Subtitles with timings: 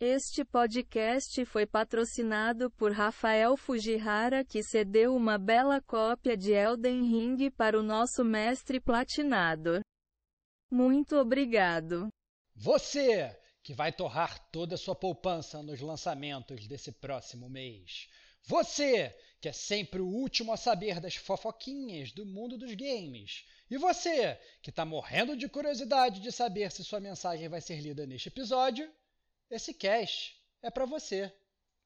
[0.00, 7.48] Este podcast foi patrocinado por Rafael Fujihara, que cedeu uma bela cópia de Elden Ring
[7.52, 9.80] para o nosso mestre platinado.
[10.68, 12.08] Muito obrigado.
[12.56, 18.08] Você que vai torrar toda a sua poupança nos lançamentos desse próximo mês.
[18.42, 23.46] Você que é sempre o último a saber das fofoquinhas do mundo dos games.
[23.70, 28.04] E você que está morrendo de curiosidade de saber se sua mensagem vai ser lida
[28.04, 28.92] neste episódio
[29.50, 31.32] esse cash é para você,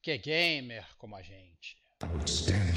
[0.02, 1.76] que é gamer como a gente.
[2.03, 2.68] Outstanding.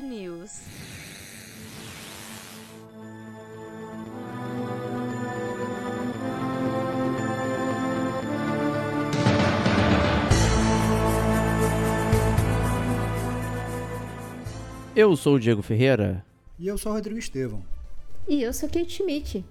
[0.00, 0.60] News.
[14.94, 16.24] Eu sou o Diego Ferreira.
[16.58, 17.62] E eu sou o Rodrigo Estevão.
[18.26, 19.44] E eu sou Kate Schmidt.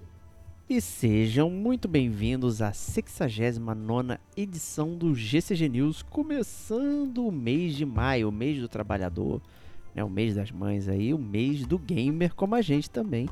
[0.68, 8.28] E sejam muito bem-vindos à 69 edição do GCG News, começando o mês de maio,
[8.28, 9.40] o mês do trabalhador
[9.96, 13.28] né, o mês das mães aí, o mês do gamer como a gente também.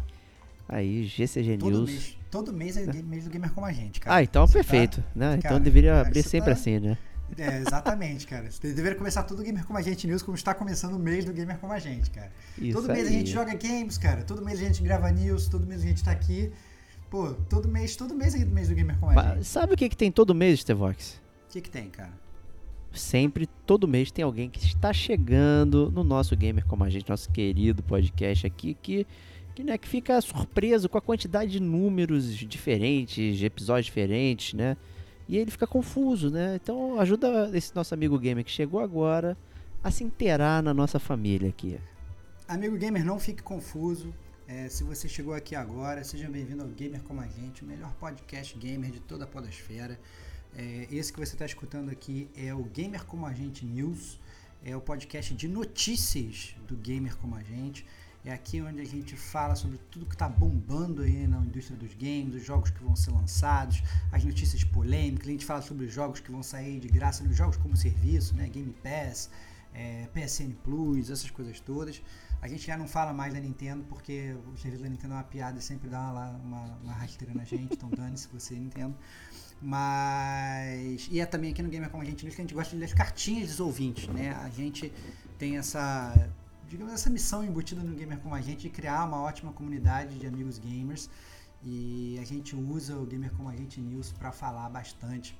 [0.66, 1.91] Aí, GCG todo News.
[1.91, 3.02] Mês, todo mês é né?
[3.02, 4.16] mês do gamer como a gente, cara.
[4.16, 5.26] Ah, então você perfeito, tá, né?
[5.26, 6.58] Então cara, então deveria abrir sempre tá...
[6.58, 6.97] assim, né?
[7.36, 8.50] É, exatamente, cara.
[8.50, 11.25] Você deveria começar todo o Gamer Como a Gente News como está começando o mês
[11.25, 12.30] do Gamer Como a Gente, cara.
[12.56, 13.14] Isso todo mês aí.
[13.14, 14.22] a gente joga games, cara.
[14.22, 16.52] Todo mês a gente grava news, todo mês a gente tá aqui.
[17.10, 19.44] Pô, todo mês, todo mês aí do mês do Gamer Como a Mas, Gente.
[19.46, 21.20] Sabe o que, que tem todo mês, Stevox?
[21.48, 22.12] O que, que tem, cara?
[22.94, 27.31] Sempre, todo mês, tem alguém que está chegando no nosso Gamer Como a Gente, nosso
[27.31, 29.06] querido podcast aqui, que,
[29.55, 34.77] que, né, que fica surpreso com a quantidade de números diferentes, de episódios diferentes, né?
[35.28, 36.59] E ele fica confuso, né?
[36.62, 39.37] Então ajuda esse nosso amigo gamer que chegou agora
[39.82, 41.78] a se inteirar na nossa família aqui.
[42.47, 44.12] Amigo gamer, não fique confuso.
[44.47, 47.94] É, se você chegou aqui agora, seja bem-vindo ao Gamer Como a Gente, o melhor
[47.94, 49.99] podcast gamer de toda a podosfera.
[50.56, 54.20] É, esse que você está escutando aqui é o Gamer Como a Gente News,
[54.65, 57.84] é o podcast de notícias do Gamer Como a Gente.
[58.25, 61.93] É aqui onde a gente fala sobre tudo que está bombando aí na indústria dos
[61.93, 65.28] games, os jogos que vão ser lançados, as notícias polêmicas.
[65.28, 68.34] A gente fala sobre os jogos que vão sair de graça nos jogos como serviço,
[68.34, 68.48] né?
[68.48, 69.28] Game Pass,
[69.75, 72.00] é, PSN Plus, essas coisas todas.
[72.41, 75.25] A gente já não fala mais da Nintendo porque o serviço da Nintendo é uma
[75.25, 78.94] piada e sempre dá uma, uma, uma rasteira na gente, então dane-se você, Nintendo.
[79.64, 81.08] Mas.
[81.10, 82.80] E é também aqui no Gamer Como a gente diz que a gente gosta de
[82.80, 84.36] ler as cartinhas dos ouvintes, né?
[84.42, 84.92] A gente
[85.38, 86.30] tem essa.
[86.69, 90.26] Digamos, essa missão embutida no Gamer Como a gente de criar uma ótima comunidade de
[90.26, 91.08] amigos gamers.
[91.62, 95.34] E a gente usa o Gamer Como a gente News para falar bastante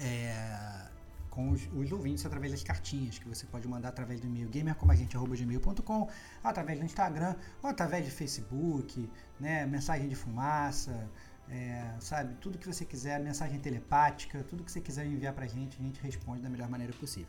[0.00, 0.88] é,
[1.28, 6.08] com os, os, ouvintes através das cartinhas que você pode mandar através do e-mail gamercomagente.gmail.com,
[6.42, 9.06] através do Instagram ou através de Facebook,
[9.38, 11.10] né, mensagem de fumaça,
[11.50, 15.78] é, sabe, tudo que você quiser, mensagem telepática, tudo que você quiser enviar pra gente,
[15.78, 17.28] a gente responde da melhor maneira possível.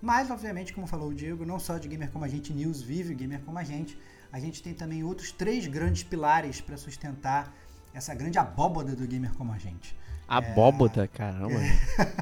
[0.00, 3.12] Mas, obviamente, como falou o Diego, não só de Gamer Como a Gente News vive
[3.12, 3.98] o Gamer Como a Gente,
[4.32, 7.54] a gente tem também outros três grandes pilares para sustentar
[7.92, 9.94] essa grande abóboda do Gamer Como a Gente.
[10.26, 11.06] Abóboda, é...
[11.08, 11.58] caramba.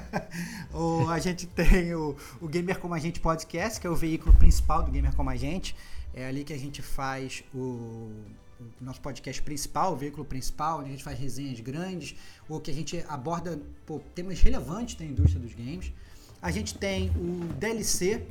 [0.75, 4.35] o, a gente tem o, o Gamer Como a Gente Podcast, que é o veículo
[4.35, 5.77] principal do Gamer Como a Gente.
[6.13, 8.11] É ali que a gente faz o
[8.81, 12.15] nosso podcast principal, o veículo principal, onde a gente faz resenhas grandes,
[12.49, 15.93] ou que a gente aborda pô, temas relevantes da indústria dos games.
[16.41, 18.27] A gente tem o DLC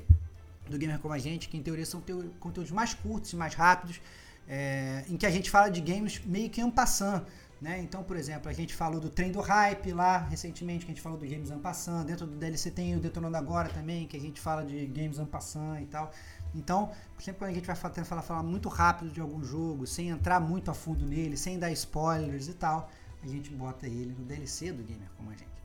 [0.70, 2.02] do Gamer Como a Gente, que em teoria são
[2.40, 4.00] conteúdos mais curtos e mais rápidos,
[4.48, 7.24] é, em que a gente fala de games meio que en passant,
[7.60, 7.80] Né?
[7.82, 11.02] Então, por exemplo, a gente falou do trem do hype lá recentemente, que a gente
[11.02, 12.06] falou do Games Ampassan.
[12.06, 15.82] Dentro do DLC tem o Detonando Agora também, que a gente fala de Games Ampassan
[15.82, 16.12] e tal.
[16.58, 20.10] Então, sempre quando a gente vai falar, falar, falar muito rápido de algum jogo, sem
[20.10, 22.90] entrar muito a fundo nele, sem dar spoilers e tal,
[23.24, 25.58] a gente bota ele no DLC do Gamer Como a Gente.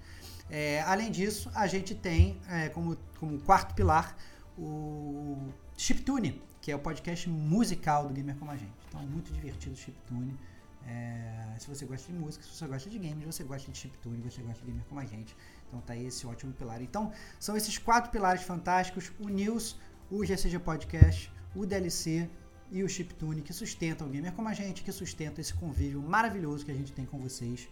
[0.51, 4.17] É, além disso, a gente tem é, como, como quarto pilar
[4.59, 8.73] o Chiptune, que é o podcast musical do Gamer Como a Gente.
[8.89, 10.39] Então, muito divertido o Chiptune.
[10.87, 14.21] É, se você gosta de música, se você gosta de games, você gosta de chiptune,
[14.21, 15.37] você gosta de gamer como a gente.
[15.69, 16.83] Então tá aí esse ótimo pilar.
[16.83, 19.77] Então, são esses quatro pilares fantásticos: o News,
[20.13, 22.29] o GCG Podcast, o DLC
[22.71, 26.67] e o Chiptune que sustentam o gamer como a gente, que sustentam esse convívio maravilhoso
[26.67, 27.67] que a gente tem com vocês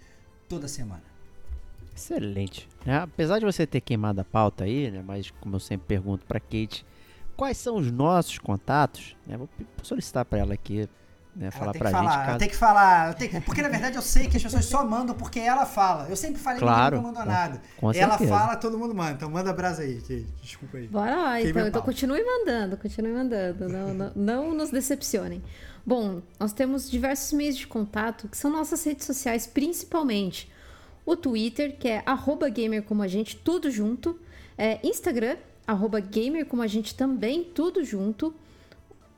[0.48, 1.02] toda semana.
[1.94, 2.66] Excelente.
[2.86, 6.24] É, apesar de você ter queimado a pauta aí, né, mas como eu sempre pergunto
[6.24, 6.86] para Kate,
[7.36, 9.14] quais são os nossos contatos?
[9.26, 9.48] Né, vou
[9.82, 10.88] solicitar para ela aqui
[11.34, 11.50] né?
[11.50, 12.26] Falar pra falar, gente.
[12.26, 12.38] Caso...
[12.38, 13.14] Tem que falar.
[13.14, 16.08] Tem, porque na verdade eu sei que as pessoas só mandam porque ela fala.
[16.08, 17.60] Eu sempre falei claro, que não mandou nada.
[17.76, 19.12] Com ela fala, todo mundo manda.
[19.12, 20.26] Então manda brasa aí, Kate.
[20.42, 20.88] Desculpa aí.
[20.88, 21.66] Bora lá, então.
[21.66, 23.68] Então continue mandando, continue mandando.
[23.68, 25.42] Não, não, não nos decepcionem.
[25.84, 30.50] Bom, nós temos diversos meios de contato que são nossas redes sociais, principalmente
[31.06, 32.04] o Twitter, que é
[32.52, 34.18] gamer como a gente, tudo junto.
[34.58, 35.36] É, Instagram,
[36.10, 38.34] gamer como a gente também, tudo junto.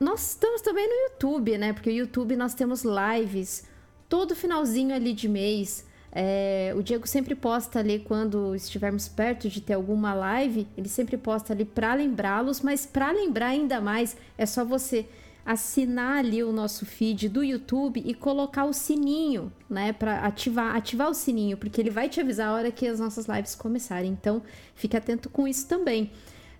[0.02, 1.72] Nós estamos também no YouTube, né?
[1.72, 3.64] Porque o YouTube nós temos lives
[4.08, 5.87] todo finalzinho ali de mês.
[6.14, 11.16] É, o Diego sempre posta ali quando estivermos perto de ter alguma live, ele sempre
[11.16, 15.06] posta ali para lembrá-los, mas para lembrar ainda mais é só você
[15.44, 21.08] assinar ali o nosso feed do YouTube e colocar o sininho, né, para ativar, ativar
[21.08, 24.12] o sininho, porque ele vai te avisar a hora que as nossas lives começarem.
[24.12, 24.43] Então,
[24.75, 26.10] fique atento com isso também.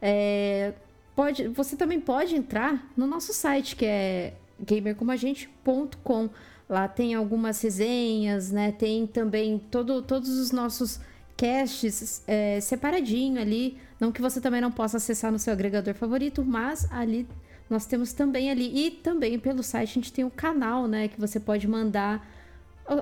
[0.01, 0.73] É,
[1.15, 6.31] pode, você também pode entrar no nosso site, que é gamercomagente.com.
[6.69, 8.73] Lá tem algumas resenhas, né?
[8.73, 11.01] Tem também todo, todos os nossos
[11.37, 13.77] casts é, separadinho ali.
[14.01, 17.27] Não que você também não possa acessar no seu agregador favorito, mas ali
[17.69, 18.87] nós temos também ali.
[18.87, 21.09] E também pelo site a gente tem um canal, né?
[21.09, 22.27] Que você pode mandar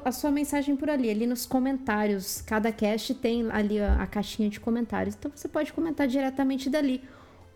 [0.05, 2.43] a sua mensagem por ali, ali nos comentários.
[2.43, 5.15] Cada cast tem ali a, a caixinha de comentários.
[5.19, 7.03] Então você pode comentar diretamente dali.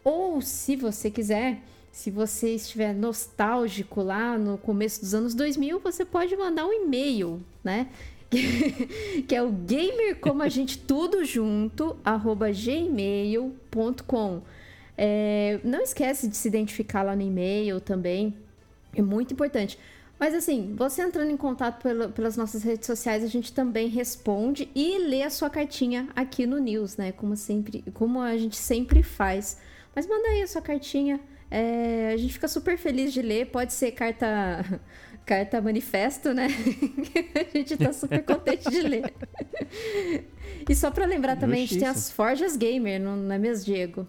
[0.04, 6.04] Ou, se você quiser, se você estiver nostálgico lá no começo dos anos 2000, você
[6.04, 7.88] pode mandar um e-mail, né?
[8.30, 14.42] que é o gamer como a gente tudo junto arroba gmail.com
[14.96, 18.34] é, não esquece de se identificar lá no e-mail também.
[18.94, 19.78] É muito importante.
[20.18, 24.68] Mas assim você entrando em contato pelo, pelas nossas redes sociais a gente também responde
[24.74, 27.10] e lê a sua cartinha aqui no news né?
[27.12, 29.58] Como sempre como a gente sempre faz
[29.94, 31.20] mas manda aí a sua cartinha.
[31.50, 33.46] É, a gente fica super feliz de ler.
[33.46, 34.80] Pode ser carta
[35.24, 36.48] carta manifesto, né?
[37.34, 39.14] a gente tá super contente de ler.
[40.68, 44.06] e só para lembrar também, a gente tem as Forjas Gamer, não é mesmo, Diego?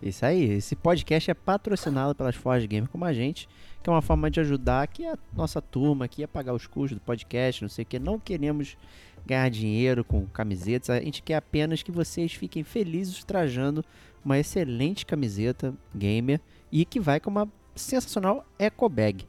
[0.00, 3.48] Isso aí, esse podcast é patrocinado pelas Forjas Gamer como a gente,
[3.82, 6.98] que é uma forma de ajudar aqui a nossa turma aqui a pagar os custos
[6.98, 7.98] do podcast, não sei o que.
[8.00, 8.76] Não queremos
[9.24, 13.84] ganhar dinheiro com camisetas, a gente quer apenas que vocês fiquem felizes trajando
[14.24, 16.40] uma excelente camiseta gamer
[16.70, 19.26] e que vai com uma sensacional eco bag.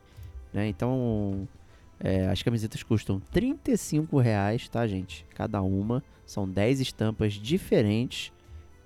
[0.54, 0.68] Né?
[0.68, 1.48] Então,
[2.00, 5.26] é, as camisetas custam 35 reais, tá, gente?
[5.34, 6.04] Cada uma.
[6.26, 8.32] São 10 estampas diferentes.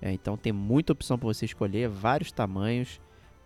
[0.02, 3.00] É, então tem muita opção para você escolher, vários tamanhos.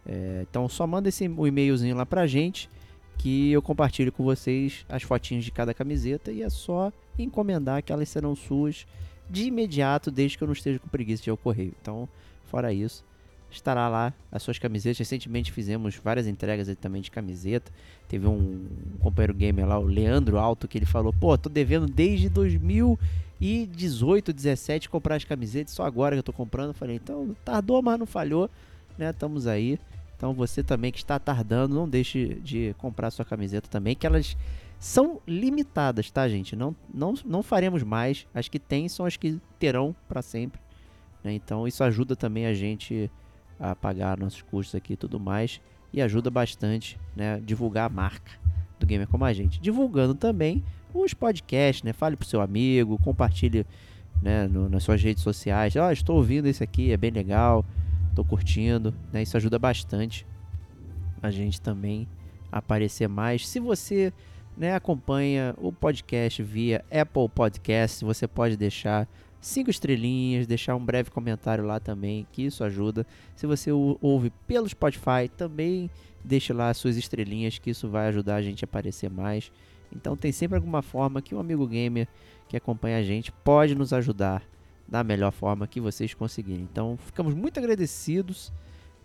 [0.06, 2.70] É, então só manda esse e-mailzinho lá pra gente
[3.18, 7.94] que eu compartilho com vocês as fotinhas de cada camiseta e é só encomendar que
[7.94, 8.88] elas serão suas
[9.30, 11.74] de imediato, desde que eu não esteja com preguiça de ir ao correio.
[11.80, 12.10] Então
[12.52, 13.06] Fora isso,
[13.50, 15.00] estará lá as suas camisetas.
[15.00, 17.72] Recentemente fizemos várias entregas também de camiseta.
[18.10, 18.68] Teve um,
[19.00, 24.90] companheiro gamer lá, o Leandro Alto, que ele falou: pô, tô devendo desde 2018, 17
[24.90, 26.72] comprar as camisetas, só agora que eu tô comprando.
[26.72, 28.50] Eu falei: então tardou, mas não falhou,
[28.98, 29.12] né?
[29.12, 29.80] Estamos aí.
[30.18, 34.36] Então você também que está tardando, não deixe de comprar sua camiseta também, que elas
[34.78, 36.54] são limitadas, tá, gente?
[36.54, 38.28] Não, não, não faremos mais.
[38.34, 40.60] As que tem são as que terão para sempre.
[41.24, 41.34] Né?
[41.34, 43.10] Então isso ajuda também a gente
[43.60, 45.62] a pagar nossos custos aqui e tudo mais.
[45.94, 48.32] E ajuda bastante né, divulgar a marca
[48.80, 49.60] do Gamer Como a Gente.
[49.62, 50.64] Divulgando também
[50.94, 51.94] os podcasts, né?
[51.94, 53.66] Fale pro seu amigo, compartilhe
[54.22, 55.76] né, no, nas suas redes sociais.
[55.76, 57.66] Ó, oh, estou ouvindo esse aqui, é bem legal,
[58.10, 58.94] estou curtindo.
[59.12, 59.22] Né?
[59.22, 60.26] Isso ajuda bastante
[61.22, 62.08] a gente também
[62.52, 63.48] a aparecer mais.
[63.48, 64.12] Se você
[64.58, 69.08] né, acompanha o podcast via Apple Podcast, você pode deixar
[69.42, 73.06] cinco estrelinhas, deixar um breve comentário lá também, que isso ajuda.
[73.36, 75.90] Se você ouve pelo Spotify, também
[76.24, 79.52] deixe lá suas estrelinhas, que isso vai ajudar a gente a aparecer mais
[79.92, 82.08] Então tem sempre alguma forma que um amigo gamer
[82.48, 84.44] que acompanha a gente pode nos ajudar
[84.88, 86.68] da melhor forma que vocês conseguirem.
[86.72, 88.52] Então ficamos muito agradecidos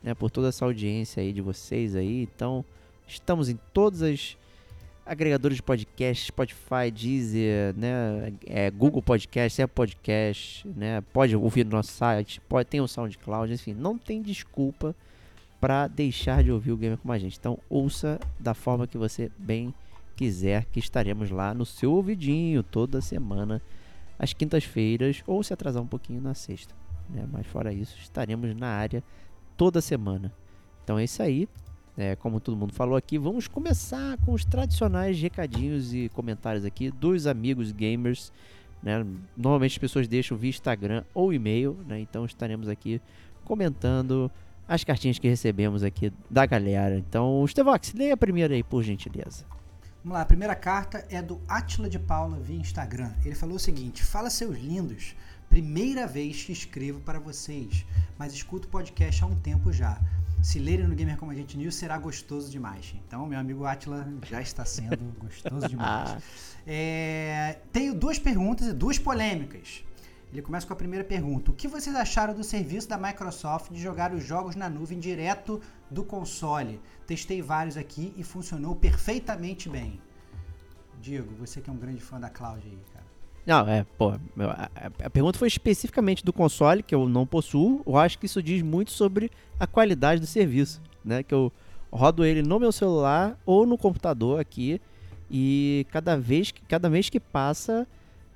[0.02, 2.22] né, por toda essa audiência aí de vocês aí.
[2.22, 2.64] Então
[3.06, 4.36] estamos em todas as
[5.06, 11.70] agregadores de podcast, Spotify, Deezer, né, é, Google Podcast, Apple Podcast, né, pode ouvir no
[11.70, 14.94] nosso site, pode tem o SoundCloud, enfim, não tem desculpa
[15.60, 17.38] para deixar de ouvir o Gamer com a gente.
[17.38, 19.72] Então ouça da forma que você bem
[20.16, 23.62] quiser, que estaremos lá no seu ouvidinho toda semana,
[24.18, 26.74] às quintas-feiras, ou se atrasar um pouquinho na sexta.
[27.08, 27.24] Né?
[27.30, 29.04] Mas fora isso, estaremos na área
[29.56, 30.32] toda semana.
[30.82, 31.48] Então é isso aí.
[31.98, 36.90] É, como todo mundo falou aqui, vamos começar com os tradicionais recadinhos e comentários aqui
[36.90, 38.30] dos amigos gamers.
[38.82, 39.04] Né?
[39.34, 41.98] Normalmente as pessoas deixam via Instagram ou e-mail, né?
[41.98, 43.00] então estaremos aqui
[43.44, 44.30] comentando
[44.68, 46.98] as cartinhas que recebemos aqui da galera.
[46.98, 49.44] Então, Stevox, leia a primeira aí, por gentileza.
[50.02, 53.12] Vamos lá, a primeira carta é do Atila de Paula via Instagram.
[53.24, 55.16] Ele falou o seguinte: Fala, seus lindos.
[55.56, 57.86] Primeira vez que escrevo para vocês,
[58.18, 59.98] mas escuto o podcast há um tempo já.
[60.42, 62.94] Se lerem no Gamer Como a Gente News, será gostoso demais.
[62.94, 66.22] Então, meu amigo Atila já está sendo gostoso demais.
[66.66, 69.82] É, tenho duas perguntas e duas polêmicas.
[70.30, 73.80] Ele começa com a primeira pergunta: O que vocês acharam do serviço da Microsoft de
[73.80, 75.58] jogar os jogos na nuvem direto
[75.90, 76.82] do console?
[77.06, 79.98] Testei vários aqui e funcionou perfeitamente bem.
[81.00, 82.95] Diego, você que é um grande fã da cloud aí.
[83.46, 84.12] Não, é, pô,
[85.04, 87.80] a, pergunta foi especificamente do console, que eu não possuo.
[87.86, 91.22] Eu acho que isso diz muito sobre a qualidade do serviço, né?
[91.22, 91.52] Que eu
[91.92, 94.80] rodo ele no meu celular ou no computador aqui
[95.30, 97.86] e cada vez que cada mês que passa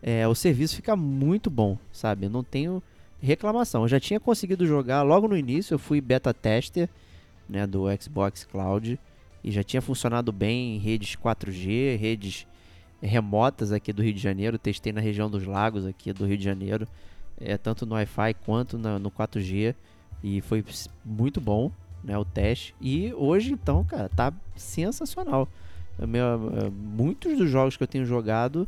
[0.01, 2.27] é, o serviço fica muito bom, sabe?
[2.27, 2.81] Eu não tenho
[3.21, 3.83] reclamação.
[3.83, 6.89] Eu já tinha conseguido jogar logo no início, eu fui beta tester
[7.49, 8.99] né, do Xbox Cloud
[9.43, 12.47] e já tinha funcionado bem em redes 4G, redes
[13.03, 14.59] remotas aqui do Rio de Janeiro.
[14.59, 16.87] Testei na região dos lagos aqui do Rio de Janeiro,
[17.41, 19.75] é, tanto no Wi-Fi quanto na, no 4G
[20.23, 20.65] e foi
[21.05, 21.71] muito bom
[22.05, 22.75] né, o teste.
[22.81, 25.49] E hoje então, cara, tá sensacional.
[25.99, 28.67] Meu, muitos dos jogos que eu tenho jogado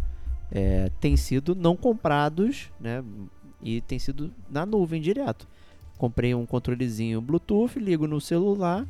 [0.50, 3.02] é, têm sido não comprados, né?
[3.62, 5.46] E tem sido na nuvem direto.
[5.96, 8.86] Comprei um controlezinho Bluetooth, ligo no celular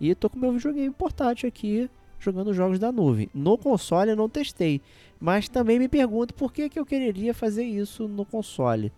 [0.00, 1.88] e tô com meu videogame portátil aqui
[2.18, 3.28] jogando jogos da nuvem.
[3.34, 4.80] No console eu não testei,
[5.20, 8.92] mas também me pergunto por que, que eu quereria fazer isso no console.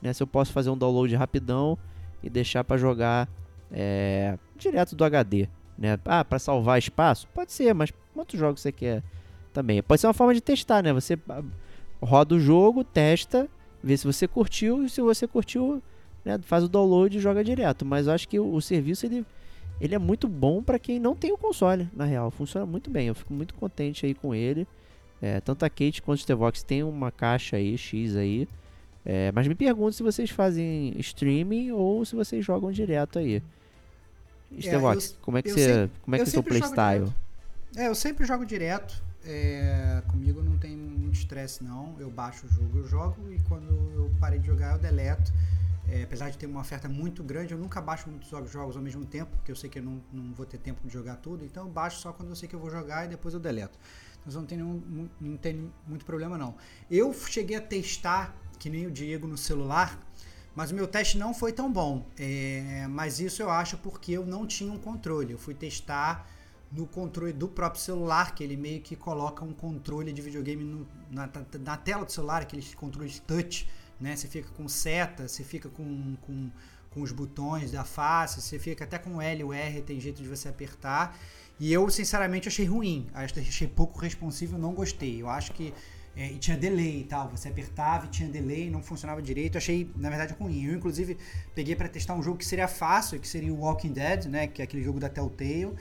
[0.00, 0.12] Né?
[0.12, 1.78] Se eu posso fazer um download rapidão
[2.22, 3.28] e deixar para jogar
[3.70, 5.48] é, direto do HD.
[5.76, 5.98] Né?
[6.04, 7.26] Ah, para salvar espaço?
[7.34, 9.02] Pode ser, mas quantos jogos você quer
[9.52, 9.82] também?
[9.82, 10.92] Pode ser uma forma de testar, né?
[10.92, 11.18] Você
[12.00, 13.48] roda o jogo, testa,
[13.82, 15.82] vê se você curtiu e se você curtiu,
[16.24, 17.84] né, faz o download e joga direto.
[17.84, 19.24] Mas eu acho que o, o serviço ele,
[19.80, 22.30] ele é muito bom para quem não tem o console, na real.
[22.30, 23.08] Funciona muito bem.
[23.08, 24.66] Eu fico muito contente aí com ele.
[25.20, 28.48] É, tanto a Kate quanto o Stevox tem uma caixa aí, X aí.
[29.04, 33.42] É, mas me pergunto se vocês fazem streaming ou se vocês jogam direto aí.
[34.60, 37.12] Stevox, é, como é que você, como é que é o seu playstyle?
[37.76, 39.02] É, eu sempre jogo direto.
[39.26, 41.94] É, comigo não tem muito estresse não.
[41.98, 45.32] Eu baixo o jogo, eu jogo e quando eu parei de jogar eu deleto.
[45.88, 49.04] É, apesar de ter uma oferta muito grande, eu nunca baixo muitos jogos ao mesmo
[49.04, 51.66] tempo, porque eu sei que eu não, não vou ter tempo de jogar tudo, então
[51.66, 53.78] eu baixo só quando eu sei que eu vou jogar e depois eu deleto.
[54.26, 56.54] Então não tem, nenhum, não tem muito problema não.
[56.90, 59.98] Eu cheguei a testar, que nem o Diego no celular,
[60.54, 62.06] mas o meu teste não foi tão bom.
[62.18, 65.32] É, mas isso eu acho porque eu não tinha um controle.
[65.32, 66.26] Eu fui testar
[66.70, 70.86] no controle do próprio celular, que ele meio que coloca um controle de videogame no,
[71.10, 71.28] na,
[71.60, 73.68] na, tela do celular, aqueles controles touch,
[74.00, 74.16] né?
[74.16, 76.50] Você fica com seta, você fica com, com,
[76.90, 80.22] com os botões da face, você fica até com L e o R, tem jeito
[80.22, 81.18] de você apertar.
[81.58, 83.06] E eu, sinceramente, achei ruim.
[83.14, 85.22] Achei pouco responsivo, não gostei.
[85.22, 85.72] Eu acho que
[86.16, 87.28] é, e tinha delay e tal.
[87.30, 89.56] Você apertava e tinha delay, não funcionava direito.
[89.56, 90.64] Eu achei, na verdade, ruim.
[90.64, 91.16] Eu, inclusive,
[91.54, 94.46] peguei para testar um jogo que seria fácil, que seria o Walking Dead, né?
[94.46, 95.74] Que é aquele jogo da Telltale.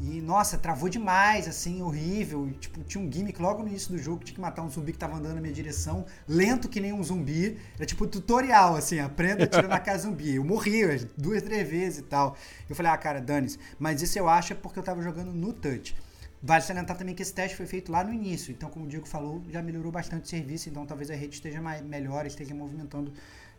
[0.00, 2.48] E, nossa, travou demais, assim, horrível.
[2.48, 4.92] E, tipo, tinha um gimmick logo no início do jogo tinha que matar um zumbi
[4.92, 7.58] que tava andando na minha direção, lento que nem um zumbi.
[7.76, 10.36] Era tipo tutorial, assim, aprenda a tirar na casa zumbi.
[10.36, 12.34] Eu morri duas, três vezes e tal.
[12.68, 13.58] Eu falei, ah, cara, dane-se.
[13.78, 15.94] Mas isso eu acho é porque eu tava jogando no touch.
[16.42, 18.50] Vale salientar também que esse teste foi feito lá no início.
[18.50, 20.70] Então, como o Diego falou, já melhorou bastante o serviço.
[20.70, 23.12] Então, talvez a rede esteja mais, melhor, esteja movimentando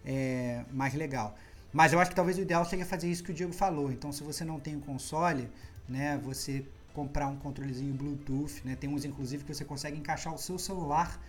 [0.03, 1.37] é, mais legal.
[1.71, 3.91] Mas eu acho que talvez o ideal seja fazer isso que o Diego falou.
[3.91, 5.47] Então, se você não tem o um console,
[5.91, 6.17] né?
[6.23, 8.75] Você comprar um controlezinho Bluetooth, né?
[8.75, 11.19] Tem uns inclusive que você consegue encaixar o seu celular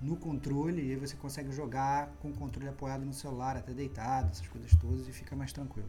[0.00, 4.30] no controle e aí você consegue jogar com o controle apoiado no celular, até deitado,
[4.30, 5.88] essas coisas todas e fica mais tranquilo.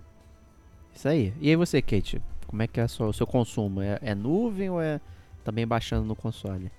[0.93, 1.33] Isso aí.
[1.39, 3.81] E aí você, Kate, como é que é o seu consumo?
[3.81, 4.99] É, é nuvem ou é
[5.43, 6.71] também baixando no console?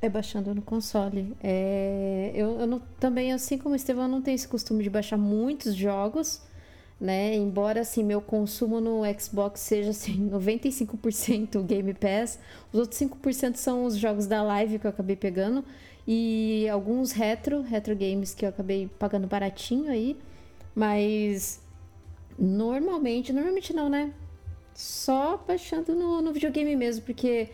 [0.00, 1.36] É baixando no console.
[1.40, 5.16] É, eu, eu não, também, assim como o Estevão, não tenho esse costume de baixar
[5.16, 6.42] muitos jogos,
[7.02, 7.34] né?
[7.34, 12.38] Embora, assim, meu consumo no Xbox seja, assim, 95% Game Pass.
[12.72, 15.64] Os outros 5% são os jogos da live que eu acabei pegando.
[16.06, 20.16] E alguns retro, retro games que eu acabei pagando baratinho aí.
[20.76, 21.60] Mas
[22.38, 24.12] normalmente, normalmente não, né?
[24.72, 27.50] Só baixando no, no videogame mesmo, porque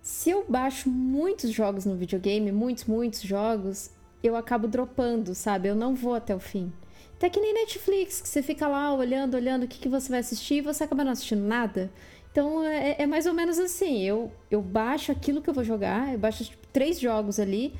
[0.00, 3.90] se eu baixo muitos jogos no videogame, muitos, muitos jogos,
[4.22, 5.68] eu acabo dropando, sabe?
[5.68, 6.72] Eu não vou até o fim.
[7.20, 10.20] Até que nem Netflix, que você fica lá olhando, olhando o que, que você vai
[10.20, 11.90] assistir e você acaba não assistindo nada.
[12.32, 14.00] Então é, é mais ou menos assim.
[14.00, 17.74] Eu, eu baixo aquilo que eu vou jogar, eu baixo tipo, três jogos ali,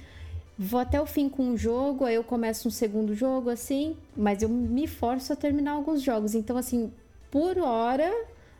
[0.59, 4.43] vou até o fim com um jogo, aí eu começo um segundo jogo, assim, mas
[4.43, 6.35] eu me forço a terminar alguns jogos.
[6.35, 6.93] Então, assim,
[7.31, 8.13] por hora,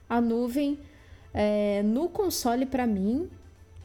[0.09, 0.79] a nuvem
[1.35, 3.29] é, no console, para mim,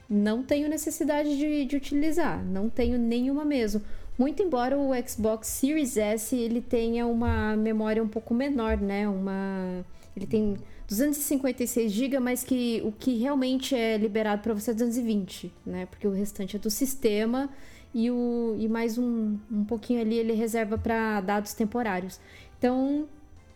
[0.09, 3.81] não tenho necessidade de, de utilizar, não tenho nenhuma mesmo.
[4.17, 9.07] Muito embora o Xbox Series S ele tenha uma memória um pouco menor, né?
[9.09, 10.55] Uma, ele tem
[10.87, 15.85] 256 GB, mas que o que realmente é liberado para você é 220, né?
[15.87, 17.49] Porque o restante é do sistema
[17.93, 22.19] e, o, e mais um, um pouquinho ali ele reserva para dados temporários.
[22.57, 23.07] Então,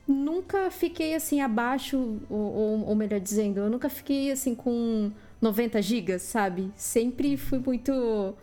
[0.08, 5.12] nunca fiquei assim abaixo, ou, ou, melhor dizendo, eu nunca fiquei assim com
[5.42, 6.72] 90 GB, sabe?
[6.76, 8.34] Sempre fui muito.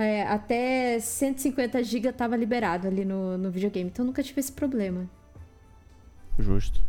[0.00, 5.06] É, até 150 GB estava liberado ali no, no videogame, então nunca tive esse problema.
[6.38, 6.82] Justo.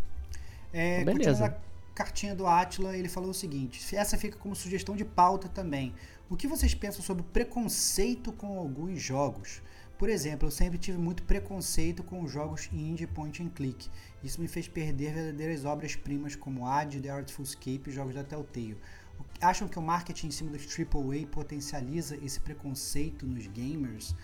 [0.72, 1.48] É, Beleza.
[1.48, 1.54] a
[1.94, 5.94] cartinha do Atila, ele falou o seguinte: essa fica como sugestão de pauta também.
[6.30, 9.62] O que vocês pensam sobre preconceito com alguns jogos?
[9.98, 13.90] Por exemplo, eu sempre tive muito preconceito com os jogos indie point and click.
[14.24, 18.78] Isso me fez perder verdadeiras obras-primas como Ad, The Artful Escape e jogos da Telltale
[19.42, 24.16] acham que o marketing em cima dos AAA potencializa esse preconceito nos gamers?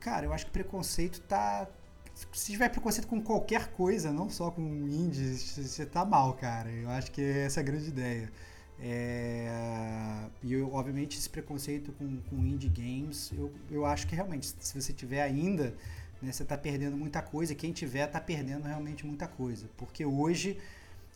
[0.00, 1.68] Cara, eu acho que preconceito tá.
[2.14, 6.70] Se tiver preconceito com qualquer coisa, não só com indies, você tá mal, cara.
[6.70, 8.30] Eu acho que essa é a grande ideia.
[8.78, 10.28] É...
[10.42, 14.80] E eu, obviamente esse preconceito com, com indie games, eu, eu acho que realmente, se
[14.80, 15.74] você tiver ainda,
[16.20, 17.54] né, você está perdendo muita coisa.
[17.54, 19.68] Quem tiver está perdendo realmente muita coisa.
[19.76, 20.58] Porque hoje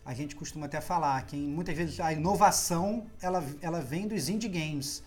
[0.07, 4.47] a gente costuma até falar que muitas vezes a inovação ela, ela vem dos indie
[4.47, 5.03] games,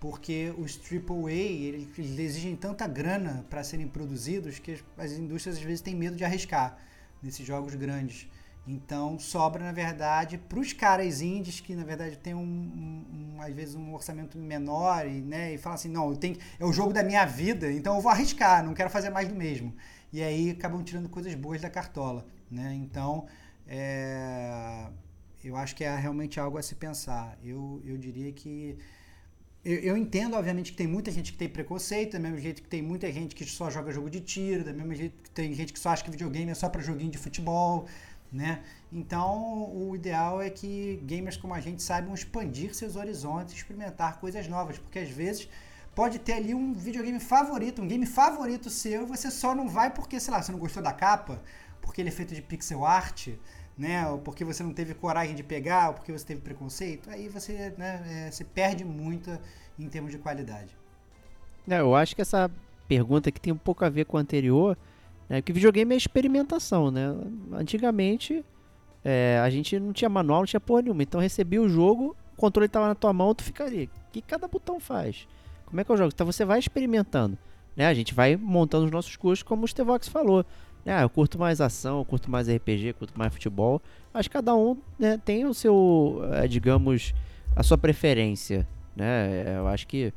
[0.00, 5.56] porque os AAA eles, eles exigem tanta grana para serem produzidos que as, as indústrias
[5.56, 6.76] às vezes têm medo de arriscar
[7.22, 8.26] nesses jogos grandes.
[8.66, 13.42] Então sobra, na verdade, para os caras indies que na verdade tem um, um, um,
[13.42, 16.72] às vezes um orçamento menor e, né, e fala assim, não, eu tenho, é o
[16.72, 19.72] jogo da minha vida, então eu vou arriscar, não quero fazer mais do mesmo.
[20.12, 22.74] E aí acabam tirando coisas boas da cartola, né?
[22.74, 23.28] Então
[23.72, 24.88] é,
[25.44, 27.38] eu acho que é realmente algo a se pensar.
[27.42, 28.76] Eu, eu diria que.
[29.64, 32.68] Eu, eu, entendo, obviamente, que tem muita gente que tem preconceito, do mesmo jeito que
[32.68, 35.72] tem muita gente que só joga jogo de tiro, do mesmo jeito que tem gente
[35.72, 37.86] que só acha que videogame é só para joguinho de futebol,
[38.32, 38.62] né?
[38.90, 44.48] Então, o ideal é que gamers como a gente saibam expandir seus horizontes, experimentar coisas
[44.48, 45.48] novas, porque às vezes
[45.94, 50.18] pode ter ali um videogame favorito, um game favorito seu, você só não vai porque,
[50.18, 51.42] sei lá, você não gostou da capa,
[51.82, 53.28] porque ele é feito de pixel art,
[53.80, 54.06] né?
[54.06, 57.72] Ou porque você não teve coragem de pegar, ou porque você teve preconceito, aí você,
[57.78, 59.36] né, é, você perde muito
[59.78, 60.76] em termos de qualidade.
[61.66, 62.50] É, eu acho que essa
[62.86, 64.76] pergunta que tem um pouco a ver com a anterior,
[65.30, 67.06] né, que videogame é experimentação, né?
[67.52, 68.44] Antigamente
[69.02, 72.36] é, a gente não tinha manual, não tinha porra nenhuma, então recebia o jogo, o
[72.36, 73.86] controle estava na tua mão, tu ficaria.
[73.86, 75.26] O que cada botão faz?
[75.64, 76.10] Como é que eu jogo?
[76.12, 77.38] Então você vai experimentando.
[77.74, 77.86] Né?
[77.86, 80.44] A gente vai montando os nossos cursos, como o Stevox falou.
[80.86, 83.80] Ah, eu curto mais ação, eu curto mais RPG, curto mais futebol.
[84.12, 87.14] Mas cada um né, tem o seu, é, digamos,
[87.54, 88.66] a sua preferência.
[88.96, 89.56] Né?
[89.58, 90.12] Eu acho que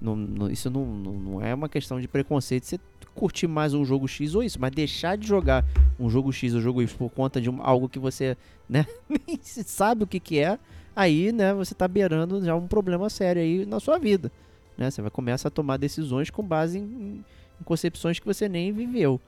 [0.00, 2.64] não, não, isso não, não, é uma questão de preconceito.
[2.64, 2.78] Você
[3.14, 5.64] curtir mais um jogo X ou isso, mas deixar de jogar
[5.98, 8.36] um jogo X ou jogo Y por conta de um, algo que você
[8.68, 10.58] né, nem sabe o que, que é,
[10.94, 14.30] aí né, você está beirando já um problema sério aí na sua vida.
[14.76, 14.90] Né?
[14.90, 17.24] Você vai começar a tomar decisões com base em,
[17.60, 19.20] em concepções que você nem viveu.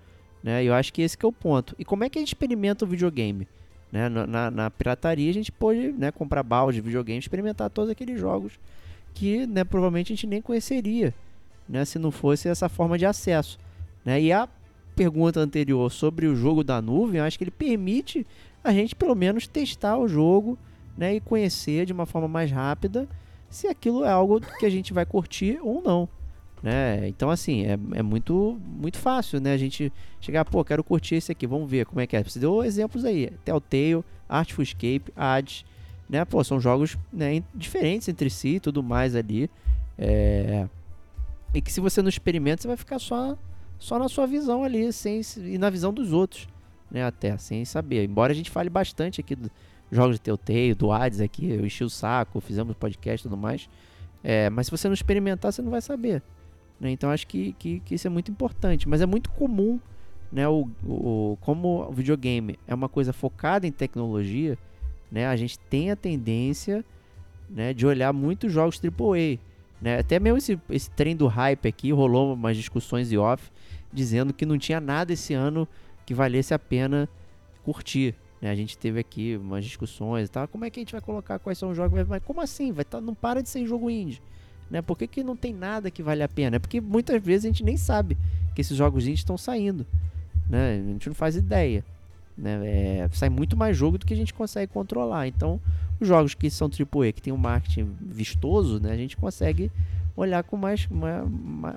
[0.46, 0.62] Né?
[0.62, 1.74] Eu acho que esse que é o ponto.
[1.76, 3.48] E como é que a gente experimenta o videogame?
[3.90, 4.08] Né?
[4.08, 8.20] Na, na, na pirataria a gente pode né, comprar balde de videogame, experimentar todos aqueles
[8.20, 8.52] jogos
[9.12, 11.12] que né, provavelmente a gente nem conheceria
[11.68, 13.58] né, se não fosse essa forma de acesso.
[14.04, 14.22] Né?
[14.22, 14.48] E a
[14.94, 18.24] pergunta anterior sobre o jogo da nuvem, eu acho que ele permite
[18.62, 20.56] a gente pelo menos testar o jogo
[20.96, 23.08] né, e conhecer de uma forma mais rápida
[23.50, 26.08] se aquilo é algo que a gente vai curtir ou não.
[26.62, 27.06] Né?
[27.08, 29.52] Então, assim, é, é muito, muito fácil, né?
[29.52, 32.22] A gente chegar, pô, quero curtir esse aqui, vamos ver como é que é.
[32.22, 35.64] Você deu exemplos aí, Telltale, Artful Escape, Hades,
[36.08, 36.24] né?
[36.24, 39.50] Pô, são jogos né, diferentes entre si e tudo mais ali.
[39.98, 40.66] É,
[41.54, 43.36] e que se você não experimenta, você vai ficar só,
[43.78, 46.48] só na sua visão ali, sem, e na visão dos outros,
[46.90, 47.04] né?
[47.04, 48.04] Até, sem saber.
[48.04, 49.50] Embora a gente fale bastante aqui dos
[49.90, 53.68] jogos de Telltale, do Hades aqui, eu enchi o saco, fizemos podcast e tudo mais.
[54.24, 56.22] É, mas se você não experimentar, você não vai saber.
[56.80, 56.90] Né?
[56.90, 58.88] Então acho que, que, que, isso é muito importante.
[58.88, 59.80] Mas é muito comum,
[60.30, 60.46] né?
[60.48, 64.58] O, o, como o videogame é uma coisa focada em tecnologia,
[65.10, 65.26] né?
[65.26, 66.84] A gente tem a tendência
[67.48, 69.38] né, de olhar muitos jogos AAA.
[69.80, 69.98] Né?
[69.98, 73.50] Até mesmo esse, esse trem do hype aqui, rolou umas discussões e off,
[73.92, 75.68] dizendo que não tinha nada esse ano
[76.04, 77.08] que valesse a pena
[77.64, 78.14] curtir.
[78.40, 78.50] Né?
[78.50, 80.48] A gente teve aqui umas discussões e tal.
[80.48, 82.06] Como é que a gente vai colocar quais são os jogos?
[82.06, 82.72] Mas como assim?
[82.72, 84.20] Vai tá, não para de ser jogo indie.
[84.70, 84.82] Né?
[84.82, 86.56] Por que, que não tem nada que vale a pena?
[86.56, 88.16] É porque muitas vezes a gente nem sabe
[88.54, 89.86] que esses jogos estão saindo.
[90.48, 90.82] Né?
[90.84, 91.84] A gente não faz ideia.
[92.36, 92.60] Né?
[92.64, 95.26] É, sai muito mais jogo do que a gente consegue controlar.
[95.26, 95.60] Então,
[96.00, 98.92] os jogos que são AAA, que tem um marketing vistoso, né?
[98.92, 99.70] a gente consegue
[100.16, 101.28] olhar com mais, mais,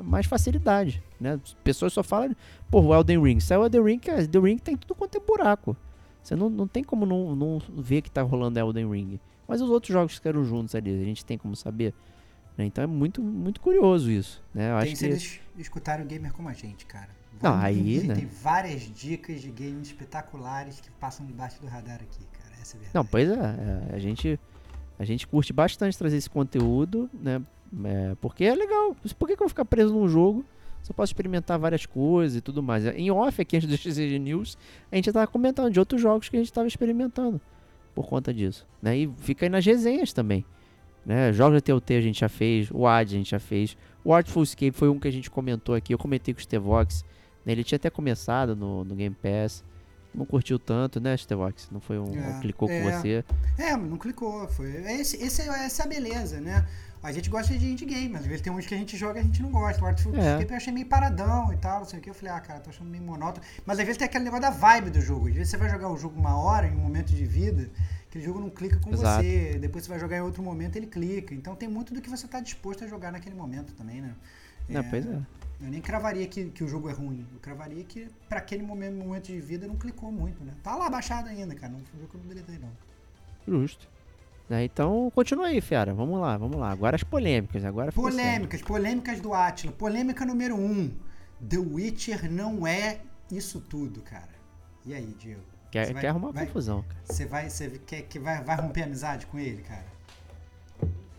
[0.04, 1.02] mais facilidade.
[1.19, 1.39] Né?
[1.63, 2.36] Pessoas só falam,
[2.71, 3.39] pô, o Elden Ring.
[3.39, 5.75] Saiu o Elden Ring, que Elden Ring tem tudo quanto é buraco.
[6.23, 9.19] Você não, não tem como não, não ver que tá rolando Elden Ring.
[9.47, 11.93] Mas os outros jogos que eram juntos ali, a gente tem como saber.
[12.60, 12.65] Né?
[12.65, 14.43] Então é muito, muito curioso isso.
[14.54, 14.69] Né?
[14.69, 15.12] Eu tem acho se que...
[15.12, 17.08] eles escutarem o gamer como a gente, cara.
[17.41, 18.15] Não, aí, né?
[18.15, 22.54] Tem várias dicas de games espetaculares que passam debaixo do radar aqui, cara.
[22.62, 22.95] Essa é a verdade.
[22.95, 24.38] Não, pois é, é, a gente
[25.00, 27.41] a gente curte bastante trazer esse conteúdo, né?
[27.86, 28.93] É, porque é legal.
[29.17, 30.43] Por que, que eu vou ficar preso num jogo?
[30.84, 32.86] Só posso experimentar várias coisas e tudo mais.
[32.88, 34.58] Em off aqui antes do XG News,
[34.91, 37.39] a gente estava comentando de outros jogos que a gente estava experimentando
[37.95, 38.67] por conta disso.
[38.82, 38.98] Né?
[38.98, 40.43] E fica aí nas resenhas também.
[41.10, 41.34] Né?
[41.34, 43.76] Jogos da TLT a gente já fez, o AD a gente já fez.
[44.04, 45.91] O Artful Escape foi um que a gente comentou aqui.
[45.91, 47.04] Eu comentei com o Stevox.
[47.43, 47.54] Né?
[47.54, 49.63] Ele tinha até começado no, no Game Pass.
[50.13, 51.67] Não curtiu tanto, né, Stevox?
[51.72, 52.13] Não foi um.
[52.13, 52.80] É, clicou é.
[52.80, 53.26] com você.
[53.58, 54.48] É, não clicou.
[54.50, 54.69] Foi.
[55.00, 56.67] Esse, esse, essa é a beleza, né?
[57.02, 59.19] A gente gosta de indie game, mas às vezes tem uns que a gente joga
[59.19, 59.82] e a gente não gosta.
[59.82, 60.34] O Artful É.
[60.34, 62.10] Escape eu achei meio paradão e tal, não sei o que.
[62.12, 63.43] Eu falei, ah, cara, tô achando meio monótono.
[63.65, 65.28] Mas às vezes tem aquele negócio da vibe do jogo.
[65.28, 67.67] Às vezes você vai jogar o jogo uma hora, em um momento de vida,
[68.10, 69.24] que o jogo não clica com Exato.
[69.24, 69.58] você.
[69.60, 71.34] Depois você vai jogar em outro momento, ele clica.
[71.34, 74.15] Então tem muito do que você tá disposto a jogar naquele momento também, né?
[74.67, 75.19] Não, pois é.
[75.62, 77.26] Eu nem cravaria que, que o jogo é ruim.
[77.34, 80.54] Eu cravaria que pra aquele momento, momento de vida não clicou muito, né?
[80.63, 81.74] Tá lá baixado ainda, cara.
[81.74, 82.72] Não foi um jogo que eu não deletei, não.
[83.48, 83.88] Justo.
[84.50, 85.93] Né, então, continua aí, fera.
[85.93, 86.72] Vamos lá, vamos lá.
[86.72, 87.63] Agora as polêmicas.
[87.63, 87.91] Agora.
[87.91, 89.74] Polêmicas, polêmicas do Atila.
[89.74, 90.60] Polêmica número 1.
[90.60, 90.91] Um.
[91.48, 94.34] The Witcher não é isso tudo, cara.
[94.86, 95.41] E aí, Diego?
[95.71, 96.99] Quer, Você vai- quer arrumar vai- confusão, cara.
[97.05, 99.86] Você vai, você quer que vai, vai romper amizade com ele, cara?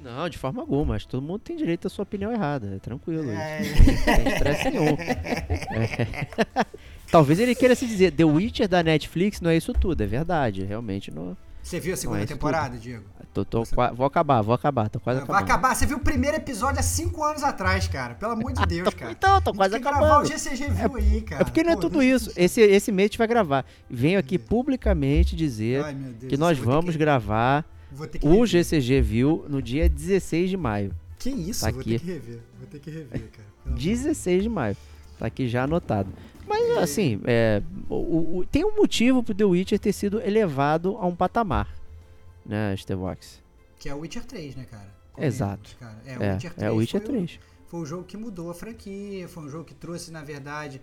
[0.02, 0.96] Não, de forma alguma.
[0.96, 2.74] Acho que todo mundo tem direito à sua opinião errada.
[2.74, 3.30] É tranquilo.
[3.30, 3.60] É.
[4.08, 4.96] Não tem estresse nenhum.
[4.96, 6.66] É.
[7.10, 10.02] Talvez ele queira se dizer, The Witcher da Netflix não é isso tudo.
[10.02, 10.64] É verdade.
[10.64, 11.36] Realmente não.
[11.62, 13.04] Você viu a segunda é temporada, Diego?
[13.32, 14.88] Tô, tô qua- Vou acabar, vou acabar.
[14.88, 15.44] Tô quase Vai acabando.
[15.44, 15.74] acabar.
[15.74, 18.14] Você viu o primeiro episódio há 5 anos atrás, cara.
[18.14, 19.12] Pelo amor de Deus, cara.
[19.12, 20.28] Então, tô quase tem que gravar o acabando.
[20.28, 21.42] GCG View aí, cara.
[21.42, 22.32] É porque não é Pô, tudo deixa isso.
[22.36, 23.64] Esse, esse mês a gente vai gravar.
[23.88, 27.64] Venho aqui publicamente dizer Ai, Deus que nós vamos que- gravar
[28.22, 28.44] o.
[28.46, 30.92] GCG View no dia 16 de maio.
[31.18, 31.64] Que isso?
[31.64, 31.90] Tá vou aqui.
[31.92, 32.38] ter que rever.
[32.58, 33.48] Vou ter que rever, cara.
[33.62, 34.76] Pelo amor 16 de maio.
[35.18, 36.08] Tá aqui já anotado.
[36.48, 41.06] Mas assim, é, o- o- tem um motivo pro The Witcher ter sido elevado a
[41.06, 41.68] um patamar,
[42.50, 43.40] né, Stevox?
[43.78, 44.92] Que é o Witcher 3, né, cara?
[45.16, 45.76] Exato.
[45.78, 45.96] Cara.
[46.04, 46.62] É, É, o Witcher 3.
[46.66, 47.40] é o Witcher foi 3.
[47.68, 50.82] foi o jogo que mudou a franquia, foi um jogo que trouxe, na verdade,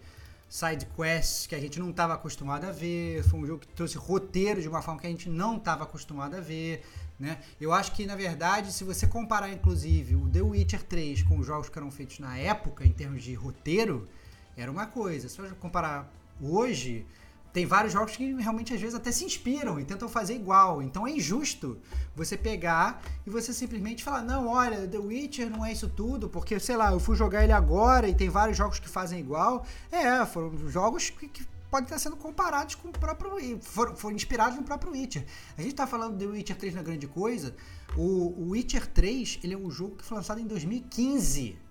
[0.50, 3.98] side quests que a gente não estava acostumado a ver, foi um jogo que trouxe
[3.98, 6.84] roteiro de uma forma que a gente não estava acostumado a ver,
[7.20, 7.40] né?
[7.60, 11.46] Eu acho que, na verdade, se você comparar, inclusive, o The Witcher 3 com os
[11.46, 14.08] jogos que eram feitos na época, em termos de roteiro,
[14.56, 15.28] era uma coisa.
[15.28, 16.10] Se você comparar
[16.42, 17.06] hoje,
[17.54, 20.82] tem vários jogos que realmente às vezes até se inspiram e tentam fazer igual.
[20.82, 21.78] Então é injusto
[22.16, 26.60] você pegar e você simplesmente falar: não, olha, The Witcher não é isso tudo, porque
[26.60, 29.66] sei lá, eu fui jogar ele agora e tem vários jogos que fazem igual.
[29.92, 33.60] É, foram jogos que, que podem estar sendo comparados com o próprio.
[33.62, 35.26] Foram, foram inspirados no próprio Witcher.
[35.58, 37.56] A gente tá falando do Witcher 3 na grande coisa.
[37.96, 41.67] O, o Witcher 3 ele é um jogo que foi lançado em 2015.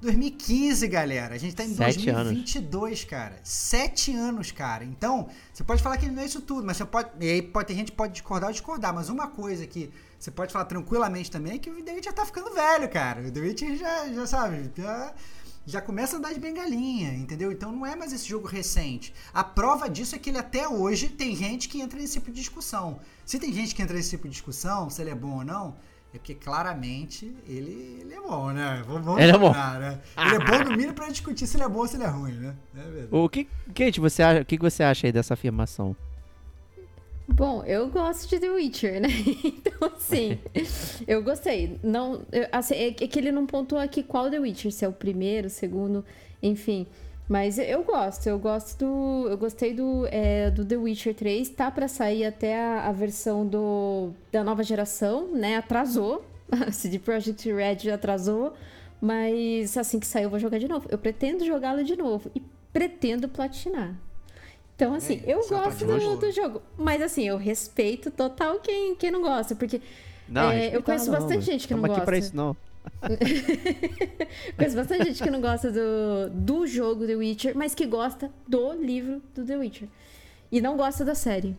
[0.00, 1.34] 2015, galera.
[1.34, 2.32] A gente tá em Sete anos.
[2.32, 3.38] 2022, cara.
[3.44, 4.84] Sete anos, cara.
[4.84, 7.10] Então, você pode falar que ele não é isso tudo, mas você pode.
[7.20, 8.94] E aí pode, tem gente que pode discordar ou discordar.
[8.94, 12.24] Mas uma coisa que você pode falar tranquilamente também é que o Witcher já tá
[12.24, 13.20] ficando velho, cara.
[13.22, 15.14] O Witcher já, já sabe, já,
[15.66, 17.52] já começa a andar de bengalinha, entendeu?
[17.52, 19.14] Então não é mais esse jogo recente.
[19.32, 22.36] A prova disso é que ele até hoje tem gente que entra nesse tipo de
[22.40, 23.00] discussão.
[23.24, 25.76] Se tem gente que entra nesse tipo de discussão, se ele é bom ou não,
[26.12, 28.82] é porque claramente ele, ele é bom, né?
[28.86, 29.52] Vamos, vamos Ele é bom.
[29.52, 30.00] né?
[30.18, 32.08] Ele é bom no mínimo pra discutir se ele é bom ou se ele é
[32.08, 32.54] ruim, né?
[32.76, 33.06] É.
[33.10, 35.94] O que, Kate, você acha, o que que você acha aí dessa afirmação?
[37.28, 39.08] Bom, eu gosto de The Witcher, né?
[39.44, 40.38] Então, assim,
[41.06, 41.78] eu gostei.
[41.82, 44.92] Não, eu, assim, é que ele não pontuou aqui qual The Witcher, se é o
[44.92, 46.04] primeiro, o segundo,
[46.42, 46.86] enfim.
[47.30, 49.28] Mas eu gosto, eu gosto do.
[49.28, 51.48] Eu gostei do, é, do The Witcher 3.
[51.50, 55.56] Tá para sair até a, a, versão do, da nova geração, né?
[55.56, 56.24] Atrasou.
[56.50, 58.52] A CD Projekt Red atrasou.
[59.00, 60.88] Mas assim que sair, eu vou jogar de novo.
[60.90, 62.28] Eu pretendo jogá-lo de novo.
[62.34, 63.94] E pretendo platinar.
[64.74, 66.60] Então, assim, é, eu gosto do, do, jogo.
[66.76, 69.54] Mas, assim, eu respeito total quem, quem não gosta.
[69.54, 69.80] Porque
[70.28, 71.98] não, é, eu conheço não, bastante gente que não gosta.
[71.98, 72.56] Aqui pra isso, não.
[74.56, 78.72] conheço bastante gente que não gosta do, do jogo The Witcher, mas que gosta do
[78.72, 79.88] livro do The Witcher.
[80.52, 81.56] E não gosta da série.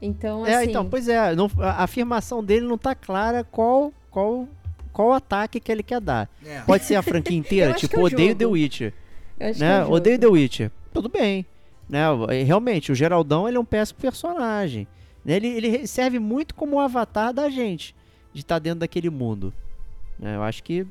[0.00, 0.66] Então, é, assim...
[0.66, 1.34] É, então, pois é.
[1.34, 4.48] Não, a afirmação dele não tá clara qual, qual,
[4.92, 6.28] qual ataque que ele quer dar.
[6.44, 6.60] É.
[6.62, 8.38] Pode ser a franquia inteira, tipo, é odeio jogo.
[8.38, 8.94] The Witcher.
[9.38, 9.80] Né?
[9.80, 10.70] É odeio The Witcher.
[10.92, 11.46] Tudo bem.
[11.88, 12.04] Né?
[12.44, 14.88] Realmente, o Geraldão ele é um péssimo personagem.
[15.24, 15.36] Né?
[15.36, 17.94] Ele, ele serve muito como o avatar da gente,
[18.32, 19.52] de estar tá dentro daquele mundo.
[20.18, 20.36] Né?
[20.36, 20.86] Eu acho que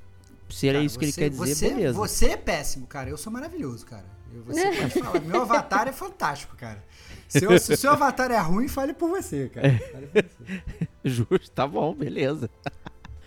[0.49, 1.97] se cara, é isso que ele quer dizer, você, beleza.
[1.97, 3.09] Você é péssimo, cara.
[3.09, 4.05] Eu sou maravilhoso, cara.
[4.45, 5.21] Você pode falar.
[5.21, 6.83] Meu avatar é fantástico, cara.
[7.27, 9.79] Se o seu avatar é ruim, fale por você, cara.
[9.91, 10.87] Fale por você.
[11.03, 12.49] Justo, tá bom, beleza.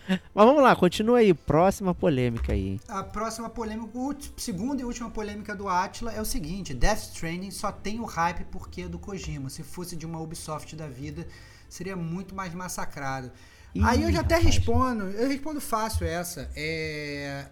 [0.07, 1.33] Mas vamos lá, continua aí.
[1.33, 2.79] Próxima polêmica aí.
[2.87, 3.91] A próxima polêmica,
[4.37, 8.45] segunda e última polêmica do Atila é o seguinte: Death Stranding só tem o hype
[8.45, 9.49] porque é do Kojima.
[9.49, 11.27] Se fosse de uma Ubisoft da vida,
[11.67, 13.31] seria muito mais massacrado.
[13.75, 14.55] Ih, aí eu já até rapaz.
[14.55, 16.49] respondo, eu respondo fácil essa.
[16.55, 17.45] É,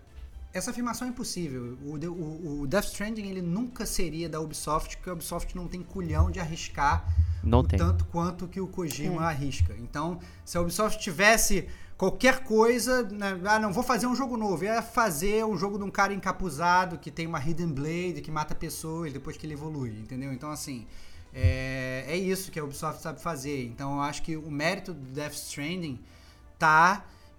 [0.53, 1.77] essa afirmação é impossível.
[1.83, 5.81] O, o, o, Death Stranding ele nunca seria da Ubisoft, porque a Ubisoft não tem
[5.81, 7.05] culhão de arriscar
[7.43, 7.77] não tem.
[7.77, 9.25] tanto quanto que o Kojima é.
[9.25, 9.75] arrisca.
[9.79, 13.37] Então, se a Ubisoft tivesse qualquer coisa, né?
[13.45, 14.63] ah, não, vou fazer um jogo novo.
[14.63, 18.55] Ia fazer um jogo de um cara encapuzado que tem uma Hidden Blade, que mata
[18.55, 20.31] pessoas depois que ele evolui, entendeu?
[20.31, 20.87] Então, assim,
[21.33, 23.65] é, é isso que a Ubisoft sabe fazer.
[23.65, 25.99] Então, eu acho que o mérito do Death Stranding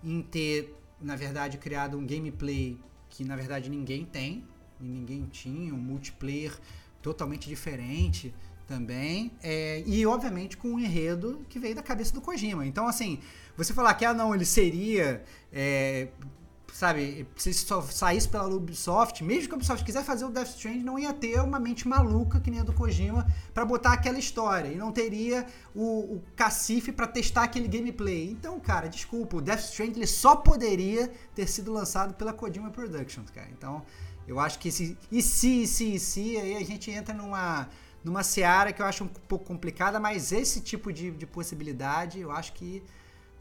[0.03, 4.45] em ter, na verdade, criado um gameplay que, na verdade, ninguém tem,
[4.81, 6.53] e ninguém tinha, um multiplayer
[7.01, 8.35] totalmente diferente
[8.67, 12.67] também, é, e, obviamente, com um enredo que veio da cabeça do Kojima.
[12.67, 13.21] Então, assim
[13.57, 15.23] você falar que, ah, não, ele seria.
[15.53, 16.09] É,
[16.75, 20.83] sabe, se só saísse pela Ubisoft, mesmo que a Ubisoft quiser fazer o Death Stranding,
[20.83, 24.67] não ia ter uma mente maluca que nem a do Kojima para botar aquela história.
[24.67, 28.29] E não teria o, o cacife para testar aquele gameplay.
[28.29, 33.31] Então, cara, desculpa, o Death Stranding ele só poderia ter sido lançado pela Kojima Productions,
[33.31, 33.49] cara.
[33.57, 33.85] Então,
[34.27, 34.99] eu acho que se.
[35.13, 37.69] E se, e se, e se, aí a gente entra numa.
[38.03, 42.31] Numa seara que eu acho um pouco complicada, mas esse tipo de, de possibilidade eu
[42.31, 42.83] acho que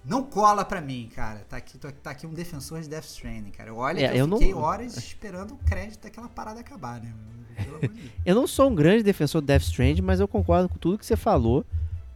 [0.06, 1.46] não cola pra mim, cara.
[1.50, 3.74] Tá aqui, tá aqui um defensor de Death Stranding, cara.
[3.74, 4.60] Olha é, eu, eu fiquei não...
[4.60, 7.14] horas esperando o crédito daquela parada acabar, né?
[8.26, 11.06] eu não sou um grande defensor de Death Stranding, mas eu concordo com tudo que
[11.06, 11.66] você falou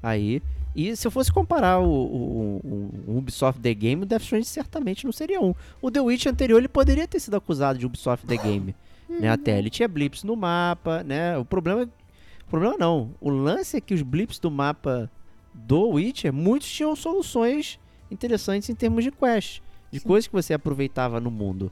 [0.01, 0.41] aí.
[0.75, 2.61] E se eu fosse comparar o, o,
[3.07, 5.55] o, Ubisoft The Game, o Death Stranding certamente não seria um.
[5.81, 8.75] O The Witch anterior ele poderia ter sido acusado de Ubisoft The Game,
[9.09, 9.29] né?
[9.29, 11.37] Até ele tinha blips no mapa, né?
[11.37, 13.11] O problema, o problema não.
[13.19, 15.09] O lance é que os blips do mapa
[15.57, 17.79] do Witcher, muitos tinham soluções
[18.11, 20.07] interessantes em termos de quest, de Sim.
[20.07, 21.71] coisas que você aproveitava no mundo.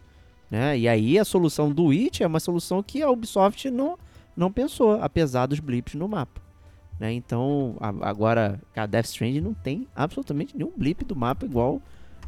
[0.50, 0.78] Né?
[0.80, 3.98] E aí a solução do Witcher é uma solução que a Ubisoft não,
[4.36, 6.42] não pensou, apesar dos blips no mapa.
[7.00, 7.14] Né?
[7.14, 11.82] Então, a, agora, a Death Stranding não tem absolutamente nenhum blip do mapa igual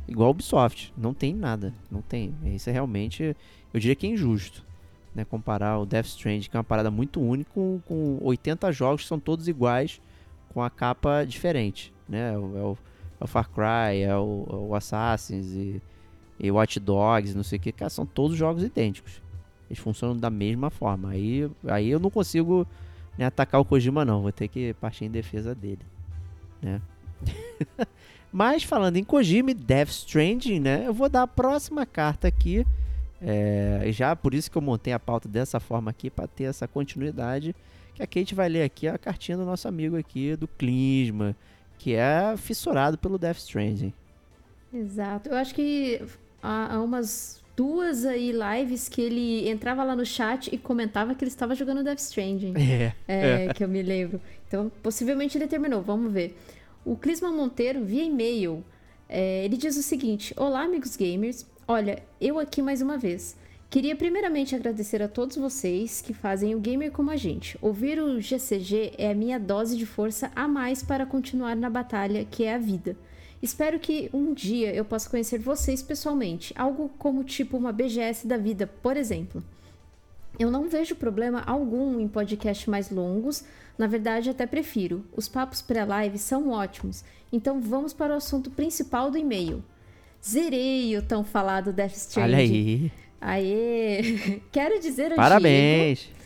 [0.07, 0.93] igual a Ubisoft.
[0.97, 1.73] Não tem nada.
[1.91, 2.33] Não tem.
[2.45, 3.35] Isso é realmente,
[3.73, 4.65] eu diria que é injusto.
[5.13, 5.25] Né?
[5.25, 9.07] Comparar o Death Stranding, que é uma parada muito única, com, com 80 jogos que
[9.07, 9.99] são todos iguais
[10.57, 12.33] com a capa diferente, né?
[12.33, 12.75] É o,
[13.21, 15.79] é o Far Cry, é o, é o Assassins e,
[16.39, 19.21] e Watch Dogs, não sei o que, cara, são todos jogos idênticos.
[19.69, 21.11] Eles funcionam da mesma forma.
[21.11, 22.65] Aí, aí eu não consigo
[23.15, 25.85] né, atacar o Kojima não, vou ter que partir em defesa dele,
[26.59, 26.81] né?
[28.33, 30.87] Mas falando em Kojima e Death Stranding, né?
[30.87, 32.65] Eu vou dar a próxima carta aqui.
[33.21, 36.67] É, já por isso que eu montei a pauta dessa forma aqui para ter essa
[36.67, 37.55] continuidade
[37.97, 41.35] que a Kate vai ler aqui a cartinha do nosso amigo aqui, do Klinsma,
[41.79, 43.91] que é fissurado pelo Death Stranding.
[44.71, 45.29] Exato.
[45.29, 46.01] Eu acho que
[46.41, 51.31] há umas duas aí lives que ele entrava lá no chat e comentava que ele
[51.31, 52.53] estava jogando Death Stranding.
[52.59, 53.53] É, é, é.
[53.53, 54.21] Que eu me lembro.
[54.47, 55.81] Então, possivelmente ele terminou.
[55.81, 56.37] Vamos ver.
[56.85, 58.63] O Clisman Monteiro, via e-mail,
[59.09, 61.47] é, ele diz o seguinte: Olá, amigos gamers.
[61.67, 63.35] Olha, eu aqui mais uma vez.
[63.69, 67.57] Queria primeiramente agradecer a todos vocês que fazem o gamer como a gente.
[67.61, 72.23] Ouvir o GCG é a minha dose de força a mais para continuar na batalha
[72.23, 72.95] que é a vida.
[73.41, 78.37] Espero que um dia eu possa conhecer vocês pessoalmente, algo como tipo uma BGS da
[78.37, 79.43] vida, por exemplo.
[80.39, 83.43] Eu não vejo problema algum em podcasts mais longos,
[83.77, 85.05] Na verdade, até prefiro.
[85.15, 87.03] Os papos pré-live são ótimos.
[87.31, 89.63] Então vamos para o assunto principal do e-mail.
[90.25, 92.33] Zerei o tão falado Death Stranding.
[92.33, 92.91] Olha aí.
[93.19, 94.41] Aê!
[94.51, 95.99] Quero dizer ao Parabéns.
[95.99, 96.17] Diego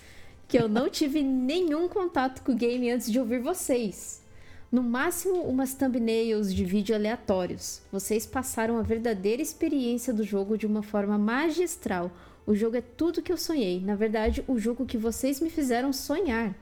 [0.51, 4.21] que eu não tive nenhum contato com o game antes de ouvir vocês.
[4.69, 7.81] No máximo, umas thumbnails de vídeo aleatórios.
[7.89, 12.11] Vocês passaram a verdadeira experiência do jogo de uma forma magistral.
[12.45, 13.79] O jogo é tudo que eu sonhei.
[13.79, 16.53] Na verdade, o jogo que vocês me fizeram sonhar.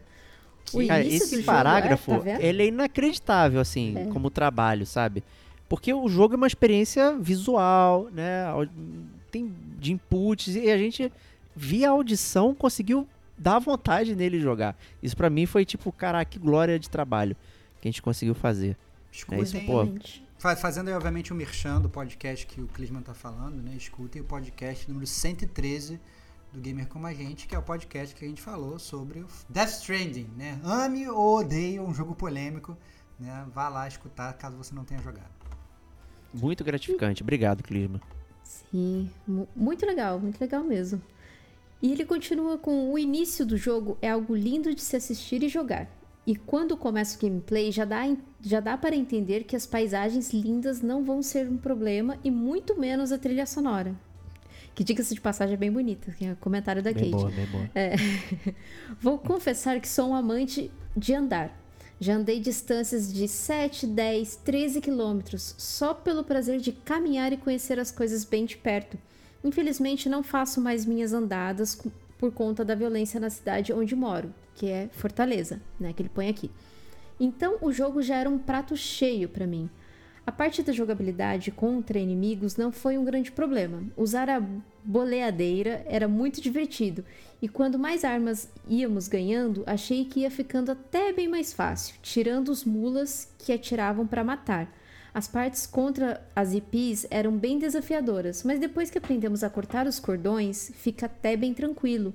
[0.71, 4.05] O Cara, início esse do jogo parágrafo, é, tá ele é inacreditável, assim, É.
[4.13, 5.23] como trabalho, sabe?
[5.67, 8.45] Porque o jogo é uma experiência visual, né?
[9.31, 11.11] Tem de inputs e a gente,
[11.55, 14.77] via audição, conseguiu dar vontade nele jogar.
[15.01, 17.35] Isso pra mim foi tipo, caraca, que glória de trabalho
[17.79, 18.77] que a gente conseguiu fazer.
[19.11, 19.87] Escutem, É isso, pô.
[20.55, 23.73] Fazendo aí, obviamente, o merchan do podcast que o Clisman tá falando, né?
[23.75, 25.99] Escutem o podcast número 113
[26.53, 29.27] do Gamer Como a Gente, que é o podcast que a gente falou sobre o
[29.49, 30.59] Death Stranding, né?
[30.63, 32.77] Ame ou odeie um jogo polêmico,
[33.19, 33.45] né?
[33.53, 35.29] Vá lá escutar caso você não tenha jogado.
[36.33, 37.21] Muito gratificante.
[37.21, 38.01] Obrigado, Clisma.
[38.71, 40.99] Sim, mu- muito legal, muito legal mesmo.
[41.81, 45.47] E ele continua com o início do jogo é algo lindo de se assistir e
[45.49, 45.87] jogar.
[46.25, 48.01] E quando começa o gameplay, já dá,
[48.41, 52.77] já dá para entender que as paisagens lindas não vão ser um problema e muito
[52.79, 53.95] menos a trilha sonora.
[54.75, 57.23] Que diga-se de passagem é bem bonita, que é o comentário da Bem Kate.
[57.23, 57.69] boa, bem boa.
[59.01, 61.55] Vou confessar que sou um amante de andar.
[61.99, 67.77] Já andei distâncias de 7, 10, 13 quilômetros só pelo prazer de caminhar e conhecer
[67.77, 68.97] as coisas bem de perto.
[69.43, 71.81] Infelizmente, não faço mais minhas andadas
[72.17, 76.29] por conta da violência na cidade onde moro, que é Fortaleza, né, que ele põe
[76.29, 76.49] aqui.
[77.19, 79.69] Então, o jogo já era um prato cheio para mim.
[80.25, 83.83] A parte da jogabilidade contra inimigos não foi um grande problema.
[83.97, 84.41] Usar a
[84.83, 87.03] boleadeira era muito divertido,
[87.41, 92.49] e quando mais armas íamos ganhando, achei que ia ficando até bem mais fácil, tirando
[92.49, 94.69] os mulas que atiravam para matar.
[95.13, 99.99] As partes contra as IPs eram bem desafiadoras, mas depois que aprendemos a cortar os
[99.99, 102.13] cordões, fica até bem tranquilo.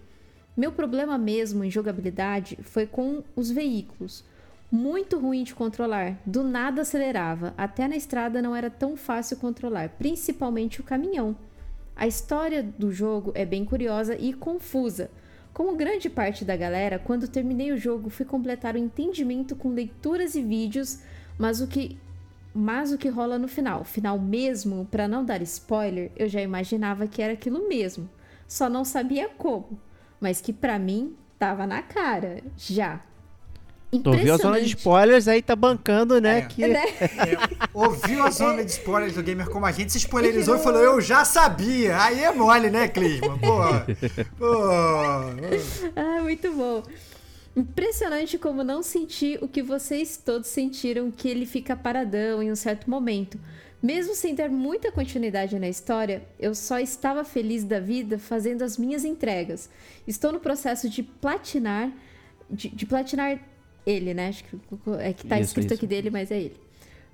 [0.57, 4.25] Meu problema mesmo em jogabilidade foi com os veículos.
[4.71, 9.89] Muito ruim de controlar, do nada acelerava, até na estrada não era tão fácil controlar,
[9.91, 11.37] principalmente o caminhão.
[11.97, 15.11] A história do jogo é bem curiosa e confusa.
[15.53, 20.35] Como grande parte da galera, quando terminei o jogo fui completar o entendimento com leituras
[20.35, 20.99] e vídeos,
[21.39, 21.99] mas o que
[22.57, 27.09] mas o que rola no final, final mesmo, pra não dar spoiler, eu já imaginava
[27.09, 28.09] que era aquilo mesmo.
[28.47, 29.77] Só não sabia como,
[30.21, 33.03] mas que pra mim tava na cara, já.
[34.03, 36.39] Tu ouviu a zona de spoilers, aí tá bancando, né?
[36.39, 36.43] É.
[36.43, 36.65] que...
[36.65, 36.87] É,
[37.73, 41.01] ouviu a zona de spoilers do Gamer Como a Gente, se spoilerizou e falou, eu
[41.01, 42.01] já sabia.
[42.03, 43.39] Aí é mole, né, Clisma?
[43.39, 43.59] Pô,
[44.39, 44.55] pô.
[45.97, 46.83] Ah, muito bom.
[47.57, 52.57] Impressionante como não senti o que vocês todos sentiram que ele fica paradão em um
[52.57, 53.39] certo momento.
[53.81, 58.79] Mesmo sem dar muita continuidade na história, eu só estava feliz da vida fazendo as
[58.79, 59.69] minhas entregas.
[60.07, 61.93] Estou no processo de platinar,
[62.51, 63.39] de, de platinar
[63.87, 64.29] ele, né?
[64.29, 64.57] Acho que
[65.01, 65.75] é que tá Isso, escrito isso.
[65.75, 66.57] aqui dele, mas é ele.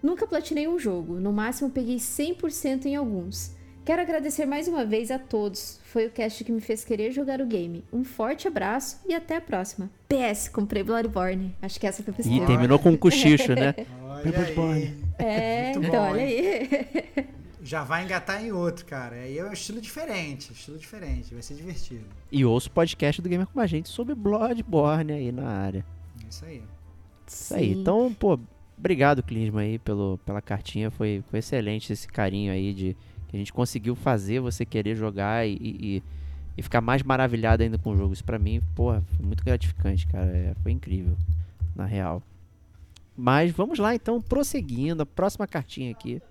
[0.03, 3.53] Nunca platinei um jogo, no máximo peguei 100% em alguns.
[3.85, 5.81] Quero agradecer mais uma vez a todos.
[5.85, 7.83] Foi o cast que me fez querer jogar o game.
[7.93, 9.91] Um forte abraço e até a próxima.
[10.09, 11.55] PS, comprei Bloodborne.
[11.61, 12.47] Acho que essa foi pra E esquerda.
[12.47, 13.75] terminou com um cochicho, né?
[14.05, 14.83] Olha Bloodborne.
[15.19, 15.27] aí.
[15.27, 16.69] É, Muito então, bom, olha hein?
[17.17, 17.27] aí.
[17.63, 19.17] Já vai engatar em outro, cara.
[19.17, 21.33] Aí é um estilo diferente, estilo diferente.
[21.35, 22.05] Vai ser divertido.
[22.31, 25.85] E ouço o podcast do Gamer com a gente sobre Bloodborne aí na área.
[26.31, 26.63] É Isso aí.
[27.27, 27.75] Isso aí.
[27.75, 27.81] Sim.
[27.81, 28.39] Então, pô,
[28.79, 30.91] obrigado, Clisma, aí, pelo, pela cartinha.
[30.91, 32.97] Foi, foi excelente esse carinho aí de
[33.29, 36.03] que a gente conseguiu fazer você querer jogar e, e,
[36.57, 38.13] e ficar mais maravilhado ainda com o jogo.
[38.13, 40.31] Isso pra mim, porra, foi muito gratificante, cara.
[40.37, 41.17] É, foi incrível,
[41.75, 42.23] na real.
[43.17, 45.03] Mas vamos lá, então, prosseguindo.
[45.03, 46.23] A próxima cartinha aqui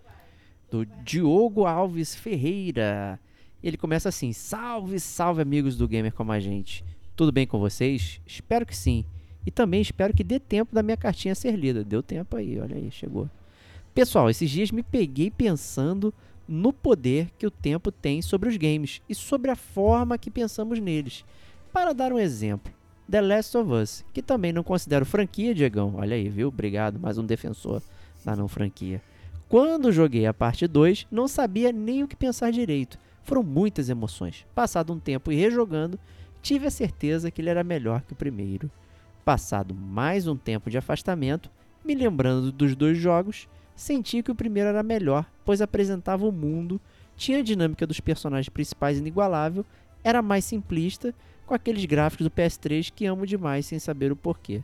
[0.71, 3.19] do Diogo Alves Ferreira.
[3.62, 6.85] Ele começa assim: Salve, salve, amigos do Gamer como a gente.
[7.15, 8.21] Tudo bem com vocês?
[8.25, 9.05] Espero que sim.
[9.45, 11.84] E também espero que dê tempo da minha cartinha ser lida.
[11.84, 13.30] Deu tempo aí, olha aí, chegou.
[13.93, 16.13] Pessoal, esses dias me peguei pensando
[16.47, 20.79] no poder que o tempo tem sobre os games e sobre a forma que pensamos
[20.79, 21.23] neles.
[21.71, 22.73] Para dar um exemplo,
[23.10, 25.96] The Last of Us, que também não considero franquia, Diegão.
[25.98, 26.48] Olha aí, viu?
[26.48, 27.81] Obrigado, mais um defensor
[28.23, 29.02] da não franquia.
[29.48, 33.00] Quando joguei a parte 2, não sabia nem o que pensar direito.
[33.23, 34.46] Foram muitas emoções.
[34.54, 36.00] Passado um tempo e rejogando,
[36.42, 38.69] tive a certeza que ele era melhor que o primeiro.
[39.30, 41.52] Passado mais um tempo de afastamento,
[41.86, 46.82] me lembrando dos dois jogos, senti que o primeiro era melhor, pois apresentava o mundo,
[47.15, 49.63] tinha a dinâmica dos personagens principais inigualável,
[50.04, 51.13] era mais simplista,
[51.46, 54.63] com aqueles gráficos do PS3 que amo demais sem saber o porquê.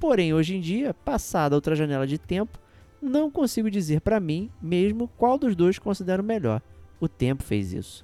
[0.00, 2.58] Porém, hoje em dia, passada outra janela de tempo,
[3.02, 6.62] não consigo dizer para mim mesmo qual dos dois considero melhor.
[6.98, 8.02] O tempo fez isso.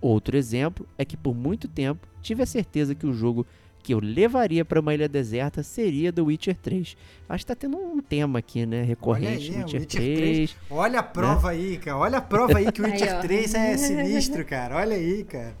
[0.00, 3.46] Outro exemplo é que por muito tempo tive a certeza que o jogo
[3.86, 6.96] que eu levaria para uma ilha deserta seria The Witcher 3.
[7.28, 8.82] Acho que tá tendo um tema aqui, né?
[8.82, 10.18] Recorrente Olha aí, Witcher, Witcher 3.
[10.18, 10.56] 3.
[10.68, 11.96] Olha a prova aí, cara.
[11.96, 13.20] Olha a prova aí que o Witcher ó.
[13.20, 14.74] 3 é sinistro, cara.
[14.74, 15.54] Olha aí, cara.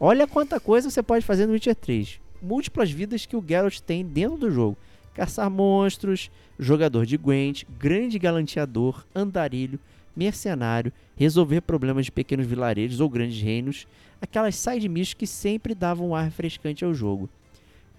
[0.00, 2.18] Olha quanta coisa você pode fazer no Witcher 3.
[2.40, 4.78] Múltiplas vidas que o Geralt tem dentro do jogo.
[5.12, 9.78] Caçar monstros, jogador de Gwent, grande galanteador, andarilho,
[10.16, 13.86] mercenário, resolver problemas de pequenos vilarejos ou grandes reinos,
[14.18, 17.28] aquelas side missions que sempre davam um ar refrescante ao jogo.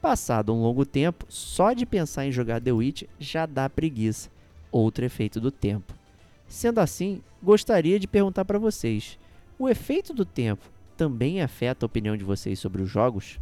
[0.08, 4.30] Passado um longo tempo, só de pensar em jogar The Witch já dá preguiça.
[4.72, 5.94] Outro efeito do tempo.
[6.48, 9.20] Sendo assim, gostaria de perguntar para vocês:
[9.60, 10.64] o efeito do tempo
[10.96, 13.38] também afeta a opinião de vocês sobre os jogos?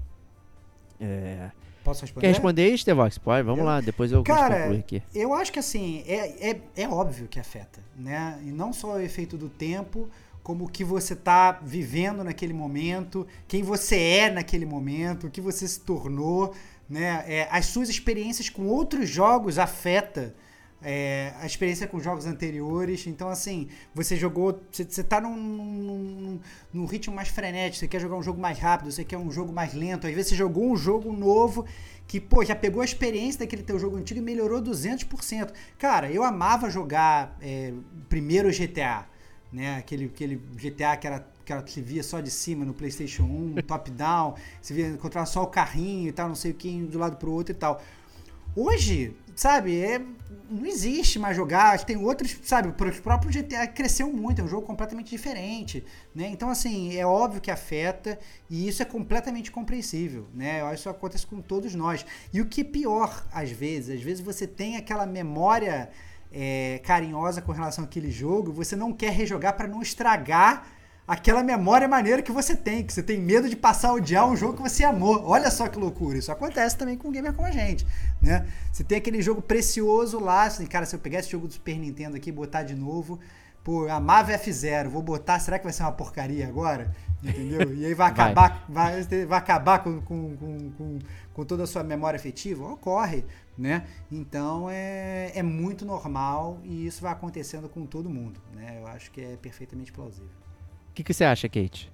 [1.00, 1.52] É...
[1.84, 2.26] Posso responder?
[2.26, 3.20] Quer responder aí, Stevox?
[3.20, 5.04] Pode, vamos Eu- lá, depois eu Cara, aqui.
[5.14, 8.40] Eu acho que assim, é, é, é óbvio que afeta, né?
[8.44, 10.10] E não só o efeito do tempo,
[10.46, 15.42] como o que você tá vivendo naquele momento, quem você é naquele momento, o que
[15.42, 16.54] você se tornou,
[16.88, 17.24] né?
[17.26, 20.36] É, as suas experiências com outros jogos afeta
[20.84, 23.08] é, a experiência com jogos anteriores.
[23.08, 24.62] Então, assim, você jogou.
[24.72, 26.40] Você, você tá num, num,
[26.72, 29.52] num ritmo mais frenético, você quer jogar um jogo mais rápido, você quer um jogo
[29.52, 30.06] mais lento.
[30.06, 31.66] Às vezes você jogou um jogo novo
[32.06, 35.52] que, pô, já pegou a experiência daquele teu jogo antigo e melhorou 200%.
[35.80, 37.74] Cara, eu amava jogar é,
[38.08, 39.08] primeiro GTA,
[39.52, 39.78] né?
[39.78, 43.24] Aquele, aquele GTA que era que ela se via só de cima no PlayStation
[43.56, 46.98] 1, top-down, você via encontrar só o carrinho e tal, não sei o que, um
[46.98, 47.82] lado pro outro e tal.
[48.56, 50.00] Hoje, sabe, é,
[50.50, 54.66] não existe mais jogar, tem outros, sabe, o próprio GTA cresceu muito, é um jogo
[54.66, 55.84] completamente diferente,
[56.16, 56.30] né?
[56.30, 58.18] Então, assim, é óbvio que afeta
[58.50, 60.62] e isso é completamente compreensível, né?
[60.62, 62.06] Eu acho que isso acontece com todos nós.
[62.32, 65.90] E o que é pior, às vezes, às vezes você tem aquela memória
[66.38, 70.68] é, carinhosa com relação àquele jogo, você não quer rejogar para não estragar
[71.08, 74.36] aquela memória maneira que você tem, que você tem medo de passar a odiar um
[74.36, 75.24] jogo que você amou.
[75.26, 77.88] Olha só que loucura, isso acontece também com um gamer como a gente,
[78.22, 78.46] né?
[78.70, 81.78] Você tem aquele jogo precioso lá, assim, cara, se eu pegar esse jogo do Super
[81.78, 83.18] Nintendo aqui e botar de novo,
[83.64, 86.94] pô, amava F0, vou botar, será que vai ser uma porcaria agora?
[87.24, 87.74] Entendeu?
[87.74, 88.26] E aí vai Vai.
[88.26, 91.00] acabar, vai, vai acabar com, com, com, com,
[91.34, 92.66] com toda a sua memória afetiva?
[92.68, 93.24] Ocorre,
[93.58, 93.88] né?
[94.12, 98.78] Então é, é muito normal e isso vai acontecendo com todo mundo, né?
[98.80, 100.30] Eu acho que é perfeitamente plausível.
[100.90, 101.92] O que, que você acha, Kate?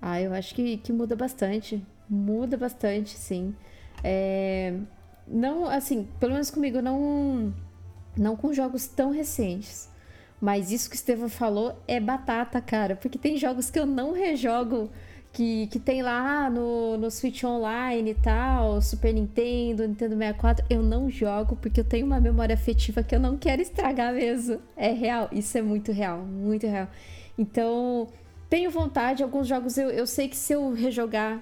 [0.00, 1.84] Ah, eu acho que, que muda bastante.
[2.08, 3.54] Muda bastante, sim.
[4.02, 4.74] É,
[5.26, 7.54] não, assim, pelo menos comigo, não,
[8.16, 9.88] não com jogos tão recentes.
[10.40, 12.96] Mas isso que o Estevão falou é batata, cara.
[12.96, 14.90] Porque tem jogos que eu não rejogo,
[15.32, 20.64] que, que tem lá no, no Switch Online e tal, Super Nintendo, Nintendo 64.
[20.68, 24.60] Eu não jogo porque eu tenho uma memória afetiva que eu não quero estragar mesmo.
[24.76, 26.88] É real, isso é muito real, muito real.
[27.38, 28.08] Então,
[28.48, 29.22] tenho vontade.
[29.22, 31.40] Alguns jogos eu, eu sei que se eu rejogar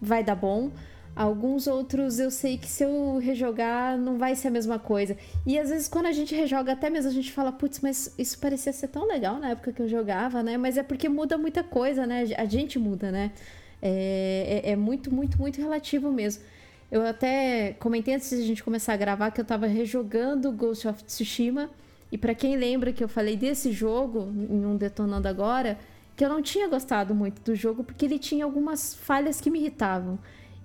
[0.00, 0.70] vai dar bom.
[1.18, 5.16] Alguns outros eu sei que se eu rejogar não vai ser a mesma coisa.
[5.44, 8.38] E às vezes quando a gente rejoga, até mesmo a gente fala, putz, mas isso
[8.38, 10.56] parecia ser tão legal na época que eu jogava, né?
[10.56, 12.22] Mas é porque muda muita coisa, né?
[12.36, 13.32] A gente muda, né?
[13.82, 16.44] É, é, é muito, muito, muito relativo mesmo.
[16.88, 20.86] Eu até comentei antes de a gente começar a gravar que eu tava rejogando Ghost
[20.86, 21.68] of Tsushima.
[22.12, 25.80] E pra quem lembra que eu falei desse jogo em um Detonando Agora,
[26.14, 29.58] que eu não tinha gostado muito do jogo porque ele tinha algumas falhas que me
[29.58, 30.16] irritavam.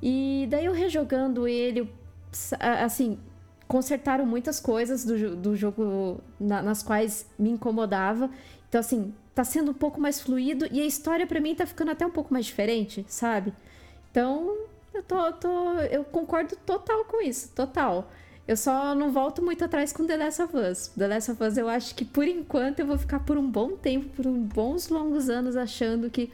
[0.06, 1.90] E daí eu rejogando ele,
[2.60, 3.18] assim,
[3.70, 8.30] consertaram muitas coisas do, do jogo na- nas quais me incomodava.
[8.68, 11.92] Então, assim, tá sendo um pouco mais fluido e a história pra mim tá ficando
[11.92, 13.54] até um pouco mais diferente, sabe?
[14.12, 14.54] Então,
[14.94, 18.12] eu tô, tô eu concordo total com isso, total.
[18.46, 20.88] Eu só não volto muito atrás com The Last of Us.
[20.98, 23.78] The Last of Us eu acho que por enquanto eu vou ficar por um bom
[23.78, 26.30] tempo, por uns bons longos anos achando que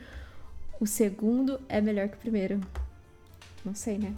[0.82, 2.60] o segundo é melhor que o primeiro.
[3.66, 4.14] Não sei, né?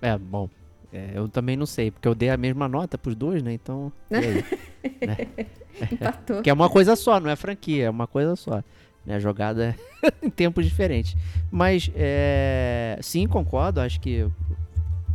[0.00, 0.48] É, bom.
[0.92, 3.52] é, eu também não sei, porque eu dei a mesma nota pros dois, né?
[3.52, 3.92] Então.
[4.10, 4.44] Aí?
[5.92, 6.42] Empatou.
[6.42, 8.62] Que é uma coisa só, não é franquia, é uma coisa só.
[9.04, 9.20] Né?
[9.20, 9.76] Jogada
[10.22, 11.16] em tempos diferentes.
[11.50, 13.80] Mas, é, sim, concordo.
[13.80, 14.26] Acho que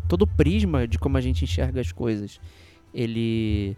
[0.08, 2.40] todo o prisma de como a gente enxerga as coisas,
[2.94, 3.78] ele,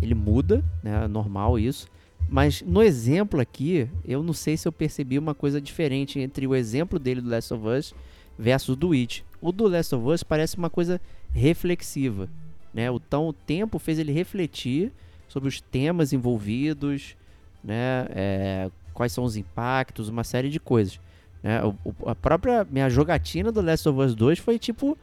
[0.00, 1.04] ele muda, né?
[1.04, 1.88] É normal isso.
[2.28, 6.54] Mas no exemplo aqui, eu não sei se eu percebi uma coisa diferente entre o
[6.54, 7.94] exemplo dele do Last of Us
[8.40, 9.24] versus do It.
[9.40, 11.00] O do Last of Us parece uma coisa
[11.32, 12.28] reflexiva,
[12.72, 12.90] né?
[12.90, 14.90] O, então o tempo fez ele refletir
[15.28, 17.16] sobre os temas envolvidos,
[17.62, 18.06] né?
[18.10, 20.98] É, quais são os impactos, uma série de coisas.
[21.42, 21.62] Né?
[21.64, 21.74] O,
[22.08, 24.96] a própria minha jogatina do Last of Us 2 foi tipo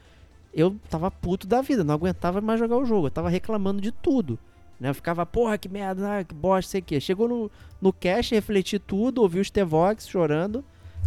[0.53, 3.07] eu tava puto da vida, não aguentava mais jogar o jogo.
[3.07, 4.39] Eu tava reclamando de tudo.
[4.79, 4.89] Né?
[4.89, 6.99] Eu ficava, porra, que merda, ah, que bosta, sei o quê.
[6.99, 10.65] Chegou no, no cache, refleti tudo, ouvi os T-Vox chorando,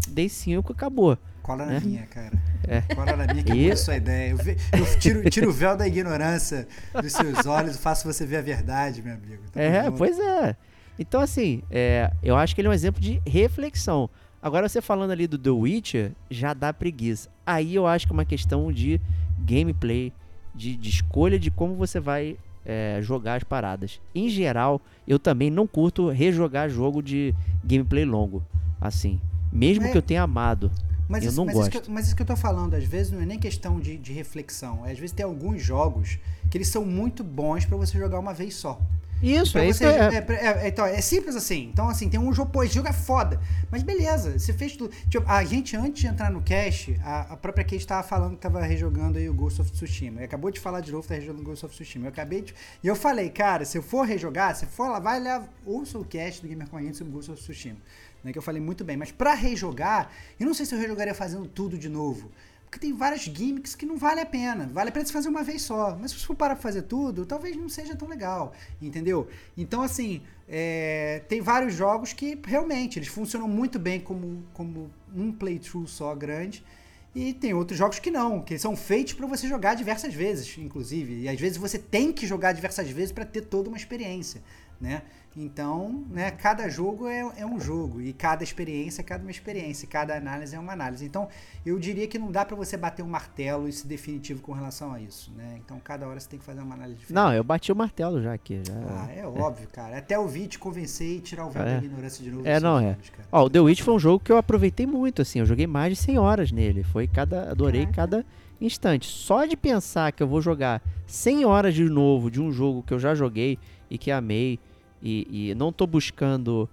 [0.08, 1.18] dei 5 acabou.
[1.42, 2.32] Cola na minha, cara.
[2.66, 2.80] É.
[2.94, 4.30] Cola na minha que E- é a sua ideia.
[4.30, 6.66] Eu, ve- eu tiro, tiro o véu da ignorância
[7.00, 9.42] dos seus olhos e faço você ver a verdade, meu amigo.
[9.52, 10.56] Tamo É, pois é.
[10.98, 14.08] Então, assim, é, eu acho que ele é um exemplo de reflexão.
[14.42, 17.28] Agora, você falando ali do The Witcher, já dá preguiça.
[17.44, 19.00] Aí eu acho que é uma questão de
[19.38, 20.12] gameplay,
[20.54, 24.00] de, de escolha de como você vai é, jogar as paradas.
[24.14, 27.34] Em geral, eu também não curto rejogar jogo de
[27.64, 28.42] gameplay longo.
[28.80, 29.20] Assim,
[29.52, 29.90] mesmo É.
[29.90, 30.70] que eu tenha amado.
[31.10, 31.82] Mas, Eu isso, não mas, isso gosto.
[31.82, 33.98] que eu, mas isso que eu tô falando, às vezes não é nem questão de,
[33.98, 34.84] de reflexão.
[34.84, 38.54] Às vezes tem alguns jogos que eles são muito bons pra você jogar uma vez
[38.54, 38.80] só.
[39.22, 40.14] Isso, é isso você- que é.
[40.14, 41.68] é, pra- é, então, é simples assim.
[41.70, 43.38] Então, assim, tem um jogo, pô, esse jogo é foda.
[43.70, 44.94] Mas beleza, você fez tudo.
[45.10, 48.40] Tipo, a gente, antes de entrar no cache, a, a própria Kate tava falando que
[48.40, 50.22] tava rejogando aí o Ghost of Tsushima.
[50.22, 52.06] E acabou de falar de novo que tá rejogando o Ghost of Tsushima.
[52.06, 52.54] Eu acabei de.
[52.82, 56.04] E eu falei, cara, se eu for rejogar, se for lá, vai lá, ouça o
[56.04, 57.76] cast do Gamer gente sobre o Ghost of Tsushima.
[58.22, 58.96] Né, que eu falei muito bem.
[58.96, 62.30] Mas pra rejogar, eu não sei se eu rejogaria fazendo tudo de novo.
[62.70, 64.70] Porque tem várias gimmicks que não vale a pena.
[64.72, 65.98] Vale a pena você fazer uma vez só.
[66.00, 68.52] Mas se for parar pra fazer tudo, talvez não seja tão legal.
[68.80, 69.26] Entendeu?
[69.56, 75.32] Então, assim, é, tem vários jogos que realmente eles funcionam muito bem como, como um
[75.32, 76.64] playthrough só grande.
[77.12, 81.22] E tem outros jogos que não, que são feitos para você jogar diversas vezes, inclusive.
[81.22, 84.40] E às vezes você tem que jogar diversas vezes para ter toda uma experiência,
[84.80, 85.02] né?
[85.36, 89.84] Então, né, cada jogo é, é um jogo e cada experiência é cada uma experiência,
[89.84, 91.04] e cada análise é uma análise.
[91.04, 91.28] Então,
[91.64, 94.92] eu diria que não dá para você bater um martelo e ser definitivo com relação
[94.92, 95.60] a isso, né?
[95.64, 97.14] Então, cada hora você tem que fazer uma análise diferente.
[97.14, 98.60] Não, eu bati o martelo já aqui.
[98.66, 98.74] Já...
[98.74, 99.98] Ah, é, óbvio, cara.
[99.98, 101.78] Até ouvir te convencer e tirar o véu É.
[101.78, 102.46] da ignorância de novo.
[102.46, 102.96] É, não, é.
[103.12, 103.28] cara.
[103.30, 105.38] Ó, o The Witch foi um jogo que eu aproveitei muito, assim.
[105.38, 106.82] Eu joguei mais de 100 horas nele.
[106.82, 107.50] Foi cada.
[107.50, 107.96] Adorei Caraca.
[107.96, 108.26] cada
[108.60, 109.06] instante.
[109.06, 112.92] Só de pensar que eu vou jogar 100 horas de novo de um jogo que
[112.92, 113.58] eu já joguei
[113.88, 114.58] e que amei
[115.02, 116.68] e, e não tô buscando,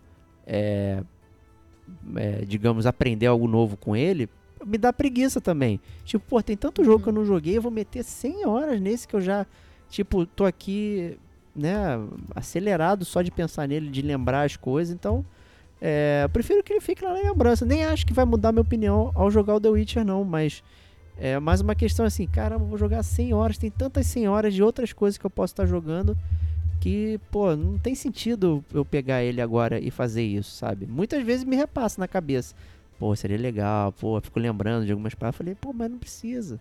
[0.45, 1.01] é,
[2.15, 4.29] é, digamos, aprender algo novo com ele,
[4.65, 5.79] me dá preguiça também.
[6.03, 9.07] Tipo, pô, tem tanto jogo que eu não joguei, eu vou meter 100 horas nesse
[9.07, 9.45] que eu já,
[9.89, 11.17] tipo, tô aqui,
[11.55, 11.99] né,
[12.35, 14.93] acelerado só de pensar nele, de lembrar as coisas.
[14.93, 15.25] Então,
[15.81, 17.65] é, eu prefiro que ele fique lá na lembrança.
[17.65, 20.63] Nem acho que vai mudar minha opinião ao jogar o The Witcher, não, mas
[21.17, 24.53] é mais uma questão assim, caramba, eu vou jogar 100 horas, tem tantas 100 horas
[24.53, 26.15] de outras coisas que eu posso estar jogando
[26.79, 30.85] que, pô, não tem sentido eu pegar ele agora e fazer isso, sabe?
[30.85, 32.55] Muitas vezes me repassa na cabeça,
[32.99, 36.59] pô, seria legal, pô, fico lembrando de algumas paradas, falei, pô, mas não precisa,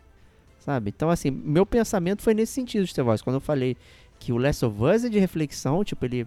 [0.58, 0.92] sabe?
[0.94, 3.76] Então, assim, meu pensamento foi nesse sentido, Stevox, quando eu falei
[4.18, 6.26] que o Last of Us é de reflexão, tipo, ele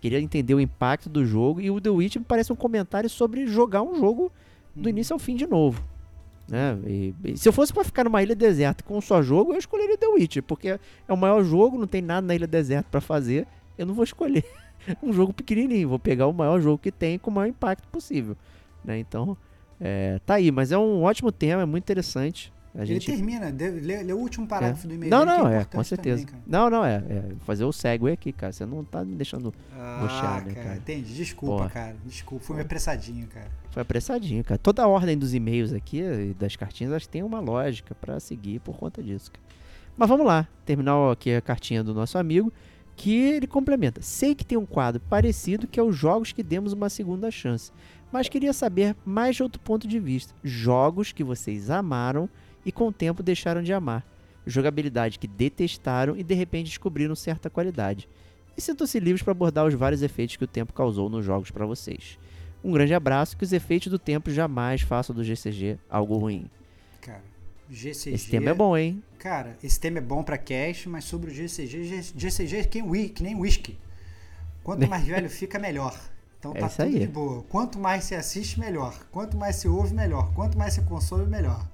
[0.00, 3.46] queria entender o impacto do jogo, e o The Witch me parece um comentário sobre
[3.46, 4.30] jogar um jogo
[4.74, 4.90] do Uhum.
[4.90, 5.82] início ao fim de novo.
[6.50, 6.76] Né?
[6.84, 9.96] E, e se eu fosse pra ficar numa ilha deserta com só jogo, eu escolheria
[9.96, 13.46] The Witcher, porque é o maior jogo, não tem nada na ilha deserta pra fazer.
[13.78, 14.44] Eu não vou escolher
[15.02, 18.36] um jogo pequenininho, vou pegar o maior jogo que tem com o maior impacto possível.
[18.84, 18.98] Né?
[18.98, 19.36] Então,
[19.80, 22.52] é, tá aí, mas é um ótimo tema, é muito interessante.
[22.72, 25.48] A Ele gente termina, dê- lê, lê o último parágrafo do e-mail não, que não,
[25.48, 26.24] é é, com certeza.
[26.24, 27.24] também, não, não, é, é.
[27.40, 28.52] Fazer o segue aqui, cara.
[28.52, 29.52] Você não tá me deixando.
[29.72, 30.76] Ah, Puxar, né, cara, cara?
[30.76, 31.12] entendi.
[31.14, 31.70] Desculpa, Porra.
[31.70, 31.96] cara.
[32.06, 33.48] Desculpa, fui meio apressadinho, cara.
[33.72, 34.56] Foi apressadinho, cara.
[34.58, 38.60] Toda a ordem dos e-mails aqui e das cartinhas, elas têm uma lógica pra seguir
[38.60, 39.44] por conta disso, cara.
[39.96, 42.52] Mas vamos lá, terminar aqui a cartinha do nosso amigo,
[42.94, 44.00] que ele complementa.
[44.00, 47.72] Sei que tem um quadro parecido que é os jogos que demos uma segunda chance,
[48.12, 50.32] mas queria saber mais de outro ponto de vista.
[50.44, 52.28] Jogos que vocês amaram
[52.64, 54.04] e com o tempo deixaram de amar.
[54.46, 58.08] Jogabilidade que detestaram e de repente descobriram certa qualidade.
[58.56, 61.66] E sintam-se livres para abordar os vários efeitos que o tempo causou nos jogos para
[61.66, 62.18] vocês.
[62.62, 66.50] Um grande abraço, que os efeitos do tempo jamais façam do GCG algo ruim.
[67.00, 67.22] Cara,
[67.70, 68.14] GCG.
[68.14, 69.02] Esse tema é bom, hein?
[69.18, 73.34] Cara, esse tema é bom pra cash, mas sobre o GCG, GCG é que, nem
[73.34, 73.78] whisky.
[74.62, 75.98] Quanto mais velho fica, melhor.
[76.38, 76.98] Então É tá tudo aí.
[76.98, 77.42] de boa.
[77.44, 78.98] Quanto mais você assiste, melhor.
[79.10, 80.32] Quanto mais você ouve, melhor.
[80.34, 81.66] Quanto mais você consome, melhor.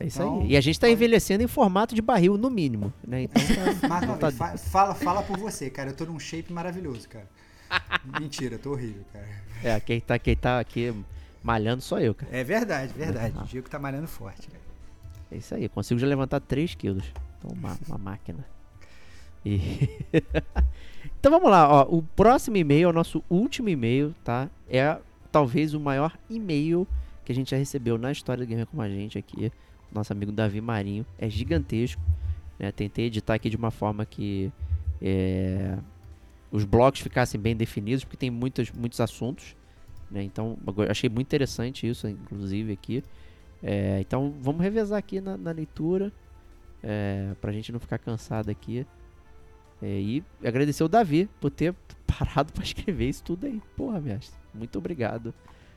[0.00, 0.48] É isso Então, aí.
[0.52, 2.92] E a gente tá pode- envelhecendo em formato de barril, no mínimo.
[3.06, 3.22] Né?
[3.24, 3.42] Então
[3.80, 5.90] tá, Marco, tá- fa- fala, fala por você, cara.
[5.90, 7.28] Eu tô num shape maravilhoso, cara.
[8.20, 9.26] Mentira, tô horrível, cara.
[9.62, 10.92] É, quem tá, quem tá aqui
[11.42, 12.34] malhando sou eu, cara.
[12.34, 13.34] É verdade, verdade.
[13.38, 13.42] Ah.
[13.42, 14.60] O Diego tá malhando forte, cara.
[15.30, 17.04] É isso aí, eu consigo já levantar 3 quilos.
[17.38, 18.44] Então, uma, uma máquina.
[19.44, 19.88] E-
[21.20, 21.86] então vamos lá, ó.
[21.88, 24.48] O próximo e-mail, o nosso último e-mail, tá?
[24.68, 24.96] É
[25.30, 26.86] talvez o maior e-mail
[27.24, 29.52] que a gente já recebeu na história do Gamer com a gente aqui.
[29.92, 31.04] Nosso amigo Davi Marinho.
[31.18, 32.00] É gigantesco.
[32.58, 32.70] né?
[32.72, 34.52] Tentei editar aqui de uma forma que
[35.00, 35.78] é,
[36.50, 39.56] os blocos ficassem bem definidos, porque tem muitos, muitos assuntos.
[40.10, 40.22] Né?
[40.22, 43.02] Então, achei muito interessante isso, inclusive, aqui.
[43.62, 46.12] É, então vamos revezar aqui na, na leitura.
[46.82, 48.86] É, pra gente não ficar cansado aqui.
[49.82, 51.74] É, e agradecer o Davi por ter
[52.06, 53.60] parado para escrever isso tudo aí.
[53.76, 54.38] Porra, mestre.
[54.52, 55.32] Muito obrigado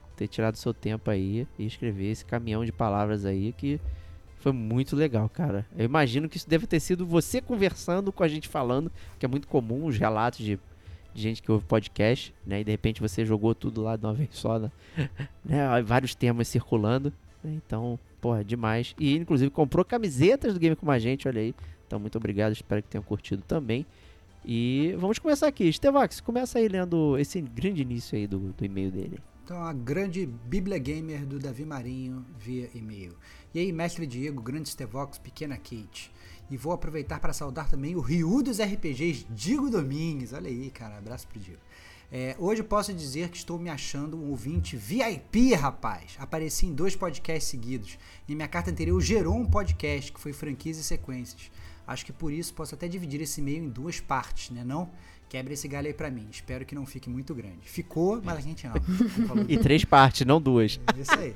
[0.09, 3.79] por ter tirado seu tempo aí e escrever esse caminhão de palavras aí que
[4.43, 5.65] foi muito legal, cara.
[5.73, 9.29] Eu imagino que isso deve ter sido você conversando com a gente falando, que é
[9.29, 10.59] muito comum os relatos de,
[11.13, 12.59] de gente que ouve podcast, né?
[12.59, 14.69] E de repente você jogou tudo lá de uma vez só, né?
[15.45, 15.81] né?
[15.81, 17.13] Vários temas circulando.
[17.41, 17.53] Né?
[17.65, 18.93] Então, porra, demais.
[18.99, 21.55] E inclusive comprou camisetas do Game com a gente, olha aí.
[21.87, 23.85] Então, muito obrigado, espero que tenham curtido também.
[24.43, 25.63] E vamos começar aqui.
[25.69, 29.19] Estevax, começa aí lendo esse grande início aí do, do e-mail dele.
[29.45, 33.13] Então, a grande Bíblia Gamer do Davi Marinho via e-mail.
[33.53, 36.11] E aí, mestre Diego, grande Stevox, pequena Kate.
[36.49, 40.33] E vou aproveitar para saudar também o Ryu dos RPGs, Diego Domingues.
[40.33, 41.61] Olha aí, cara, abraço pro Diego.
[42.11, 46.15] É, hoje posso dizer que estou me achando um ouvinte VIP, rapaz.
[46.19, 47.97] Apareci em dois podcasts seguidos.
[48.27, 51.51] Em minha carta anterior gerou um podcast que foi franquias e sequências.
[51.85, 54.91] Acho que por isso posso até dividir esse e-mail em duas partes, né não?
[55.33, 56.27] Quebra esse galho aí pra mim.
[56.29, 57.67] Espero que não fique muito grande.
[57.67, 58.75] Ficou, mas a gente ama.
[59.49, 60.79] e três partes, não duas.
[60.95, 61.33] É isso aí.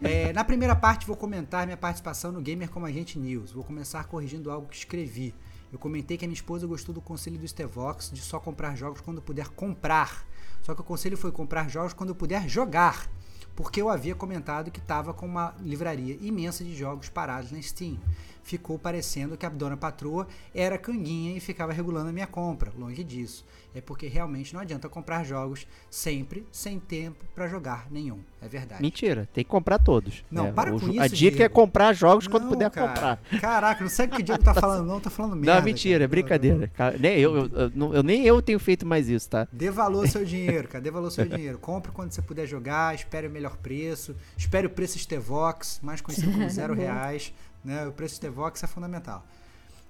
[0.00, 3.50] É, na primeira parte, vou comentar minha participação no Gamer Como Agente News.
[3.50, 5.34] Vou começar corrigindo algo que escrevi.
[5.72, 9.00] Eu comentei que a minha esposa gostou do conselho do Stevox de só comprar jogos
[9.00, 10.24] quando puder comprar.
[10.62, 13.10] Só que o conselho foi comprar jogos quando eu puder jogar.
[13.56, 17.98] Porque eu havia comentado que estava com uma livraria imensa de jogos parados na Steam
[18.42, 22.72] ficou parecendo que a dona patroa era canguinha e ficava regulando a minha compra.
[22.76, 23.44] Longe disso.
[23.74, 28.20] É porque realmente não adianta comprar jogos sempre sem tempo para jogar nenhum.
[28.42, 28.82] É verdade.
[28.82, 30.24] Mentira, tem que comprar todos.
[30.30, 31.00] Não, é, para o, com isso.
[31.00, 31.42] A dica Diego.
[31.42, 32.88] é comprar jogos não, quando puder cara.
[32.88, 33.40] comprar.
[33.40, 35.54] Caraca, não sei o que o Diego tá falando, não, tá falando merda.
[35.54, 36.04] Não, mentira, cara.
[36.04, 36.68] é brincadeira.
[36.68, 39.48] Cara, nem eu, eu, eu, eu, nem eu tenho feito mais isso, tá?
[39.50, 40.82] Dê valor ao seu dinheiro, cara.
[40.82, 41.58] Dê valor ao seu dinheiro.
[41.58, 44.14] Compre quando você puder jogar, espere o melhor preço.
[44.36, 47.32] Espere o preço Stevox, mais conhecido como zero reais.
[47.64, 47.86] Né?
[47.86, 49.24] O preço Stevox é fundamental.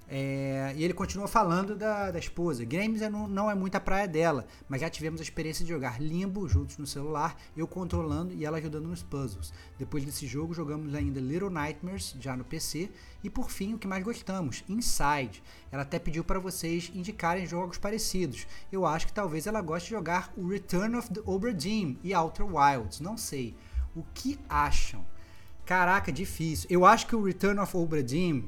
[0.07, 2.65] É, e ele continua falando da, da esposa.
[2.65, 5.71] Games é não, não é muito a praia dela, mas já tivemos a experiência de
[5.71, 9.53] jogar Limbo juntos no celular, eu controlando e ela ajudando nos puzzles.
[9.79, 12.91] Depois desse jogo, jogamos ainda Little Nightmares, já no PC.
[13.23, 15.41] E por fim, o que mais gostamos, Inside.
[15.71, 18.45] Ela até pediu para vocês indicarem jogos parecidos.
[18.71, 22.13] Eu acho que talvez ela goste de jogar o Return of the Obra Dinn e
[22.13, 22.99] Outer Wilds.
[22.99, 23.55] Não sei.
[23.95, 25.05] O que acham?
[25.65, 26.67] Caraca, difícil.
[26.69, 28.43] Eu acho que o Return of Obra Dinn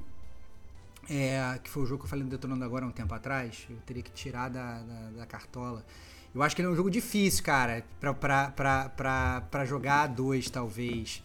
[1.10, 3.66] é, que foi o jogo que eu falei no Detonando agora há um tempo atrás,
[3.70, 5.86] eu teria que tirar da, da, da cartola.
[6.34, 7.86] Eu acho que ele é um jogo difícil, cara,
[8.20, 11.24] pra, jogar dois, talvez.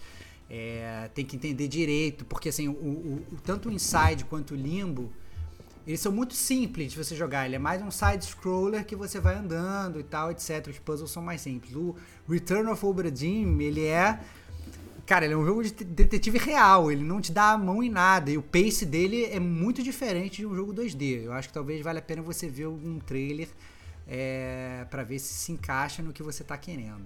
[0.48, 4.56] É, tem que entender direito, porque assim, o, o, o, tanto o Inside quanto o
[4.56, 5.12] Limbo,
[5.86, 7.46] eles são muito simples de você jogar.
[7.46, 10.66] Ele é mais um side-scroller que você vai andando e tal, etc.
[10.68, 11.74] Os puzzles são mais simples.
[11.74, 11.96] O
[12.28, 14.20] Return of Obra Dinn, ele é
[15.10, 17.90] Cara, ele é um jogo de detetive real, ele não te dá a mão em
[17.90, 18.30] nada.
[18.30, 21.24] E o pace dele é muito diferente de um jogo 2D.
[21.24, 23.48] Eu acho que talvez valha a pena você ver um trailer
[24.06, 27.02] é, para ver se se encaixa no que você tá querendo.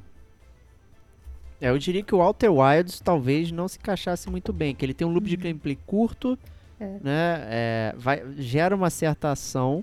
[1.58, 4.92] É, eu diria que o Outer Wilds talvez não se encaixasse muito bem, que ele
[4.92, 6.38] tem um loop de gameplay curto,
[6.78, 6.98] é.
[7.02, 7.46] né?
[7.48, 9.82] É, vai, gera uma certa ação.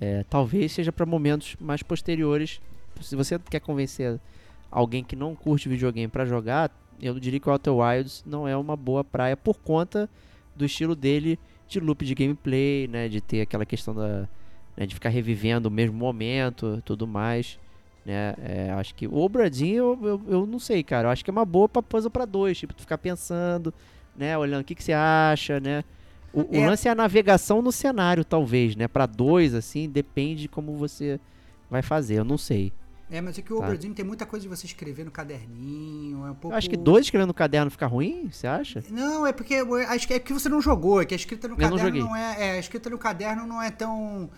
[0.00, 2.62] É, talvez seja para momentos mais posteriores.
[3.02, 4.18] Se você quer convencer
[4.70, 8.56] alguém que não curte videogame para jogar, eu diria que o Outer Wilds não é
[8.56, 10.08] uma boa praia por conta
[10.54, 11.38] do estilo dele
[11.68, 14.28] de loop de gameplay, né, de ter aquela questão da
[14.76, 17.58] né, de ficar revivendo o mesmo momento, tudo mais,
[18.04, 18.34] né?
[18.38, 21.08] É, acho que o Obradinho eu, eu, eu, não sei, cara.
[21.08, 23.72] Eu acho que é uma boa para puzzle para dois, tipo, tu ficar pensando,
[24.16, 25.84] né, olhando o que que você acha, né?
[26.32, 26.60] O, é.
[26.60, 28.88] o lance é a navegação no cenário, talvez, né?
[28.88, 31.20] Para dois, assim, depende de como você
[31.70, 32.18] vai fazer.
[32.18, 32.72] Eu não sei.
[33.12, 33.64] É, mas é que o tá.
[33.64, 36.26] Obradinho tem muita coisa de você escrever no caderninho.
[36.26, 36.54] É um pouco...
[36.54, 38.82] Eu acho que dois escrevendo no caderno fica ruim, você acha?
[38.88, 39.56] Não, é porque
[39.86, 42.06] acho que é porque você não jogou, é que a escrita no eu caderno não,
[42.06, 42.50] não, é, é.
[42.52, 44.30] A escrita no caderno não é tão.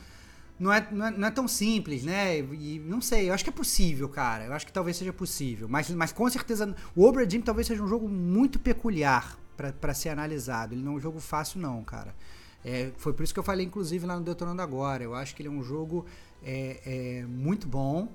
[0.59, 2.39] Não é, não é, não é, tão simples, né?
[2.39, 4.47] E não sei, eu acho que é possível, cara.
[4.47, 5.69] Eu acho que talvez seja possível.
[5.69, 10.75] Mas, mas com certeza, o Obradinho talvez seja um jogo muito peculiar para ser analisado.
[10.75, 12.13] Ele não é um jogo fácil, não, cara.
[12.65, 15.05] É, foi por isso que eu falei, inclusive, lá no Detonando Agora.
[15.05, 16.07] Eu acho que ele é um jogo
[16.43, 18.09] é, é muito bom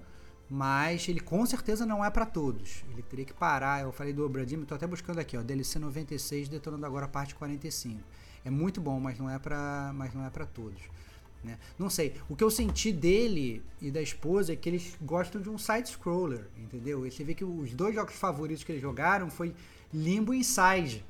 [0.50, 2.84] mas ele com certeza não é para todos.
[2.92, 3.82] Ele teria que parar.
[3.82, 7.36] Eu falei do Obradim, estou até buscando aqui, ó, DLC 96, detonando agora a parte
[7.36, 8.02] 45.
[8.44, 10.82] É muito bom, mas não é para, mas não é para todos.
[11.44, 11.58] Né?
[11.78, 12.16] Não sei.
[12.28, 15.90] O que eu senti dele e da esposa é que eles gostam de um side
[15.90, 17.06] scroller, entendeu?
[17.06, 19.54] E você vê que os dois jogos favoritos que eles jogaram foi
[19.94, 21.06] Limbo Inside.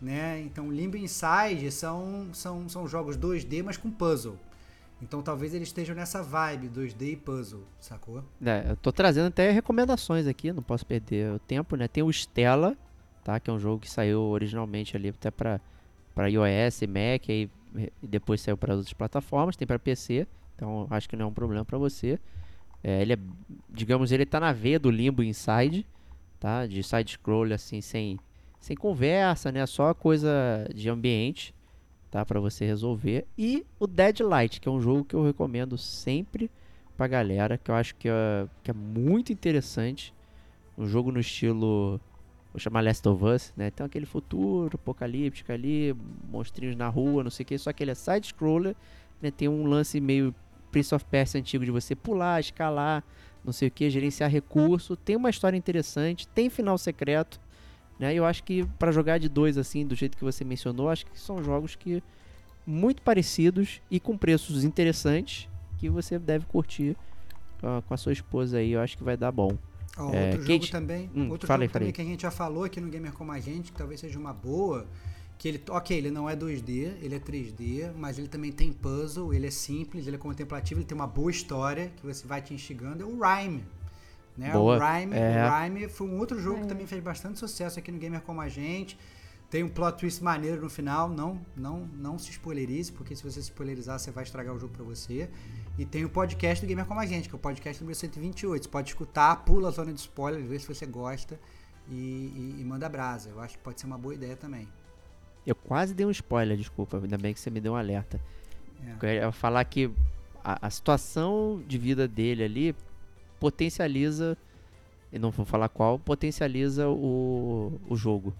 [0.00, 0.40] Né?
[0.40, 4.38] Então, Limbo Inside são, são, são jogos 2D, mas com puzzle.
[5.00, 8.24] Então talvez eles estejam nessa vibe 2D e puzzle, sacou?
[8.44, 11.86] É, eu tô trazendo até recomendações aqui, não posso perder o tempo, né?
[11.86, 12.76] Tem o Stella,
[13.22, 13.38] tá?
[13.38, 15.60] Que é um jogo que saiu originalmente ali até pra,
[16.14, 20.26] pra iOS, Mac, aí e depois saiu para outras plataformas, tem para PC,
[20.56, 22.18] então acho que não é um problema para você.
[22.82, 23.18] É, ele é,
[23.68, 25.86] digamos, ele tá na veia do Limbo Inside,
[26.40, 26.66] tá?
[26.66, 28.18] De side scroll assim sem
[28.60, 29.64] sem conversa, né?
[29.66, 31.54] Só coisa de ambiente,
[32.10, 32.24] tá?
[32.24, 33.26] Para você resolver.
[33.36, 36.50] E o Deadlight, que é um jogo que eu recomendo sempre
[36.96, 40.14] pra galera, que eu acho que é, que é muito interessante.
[40.76, 42.00] Um jogo no estilo
[42.52, 43.70] vou chamar Last of Us, né?
[43.70, 45.94] Tem aquele futuro apocalíptico ali,
[46.30, 48.74] monstrinhos na rua, não sei o que, só que ele é side-scroller,
[49.22, 49.30] né?
[49.30, 50.34] Tem um lance meio
[50.70, 53.04] Prince of Persia antigo de você pular, escalar,
[53.44, 54.96] não sei o que, gerenciar recurso.
[54.96, 57.40] Tem uma história interessante, tem final secreto,
[57.98, 58.14] né?
[58.14, 61.18] Eu acho que para jogar de dois assim, do jeito que você mencionou, acho que
[61.18, 62.02] são jogos que
[62.66, 66.96] muito parecidos e com preços interessantes que você deve curtir
[67.62, 68.72] uh, com a sua esposa aí.
[68.72, 69.56] Eu acho que vai dar bom.
[69.96, 70.52] Oh, é, outro Kate...
[70.52, 73.32] jogo também, hum, outro jogo também que a gente já falou aqui no Gamer Como
[73.32, 74.86] a Gente, que talvez seja uma boa,
[75.36, 79.34] que ele, ok, ele não é 2D, ele é 3D, mas ele também tem puzzle,
[79.34, 82.54] ele é simples, ele é contemplativo, ele tem uma boa história que você vai te
[82.54, 83.64] instigando, é o Rhyme.
[84.38, 84.52] Né?
[84.52, 84.76] Boa.
[84.76, 85.44] O, Rhyme, é.
[85.44, 86.60] o Rhyme foi um outro jogo é.
[86.62, 88.96] que também fez bastante sucesso aqui no Gamer Como a Gente.
[89.50, 93.40] Tem um plot twist maneiro no final, não não não se spoilerize, porque se você
[93.40, 95.28] se spoilerizar, você vai estragar o jogo para você.
[95.76, 98.62] E tem o podcast do Gamer Como a Gente, que é o podcast número 128.
[98.62, 101.40] Você pode escutar, pula a zona de spoiler, vê se você gosta
[101.88, 103.30] e, e, e manda brasa.
[103.30, 104.68] Eu acho que pode ser uma boa ideia também.
[105.46, 108.20] Eu quase dei um spoiler, desculpa, ainda bem que você me deu um alerta.
[109.02, 109.06] É.
[109.06, 109.90] Eu ia falar que
[110.44, 112.76] a, a situação de vida dele ali
[113.40, 114.36] potencializa,
[115.12, 118.34] e não vou falar qual, potencializa o, o jogo,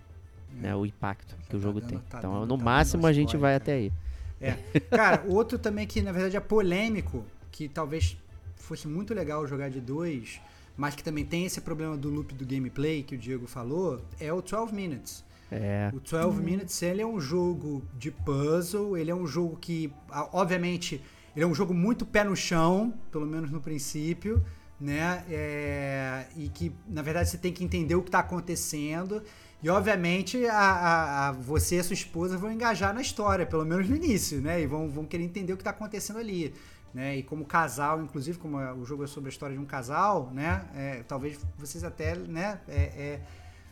[0.58, 0.62] é.
[0.62, 1.98] né, o impacto que o tá jogo dando, tem.
[1.98, 3.56] Tá então, dando, no tá máximo, a gente vai cara.
[3.56, 3.92] até aí.
[4.40, 4.52] É.
[4.90, 8.16] Cara, outro também que na verdade é polêmico, que talvez
[8.56, 10.40] fosse muito legal jogar de dois,
[10.76, 14.32] mas que também tem esse problema do loop do gameplay que o Diego falou, é
[14.32, 15.24] o 12 Minutes.
[15.50, 15.90] É.
[15.92, 19.92] O 12 Minutes ele é um jogo de puzzle, ele é um jogo que,
[20.32, 21.02] obviamente,
[21.34, 24.44] ele é um jogo muito pé no chão, pelo menos no princípio,
[24.80, 25.24] né?
[25.28, 29.22] É, e que, na verdade, você tem que entender o que está acontecendo.
[29.60, 33.64] E obviamente a, a, a, você e a sua esposa vão engajar na história, pelo
[33.64, 34.60] menos no início, né?
[34.60, 36.54] E vão, vão querer entender o que está acontecendo ali.
[36.94, 37.18] Né?
[37.18, 40.64] E como casal, inclusive, como o jogo é sobre a história de um casal, né?
[40.74, 43.20] É, talvez vocês até né, é, é,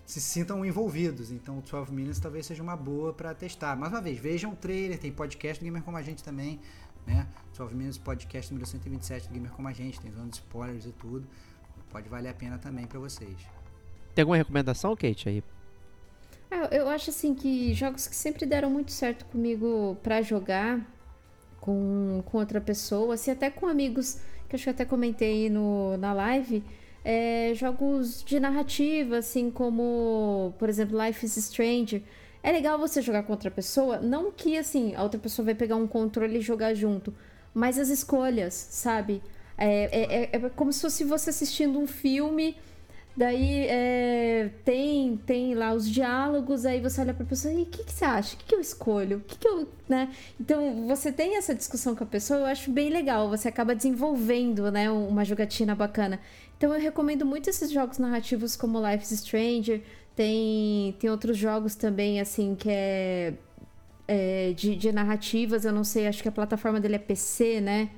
[0.05, 1.31] se sintam envolvidos.
[1.31, 3.77] Então, o 12 Minutes talvez seja uma boa para testar.
[3.77, 6.61] Mais uma vez, vejam o trailer, tem podcast do Gamer Como a Gente também,
[7.07, 7.27] né?
[7.57, 10.93] 12 Minutes Podcast número 127 do Gamer Como a Gente, tem zona de spoilers e
[10.93, 11.27] tudo.
[11.91, 13.37] Pode valer a pena também para vocês.
[14.15, 15.43] Tem alguma recomendação, Kate, aí
[16.51, 20.81] é, eu acho assim que jogos que sempre deram muito certo comigo para jogar
[21.61, 26.13] com, com outra pessoa, assim, até com amigos, que acho que até comentei no, na
[26.13, 26.63] live,
[27.05, 32.05] é, jogos de narrativa, assim como, por exemplo, Life is Strange.
[32.47, 35.75] É legal você jogar com outra pessoa, não que assim, a outra pessoa vai pegar
[35.75, 37.13] um controle e jogar junto,
[37.53, 39.21] mas as escolhas, sabe?
[39.59, 42.57] É, é, é, é como se fosse você assistindo um filme
[43.17, 47.83] Daí é, tem, tem lá os diálogos, aí você olha pra pessoa e o que,
[47.83, 48.35] que você acha?
[48.35, 49.17] O que, que eu escolho?
[49.17, 49.67] O que, que eu.
[49.89, 50.13] Né?
[50.39, 53.31] Então você tem essa discussão com a pessoa, eu acho bem legal.
[53.31, 56.21] Você acaba desenvolvendo né, uma jogatina bacana.
[56.59, 59.83] Então eu recomendo muito esses jogos narrativos como Life is Stranger.
[60.17, 63.35] Tem, tem outros jogos também, assim, que é,
[64.09, 65.67] é de, de narrativas.
[65.67, 67.91] Eu não sei, acho que a plataforma dele é PC, né?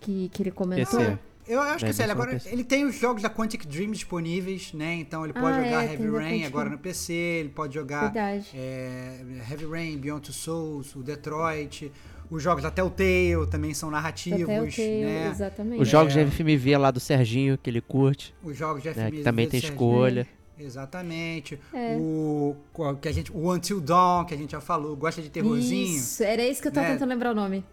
[0.00, 0.98] Que, que ele comentou.
[0.98, 1.18] PC.
[1.46, 4.94] Eu acho que sim, agora ele tem os jogos da Quantic Dream disponíveis, né?
[4.94, 9.20] Então ele pode ah, jogar é, Heavy Rain agora no PC, ele pode jogar é,
[9.50, 11.92] Heavy Rain, Beyond Two Souls, o Detroit.
[12.30, 15.28] Os jogos da Telltale também são narrativos, Telltale, né?
[15.28, 15.82] Exatamente.
[15.82, 16.24] Os jogos é.
[16.24, 18.34] de FMV lá do Serginho, que ele curte.
[18.42, 19.74] Os jogos de FMV né, que também tem Serginho.
[19.74, 20.26] escolha.
[20.58, 21.58] Exatamente.
[21.72, 21.96] É.
[21.98, 22.56] O,
[23.00, 25.96] que a gente, o Until Dawn, que a gente já falou, gosta de terrorzinho.
[25.96, 26.92] Isso, era isso que eu tava né?
[26.94, 27.64] tentando lembrar o nome.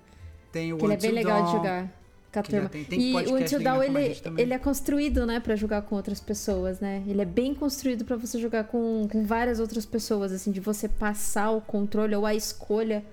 [0.52, 2.02] Tem o que Until ele é bem legal Dawn, de jogar
[2.32, 2.70] com a turma.
[2.70, 6.20] Tem, tem e o Until Dawn, ele, ele é construído, né, para jogar com outras
[6.20, 7.04] pessoas, né?
[7.08, 10.88] Ele é bem construído para você jogar com, com várias outras pessoas, assim, de você
[10.88, 13.04] passar o controle ou a escolha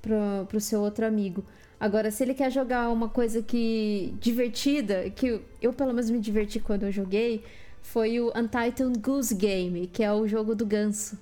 [0.00, 1.44] pro, pro seu outro amigo.
[1.80, 6.58] Agora, se ele quer jogar uma coisa que divertida, que eu pelo menos me diverti
[6.58, 7.44] quando eu joguei,
[7.82, 11.18] foi o Untitled Goose Game, que é o jogo do ganso.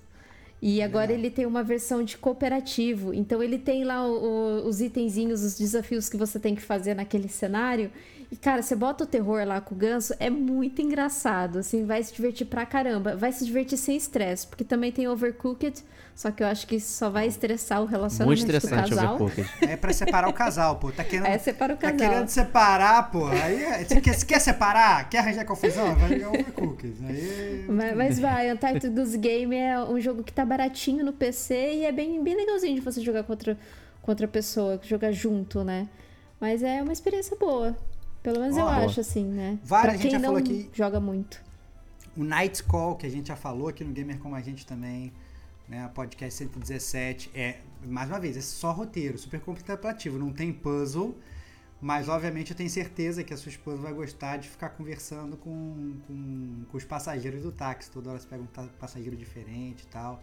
[0.61, 3.13] E agora ele tem uma versão de cooperativo.
[3.13, 6.95] Então ele tem lá o, o, os itenzinhos, os desafios que você tem que fazer
[6.95, 7.91] naquele cenário.
[8.31, 11.61] E, cara, você bota o terror lá com o ganso, é muito engraçado.
[11.61, 13.14] Assim, vai se divertir pra caramba.
[13.14, 15.85] Vai se divertir sem estresse, porque também tem Overcooked.
[16.14, 19.14] Só que eu acho que só vai estressar o relacionamento Muito do casal.
[19.16, 19.49] Overcooked.
[19.61, 20.91] É pra separar o casal, pô.
[20.91, 21.99] Tá querendo, é, separa o casal.
[21.99, 23.27] Tá querendo separar, pô.
[23.27, 25.09] Aí, é, você, quer, você quer separar?
[25.09, 25.95] Quer arranjar confusão?
[25.95, 26.95] Vai jogar Overcooked.
[27.07, 27.66] Aí...
[27.68, 31.85] Mas, mas vai, Untitled Goose Game é um jogo que tá baratinho no PC e
[31.85, 33.57] é bem, bem legalzinho de você jogar contra
[34.07, 35.89] com outra pessoa, jogar junto, né?
[36.41, 37.77] Mas é uma experiência boa.
[38.27, 39.57] Pelo menos eu acho, assim, né?
[39.62, 40.68] Várias, pra quem já não aqui.
[40.72, 41.41] joga muito.
[42.16, 45.12] O Night Call, que a gente já falou aqui no Gamer Como a Gente também,
[45.68, 45.89] né?
[45.95, 47.31] Podcast 117.
[47.33, 51.16] É, mais uma vez, é só roteiro, super contemplativo, não tem puzzle.
[51.81, 55.95] Mas, obviamente, eu tenho certeza que a sua esposa vai gostar de ficar conversando com,
[56.09, 57.93] com, com os passageiros do táxi.
[57.93, 60.20] Toda hora você pega um passageiro diferente e tal.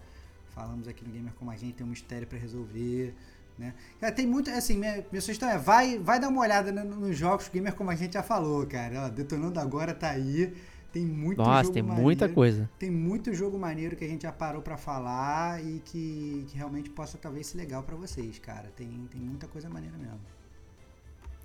[0.50, 3.16] Falamos aqui no Gamer Como a Gente, tem um mistério pra resolver.
[3.58, 3.74] Né?
[4.00, 7.16] Cara, tem muito, assim, minha, minha sugestão é, vai, vai dar uma olhada no- nos
[7.18, 9.06] jogos Gamer Como a Gente já falou, cara.
[9.06, 10.54] Ó, Detonando Agora tá aí.
[10.92, 12.04] Tem muito Nossa, jogo tem maneiro.
[12.04, 12.70] muita coisa.
[12.78, 16.90] Tem muito jogo maneiro que a gente já parou pra falar e que, que realmente
[16.90, 18.72] possa talvez ser legal pra vocês, cara.
[18.76, 20.20] Tem, tem muita coisa maneira mesmo.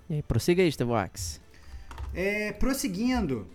[0.09, 1.39] E aí, prossiga aí, Stevox.
[2.13, 3.47] É, prosseguindo.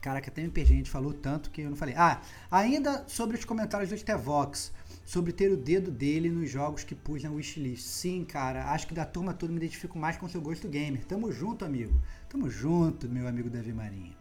[0.00, 1.94] Caraca, até me perdi, a gente falou tanto que eu não falei.
[1.96, 4.72] Ah, ainda sobre os comentários do Stevox,
[5.12, 7.84] sobre ter o dedo dele nos jogos que pus na wishlist.
[7.84, 11.04] Sim, cara, acho que da turma toda me identifico mais com seu gosto gamer.
[11.04, 11.92] Tamo junto, amigo.
[12.30, 14.16] Tamo junto, meu amigo Davi Marinho.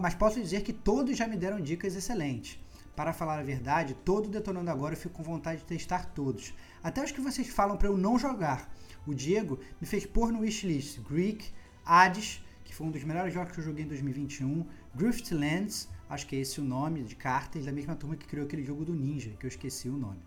[0.00, 2.58] Mas posso dizer que todos já me deram dicas excelentes.
[2.96, 6.54] Para falar a verdade, todo Detonando Agora eu fico com vontade de testar todos.
[6.82, 8.74] Até os que vocês falam para eu não jogar.
[9.06, 11.50] O Diego me fez pôr no wishlist Greek,
[11.84, 14.64] Hades, que foi um dos melhores jogos que eu joguei em 2021,
[14.94, 18.62] Griftlands, acho que é esse o nome, de cartas, da mesma turma que criou aquele
[18.62, 20.20] jogo do Ninja, que eu esqueci o nome.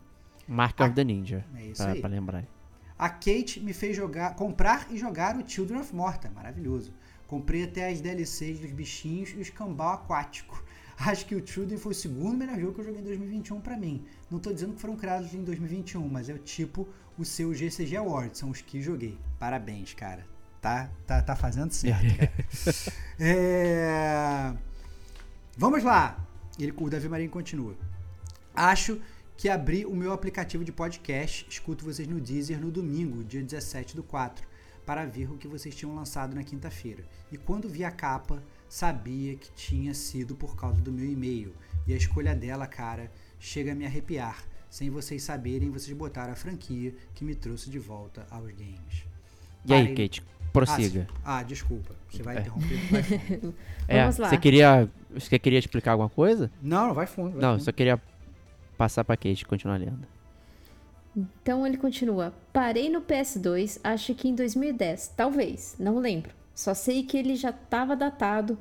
[0.47, 1.45] Mark of the Ninja.
[1.55, 2.01] É isso Pra, aí.
[2.01, 2.45] pra lembrar.
[2.97, 6.93] A Kate me fez jogar, comprar e jogar o Children of Morta, maravilhoso.
[7.27, 10.63] Comprei até as DLCs dos bichinhos e o escambau aquático.
[10.97, 13.75] Acho que o Children foi o segundo melhor jogo que eu joguei em 2021 pra
[13.75, 14.05] mim.
[14.31, 17.97] Não tô dizendo que foram criados em 2021, mas é o tipo o seu GCG
[17.97, 19.17] Awards, são os que joguei.
[19.39, 20.25] Parabéns, cara.
[20.61, 22.31] Tá, tá, tá fazendo certo, cara.
[23.19, 24.53] É,
[25.57, 26.17] Vamos lá.
[26.59, 27.75] Ele, o Davi Marinho continua.
[28.53, 28.99] Acho
[29.37, 33.95] que abri o meu aplicativo de podcast, escuto vocês no Deezer no domingo, dia 17
[33.95, 34.45] do 4,
[34.85, 37.03] para ver o que vocês tinham lançado na quinta-feira.
[37.31, 41.53] E quando vi a capa, sabia que tinha sido por causa do meu e-mail.
[41.85, 44.41] E a escolha dela, cara, chega a me arrepiar.
[44.69, 49.05] Sem vocês saberem, vocês botaram a franquia que me trouxe de volta aos games.
[49.65, 51.07] E aí, Kate, prossiga.
[51.23, 51.95] Ah, ah, desculpa.
[52.09, 52.39] Você vai É.
[52.41, 52.77] interromper.
[52.91, 53.53] Vai.
[53.87, 54.29] É, Vamos lá.
[54.29, 54.89] Você queria,
[55.19, 56.51] você queria explicar alguma coisa?
[56.61, 57.31] Não, não, vai fundo.
[57.31, 57.63] vai Não, fundo.
[57.63, 58.01] só queria
[58.77, 60.07] passar pra Kate continuar lendo.
[61.15, 62.33] Então ele continua.
[62.51, 66.33] Parei no PS2, acho que em 2010, talvez, não lembro.
[66.53, 68.57] Só sei que ele já estava datado,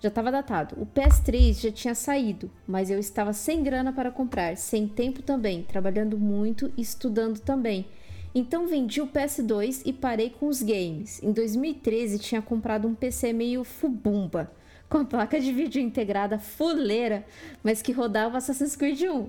[0.00, 0.76] já estava datado.
[0.80, 5.62] O PS3 já tinha saído, mas eu estava sem grana para comprar, sem tempo também,
[5.62, 7.86] trabalhando muito e estudando também.
[8.34, 11.22] Então vendi o PS2 e parei com os games.
[11.22, 14.50] Em 2013 tinha comprado um PC meio fubumba,
[14.88, 17.24] com a placa de vídeo integrada fuleira,
[17.62, 19.28] mas que rodava Assassin's Creed 1.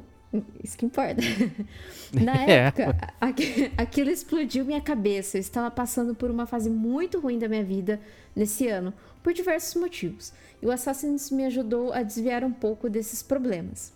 [0.64, 1.22] Isso que importa.
[2.14, 2.52] Na É.
[2.68, 5.38] época, aqu- aquilo explodiu minha cabeça.
[5.38, 8.00] Eu estava passando por uma fase muito ruim da minha vida
[8.36, 8.94] nesse ano,
[9.24, 10.32] por diversos motivos.
[10.62, 13.92] E o Assassin's me ajudou a desviar um pouco desses problemas.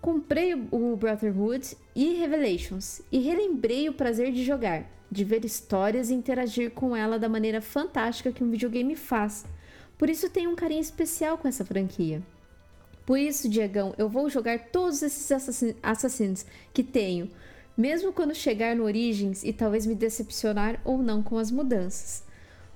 [0.00, 6.14] Comprei o Brotherhood e Revelations e relembrei o prazer de jogar, de ver histórias e
[6.14, 9.44] interagir com ela da maneira fantástica que um videogame faz.
[9.98, 12.22] Por isso tenho um carinho especial com essa franquia.
[13.04, 17.30] Por isso, Diegão, eu vou jogar todos esses assassin- Assassins que tenho,
[17.76, 22.22] mesmo quando chegar no Origins e talvez me decepcionar ou não com as mudanças.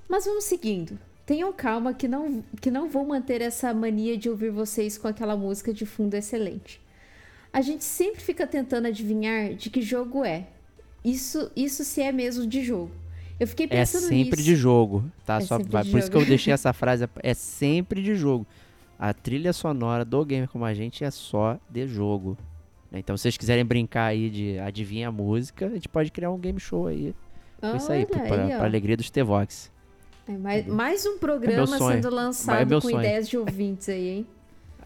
[0.09, 0.99] Mas vamos seguindo.
[1.25, 5.37] Tenham calma que não, que não vou manter essa mania de ouvir vocês com aquela
[5.37, 6.81] música de fundo excelente.
[7.53, 10.49] A gente sempre fica tentando adivinhar de que jogo é.
[11.05, 12.91] Isso, isso se é mesmo de jogo.
[13.41, 14.43] Eu fiquei É pensando sempre nisso.
[14.45, 15.37] de jogo, tá?
[15.37, 16.25] É Só, sempre vai- por isso que jogo.
[16.25, 17.09] eu deixei essa frase.
[17.23, 18.47] É sempre de jogo.
[18.99, 22.37] A trilha sonora do Gamer Como a Gente é só de jogo.
[22.91, 22.99] né?
[23.01, 26.39] Então, se vocês quiserem brincar aí de adivinha a música, a gente pode criar um
[26.39, 27.15] game show aí.
[27.61, 28.65] Com isso aí, Olha pra, aí, pra ó.
[28.65, 29.71] alegria dos T-Vox.
[30.29, 32.01] É, mais, mais um programa sonho.
[32.03, 32.99] sendo lançado É com sonho.
[32.99, 34.27] ideias de ouvintes aí, hein?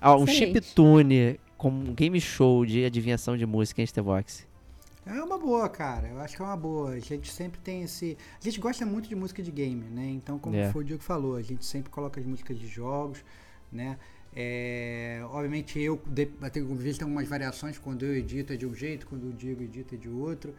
[0.01, 4.47] Ah, um chiptune com um game show de adivinhação de música, hein, T-Vox?
[5.07, 6.09] É uma boa, cara.
[6.09, 6.90] Eu acho que é uma boa.
[6.90, 8.18] A gente sempre tem esse.
[8.40, 10.07] A gente gosta muito de música de game, né?
[10.11, 10.72] Então, como É.
[10.72, 13.24] foi o Diego falou, a gente sempre coloca as músicas de jogos,
[13.70, 13.98] né?
[14.38, 15.96] É, obviamente eu
[16.52, 19.94] tenho visto algumas variações quando eu edito é de um jeito, quando o Diego edita
[19.94, 20.52] é de outro.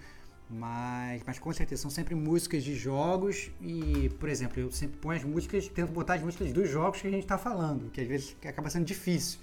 [0.49, 5.17] Mas, mas com certeza são sempre músicas de jogos e, por exemplo, eu sempre ponho
[5.17, 8.07] as músicas, tento botar as músicas dos jogos que a gente está falando, que às
[8.07, 9.39] vezes acaba sendo difícil,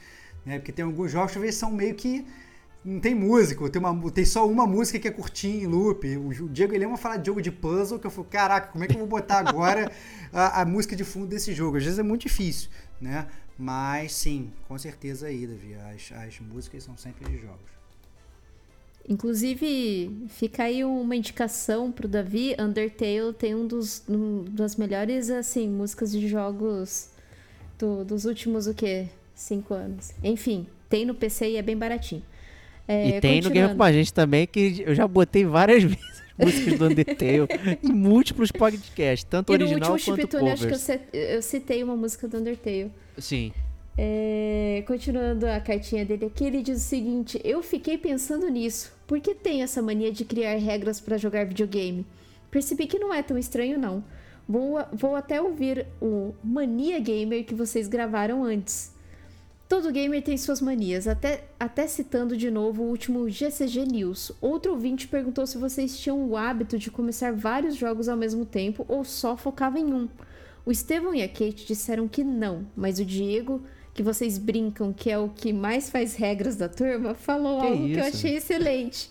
[0.46, 0.58] né?
[0.58, 2.26] Porque tem alguns jogos que às vezes são meio que
[2.84, 6.16] não tem músico, tem, uma, tem só uma música que é curtinha em loop.
[6.16, 8.86] O, Diego ele ama falar de jogo de puzzle, que eu falo, caraca, como é
[8.86, 9.90] que eu vou botar agora
[10.32, 11.78] a, a música de fundo desse jogo?
[11.78, 12.68] Às vezes é muito difícil,
[13.00, 13.26] né?
[13.58, 17.72] Mas sim, com certeza aí, Davi, as, as músicas são sempre de jogos.
[19.08, 25.68] Inclusive, fica aí uma indicação pro Davi, Undertale tem um dos um das melhores assim
[25.68, 27.10] músicas de jogos
[27.78, 29.08] do, dos últimos o quê?
[29.34, 30.12] Cinco anos.
[30.22, 32.22] Enfim, tem no PC e é bem baratinho.
[32.86, 36.22] É, e tem no Game com a gente também, que eu já botei várias vezes
[36.38, 37.48] músicas do Undertale
[37.82, 40.64] em múltiplos podcasts, tanto e original quanto Chiptune, covers.
[40.64, 42.90] acho que eu, citei uma música do Undertale.
[43.18, 43.52] Sim.
[43.96, 48.92] É, continuando a cartinha dele aqui, ele diz o seguinte: Eu fiquei pensando nisso.
[49.06, 52.04] Por que tem essa mania de criar regras para jogar videogame?
[52.50, 54.02] Percebi que não é tão estranho, não.
[54.48, 58.93] Vou, vou até ouvir o Mania Gamer que vocês gravaram antes.
[59.68, 64.30] Todo gamer tem suas manias, até, até citando de novo o último GCG News.
[64.40, 68.84] Outro ouvinte perguntou se vocês tinham o hábito de começar vários jogos ao mesmo tempo
[68.88, 70.08] ou só focava em um.
[70.66, 73.62] O Estevão e a Kate disseram que não, mas o Diego,
[73.94, 77.86] que vocês brincam que é o que mais faz regras da turma, falou que algo
[77.86, 77.94] isso?
[77.94, 79.10] que eu achei excelente.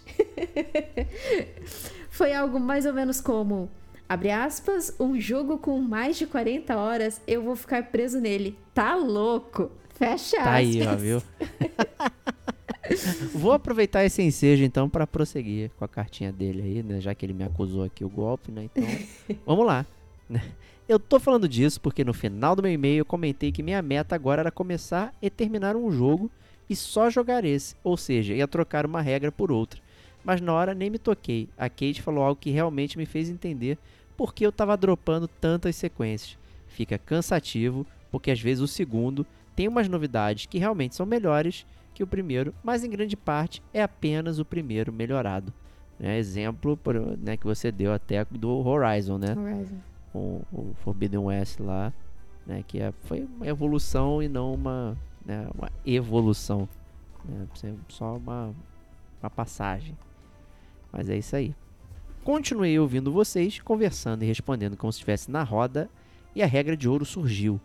[2.10, 3.70] Foi algo mais ou menos como:
[4.08, 8.58] abre aspas, um jogo com mais de 40 horas, eu vou ficar preso nele.
[8.74, 9.72] Tá louco!
[9.95, 11.21] Fecha Tá aí, ó, viu?
[13.33, 16.99] Vou aproveitar esse ensejo então para prosseguir com a cartinha dele aí, né?
[16.99, 18.65] Já que ele me acusou aqui o golpe, né?
[18.65, 18.83] Então,
[19.45, 19.85] vamos lá.
[20.87, 24.15] Eu tô falando disso porque no final do meu e-mail eu comentei que minha meta
[24.15, 26.29] agora era começar e terminar um jogo
[26.69, 29.79] e só jogar esse, ou seja, ia trocar uma regra por outra.
[30.23, 31.49] Mas na hora nem me toquei.
[31.57, 33.77] A Kate falou algo que realmente me fez entender
[34.15, 36.37] por que eu tava dropando tantas sequências.
[36.67, 39.25] Fica cansativo, porque às vezes o segundo
[39.56, 43.82] tem umas novidades que realmente são melhores que o primeiro, mas em grande parte é
[43.82, 45.54] apenas o primeiro melhorado.
[45.99, 46.18] Né?
[46.18, 46.80] Exemplo
[47.20, 49.36] né, que você deu até do Horizon, né?
[49.38, 49.78] Horizon.
[50.14, 51.93] O, o Forbidden West lá,
[52.45, 52.64] né?
[52.68, 56.68] Que é, foi uma evolução e não uma, né, uma evolução.
[57.26, 57.47] Né?
[57.89, 58.54] Só uma,
[59.22, 59.97] uma passagem.
[60.91, 61.56] Mas é isso aí.
[62.24, 65.89] Continuei ouvindo vocês, conversando e respondendo como se estivesse na roda,
[66.36, 67.60] e a regra de ouro surgiu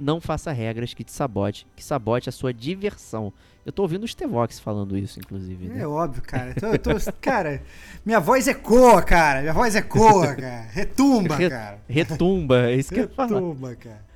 [0.00, 3.32] não faça regras que te sabote, que sabote a sua diversão.
[3.64, 5.68] Eu tô ouvindo o Stevox falando isso, inclusive.
[5.68, 5.82] Né?
[5.82, 6.54] É óbvio, cara.
[6.56, 7.62] Eu tô, eu tô, cara,
[8.04, 9.42] minha voz ecoa, cara.
[9.42, 10.62] Minha voz ecoa, cara.
[10.72, 11.78] Retumba, cara.
[11.86, 13.48] Retumba, é isso que Retumba, eu falo.
[13.48, 14.10] Retumba, cara.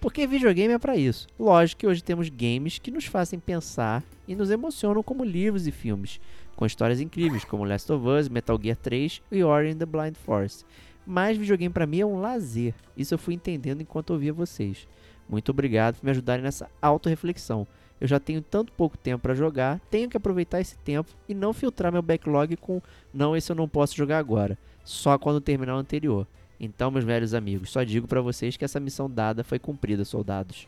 [0.00, 1.26] Porque videogame é para isso.
[1.38, 5.72] Lógico que hoje temos games que nos fazem pensar e nos emocionam como livros e
[5.72, 6.20] filmes,
[6.54, 10.14] com histórias incríveis como Last of Us, Metal Gear 3 e Ori and the Blind
[10.14, 10.64] Force.
[11.04, 12.74] Mas videogame para mim é um lazer.
[12.96, 14.86] Isso eu fui entendendo enquanto ouvia vocês.
[15.28, 17.66] Muito obrigado por me ajudarem nessa autorreflexão.
[18.00, 21.52] Eu já tenho tanto pouco tempo para jogar, tenho que aproveitar esse tempo e não
[21.52, 22.80] filtrar meu backlog com
[23.12, 26.26] não, esse eu não posso jogar agora, só quando terminar o anterior.
[26.60, 30.66] Então, meus velhos amigos, só digo para vocês que essa missão dada foi cumprida, soldados.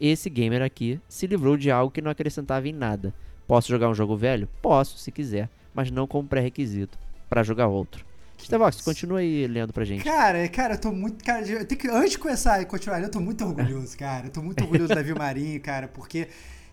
[0.00, 3.14] Esse gamer aqui se livrou de algo que não acrescentava em nada.
[3.46, 4.48] Posso jogar um jogo velho?
[4.60, 6.98] Posso, se quiser, mas não como pré-requisito
[7.28, 8.11] para jogar outro.
[8.44, 10.04] Stevox, continua aí lendo pra gente.
[10.04, 11.24] Cara, cara, eu tô muito.
[11.24, 14.26] Cara, eu tenho que, antes de começar e continuar, eu tô muito orgulhoso, cara.
[14.26, 16.28] Eu tô muito orgulhoso da Davi Marinho, cara, porque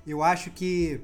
[0.05, 1.01] eu acho que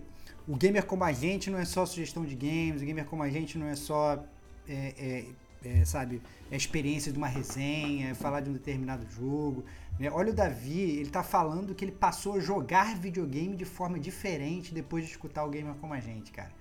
[0.47, 3.29] o gamer como a gente não é só sugestão de games, o gamer como a
[3.29, 4.23] gente não é só.
[4.67, 5.25] É, é,
[5.65, 9.65] é, sabe, a experiência de uma resenha, falar de um determinado jogo.
[9.99, 10.09] Né?
[10.11, 14.73] Olha o Davi, ele tá falando que ele passou a jogar videogame de forma diferente
[14.73, 16.51] depois de escutar o gamer como a gente, cara.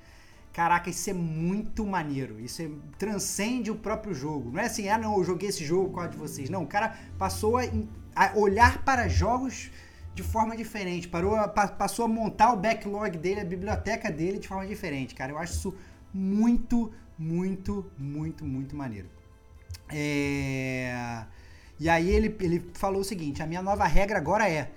[0.54, 2.40] Caraca, isso é muito maneiro.
[2.40, 4.52] Isso é, transcende o próprio jogo.
[4.52, 6.48] Não é assim, ah, não, eu joguei esse jogo com a de vocês.
[6.48, 7.62] Não, o cara passou a,
[8.14, 9.72] a olhar para jogos
[10.14, 11.08] de forma diferente.
[11.08, 15.32] Parou, a, passou a montar o backlog dele, a biblioteca dele de forma diferente, cara.
[15.32, 15.74] Eu acho isso
[16.14, 19.08] muito, muito, muito, muito maneiro.
[19.90, 21.24] É...
[21.80, 24.70] E aí ele, ele falou o seguinte: a minha nova regra agora é: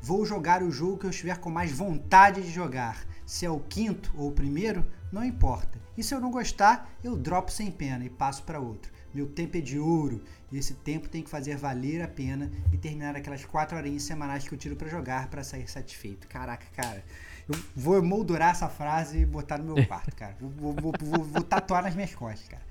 [0.00, 3.04] vou jogar o jogo que eu estiver com mais vontade de jogar.
[3.26, 5.78] Se é o quinto ou o primeiro, não importa.
[5.96, 8.92] E se eu não gostar, eu dropo sem pena e passo para outro.
[9.14, 12.76] Meu tempo é de ouro e esse tempo tem que fazer valer a pena e
[12.76, 16.26] terminar aquelas quatro horinhas semanais que eu tiro para jogar para sair satisfeito.
[16.26, 17.04] Caraca, cara.
[17.48, 20.36] Eu vou moldurar essa frase e botar no meu quarto, cara.
[20.40, 22.62] Vou, vou, vou, vou tatuar nas minhas costas, cara.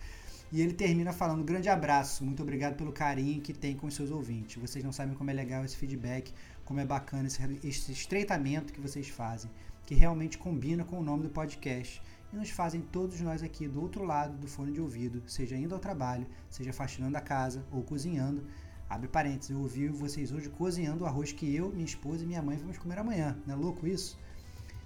[0.52, 4.12] E ele termina falando: grande abraço, muito obrigado pelo carinho que tem com os seus
[4.12, 4.62] ouvintes.
[4.62, 6.32] Vocês não sabem como é legal esse feedback,
[6.64, 9.50] como é bacana esse, esse estreitamento que vocês fazem,
[9.86, 13.82] que realmente combina com o nome do podcast e nos fazem todos nós aqui do
[13.82, 17.84] outro lado do fone de ouvido, seja indo ao trabalho, seja faxinando a casa ou
[17.84, 18.44] cozinhando.
[18.90, 22.42] Abre parênteses, eu ouvi vocês hoje cozinhando o arroz que eu, minha esposa e minha
[22.42, 23.38] mãe vamos comer amanhã.
[23.46, 24.18] Não é louco isso?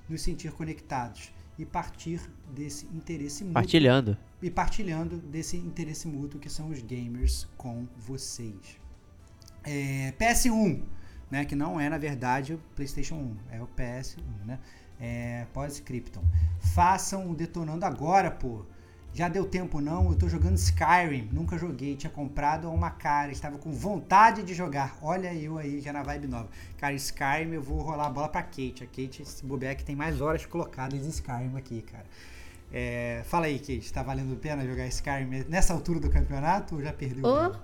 [0.10, 2.22] Nos sentir conectados e partir
[2.54, 3.56] desse interesse mútuo.
[3.56, 4.18] Partilhando.
[4.41, 8.80] E partilhando desse interesse mútuo que são os gamers com vocês.
[9.64, 10.84] É, PS1,
[11.32, 14.60] né, que não é na verdade o PlayStation 1, é o PS1, né?
[15.00, 16.24] É, pós-Krypton.
[16.60, 18.66] Façam o Detonando agora, pô.
[19.14, 23.58] Já deu tempo não, eu tô jogando Skyrim, nunca joguei, tinha comprado uma cara, estava
[23.58, 24.95] com vontade de jogar.
[25.02, 26.48] Olha eu aí, já na vibe nova.
[26.78, 28.84] Cara, Skyrim eu vou rolar a bola pra Kate.
[28.84, 32.06] A Kate, esse bobeck tem mais horas colocadas em Skyrim aqui, cara.
[32.72, 36.84] É, fala aí, Kate, tá valendo a pena jogar Skyrim nessa altura do campeonato ou
[36.84, 37.26] já perdeu?
[37.26, 37.56] Ô,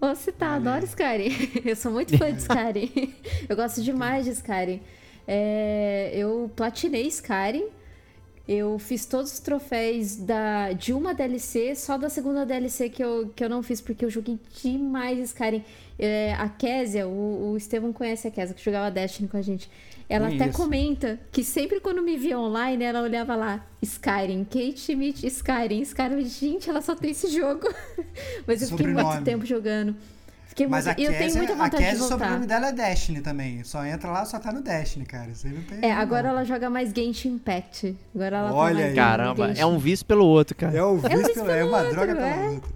[0.00, 1.62] oh, você tá, adoro Skyrim.
[1.64, 3.14] Eu sou muito fã de Skyrim.
[3.48, 4.80] Eu gosto demais de Skyrim.
[5.28, 7.68] É, eu platinei Skyrim
[8.48, 13.30] eu fiz todos os troféus da, de uma DLC, só da segunda DLC que eu,
[13.36, 15.62] que eu não fiz, porque eu joguei demais Skyrim.
[15.98, 19.70] É, a Késia, o, o Estevão conhece a Késia, que jogava Destiny com a gente.
[20.08, 25.26] Ela até comenta que sempre quando me via online, ela olhava lá, Skyrim, Kate Schmidt,
[25.26, 26.24] Skyrim, Skyrim.
[26.24, 27.68] Gente, ela só tem esse jogo.
[28.48, 29.94] Mas eu fiquei muito tempo jogando.
[30.58, 30.92] Fiquei Mas muito...
[30.92, 32.14] a Kézia, eu tenho muita vontade a Kézia, de voltar.
[32.14, 33.62] o sobrenome dela é Destiny também.
[33.62, 35.32] Só entra lá, só tá no Destiny, cara.
[35.32, 35.88] Você não tem.
[35.88, 36.30] É, agora não.
[36.30, 37.96] ela joga mais Genshin Impact.
[38.12, 40.76] Agora ela tá Olha tá mais Caramba, é um vício pelo outro, cara.
[40.76, 42.48] É um vício, é um vício pelo, é uma outro, droga pela é?
[42.48, 42.70] outra.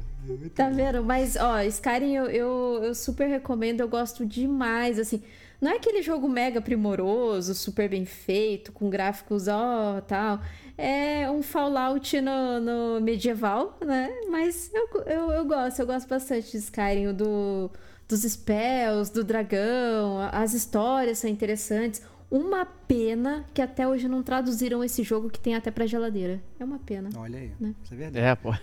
[0.44, 1.02] É tá vendo?
[1.02, 5.20] Mas, ó, Skyrim eu, eu, eu super recomendo, eu gosto demais, assim.
[5.60, 10.40] Não é aquele jogo mega primoroso, super bem feito, com gráficos, ó, tal
[10.76, 14.10] é um Fallout no, no medieval, né?
[14.30, 17.70] Mas eu, eu, eu gosto, eu gosto bastante de Skyrim, do,
[18.08, 22.02] dos spells, do dragão, as histórias são interessantes.
[22.30, 26.40] Uma pena que até hoje não traduziram esse jogo que tem até pra geladeira.
[26.58, 27.10] É uma pena.
[27.16, 27.74] Olha aí, né?
[27.84, 28.26] isso é verdade.
[28.26, 28.54] É, pô.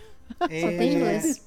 [0.49, 0.61] É...
[0.61, 1.45] Só tem inglês.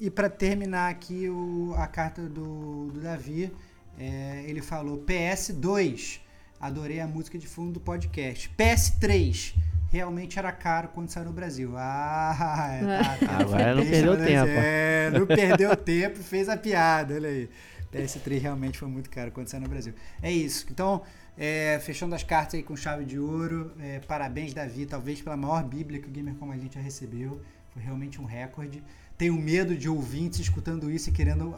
[0.00, 3.52] E para terminar aqui o, a carta do, do Davi,
[3.98, 6.20] é, ele falou PS2,
[6.60, 8.48] adorei a música de fundo do podcast.
[8.56, 9.54] PS3,
[9.90, 11.72] realmente era caro quando saiu no Brasil.
[11.76, 14.26] Ah, é, tá, tá, agora não perdeu né?
[14.26, 14.50] tempo.
[14.50, 17.50] É, não perdeu tempo, fez a piada, olha aí.
[17.92, 19.94] PS3 realmente foi muito caro quando saiu no Brasil.
[20.22, 20.66] É isso.
[20.70, 21.02] Então,
[21.36, 25.64] é, fechando as cartas aí com chave de ouro, é, parabéns, Davi, talvez pela maior
[25.64, 27.40] bíblia que o Gamer Como a gente já recebeu.
[27.72, 28.82] Foi realmente um recorde.
[29.16, 31.56] Tenho medo de ouvintes escutando isso e querendo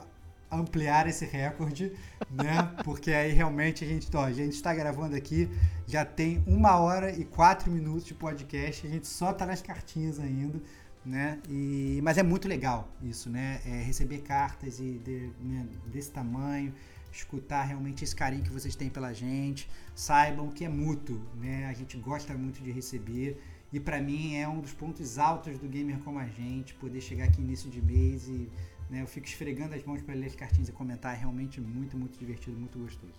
[0.51, 1.93] ampliar esse recorde,
[2.31, 2.75] né?
[2.85, 5.49] Porque aí realmente a gente, ó, a gente está gravando aqui,
[5.87, 10.19] já tem uma hora e quatro minutos de podcast, a gente só tá nas cartinhas
[10.19, 10.61] ainda,
[11.05, 11.39] né?
[11.49, 13.61] E, mas é muito legal isso, né?
[13.65, 16.75] É receber cartas e de, né, desse tamanho,
[17.13, 21.67] escutar realmente esse carinho que vocês têm pela gente, saibam que é mútuo, né?
[21.67, 23.41] A gente gosta muito de receber.
[23.73, 27.27] E para mim é um dos pontos altos do gamer como a gente, poder chegar
[27.27, 28.49] aqui início de mês e
[28.91, 29.03] né?
[29.03, 31.15] Eu fico esfregando as mãos para ler as cartinhas e comentar.
[31.15, 33.13] É realmente muito, muito divertido, muito gostoso.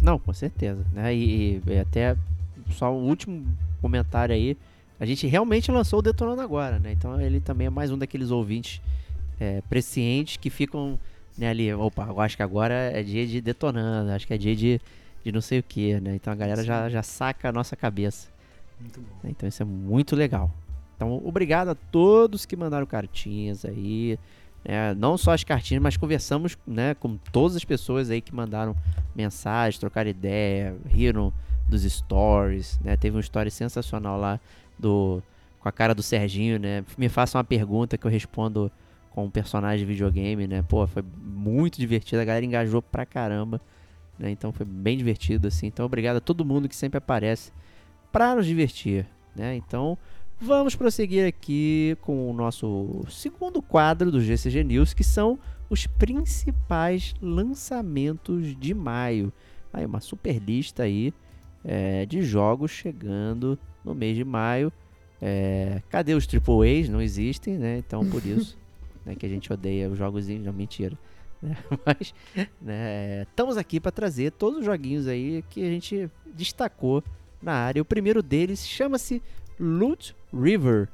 [0.00, 0.84] Não, com certeza.
[0.92, 1.14] Né?
[1.14, 2.16] E, e até
[2.70, 3.44] só o último
[3.80, 4.56] comentário aí.
[4.98, 6.92] A gente realmente lançou o Detonando agora, né?
[6.92, 8.82] Então ele também é mais um daqueles ouvintes
[9.40, 10.98] é, prescientes que ficam
[11.36, 11.72] né, ali.
[11.72, 14.80] Opa, eu acho que agora é dia de Detonando, acho que é dia de,
[15.24, 16.16] de não sei o que, né?
[16.16, 18.28] Então a galera já, já saca a nossa cabeça.
[18.78, 19.16] Muito bom.
[19.24, 20.50] Então isso é muito legal.
[20.96, 24.18] Então, obrigado a todos que mandaram cartinhas aí.
[24.64, 28.76] É, não só as cartinhas, mas conversamos né, com todas as pessoas aí que mandaram
[29.14, 31.32] mensagens, trocaram ideia, riram
[31.68, 32.78] dos stories.
[32.84, 32.96] Né?
[32.96, 34.38] Teve uma story sensacional lá
[34.78, 35.22] do
[35.60, 36.82] com a cara do Serginho, né?
[36.96, 38.72] Me faça uma pergunta que eu respondo
[39.10, 40.62] com um personagem de videogame, né?
[40.62, 43.60] Pô, foi muito divertido, a galera engajou pra caramba,
[44.18, 44.30] né?
[44.30, 45.66] Então foi bem divertido assim.
[45.66, 47.52] Então obrigado a todo mundo que sempre aparece
[48.10, 49.06] para nos divertir,
[49.36, 49.54] né?
[49.54, 49.98] Então,
[50.42, 55.38] Vamos prosseguir aqui com o nosso segundo quadro do GCG News, que são
[55.68, 59.30] os principais lançamentos de maio.
[59.70, 61.12] Aí uma super lista aí
[61.62, 64.72] é, de jogos chegando no mês de maio.
[65.20, 66.88] É, cadê os AAAs?
[66.88, 67.76] Não existem, né?
[67.76, 68.56] Então por isso
[69.04, 70.26] né, que a gente odeia os jogos.
[70.26, 70.96] Não, mentira.
[71.42, 71.56] Né?
[71.86, 72.14] Mas
[72.60, 77.02] né, estamos aqui para trazer todos os joguinhos aí que a gente destacou
[77.40, 77.80] na área.
[77.80, 79.22] O primeiro deles chama-se
[79.60, 80.88] Loot River.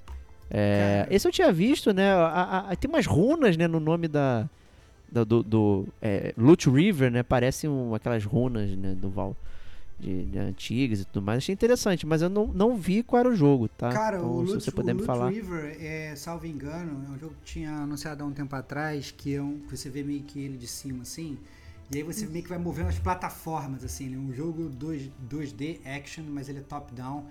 [0.50, 2.12] É, esse eu tinha visto, né?
[2.12, 4.48] A, a, tem umas runas né, no nome da,
[5.10, 7.22] da do, do é, Loot River, né?
[7.22, 9.36] Parecem um, aquelas runas né, do Val.
[9.98, 11.38] De, de, antigas e tudo mais.
[11.38, 13.88] Achei interessante, mas eu não, não vi qual era o jogo, tá?
[13.88, 15.30] Cara, então, o Loot, você puder o me Loot falar.
[15.30, 19.34] River, é, salvo engano, é um jogo que tinha anunciado há um tempo atrás, que,
[19.34, 21.38] é um, você vê meio que ele de cima, assim,
[21.90, 25.08] e aí você meio que vai movendo as plataformas, assim, ele é um jogo 2,
[25.30, 27.24] 2D action, mas ele é top-down.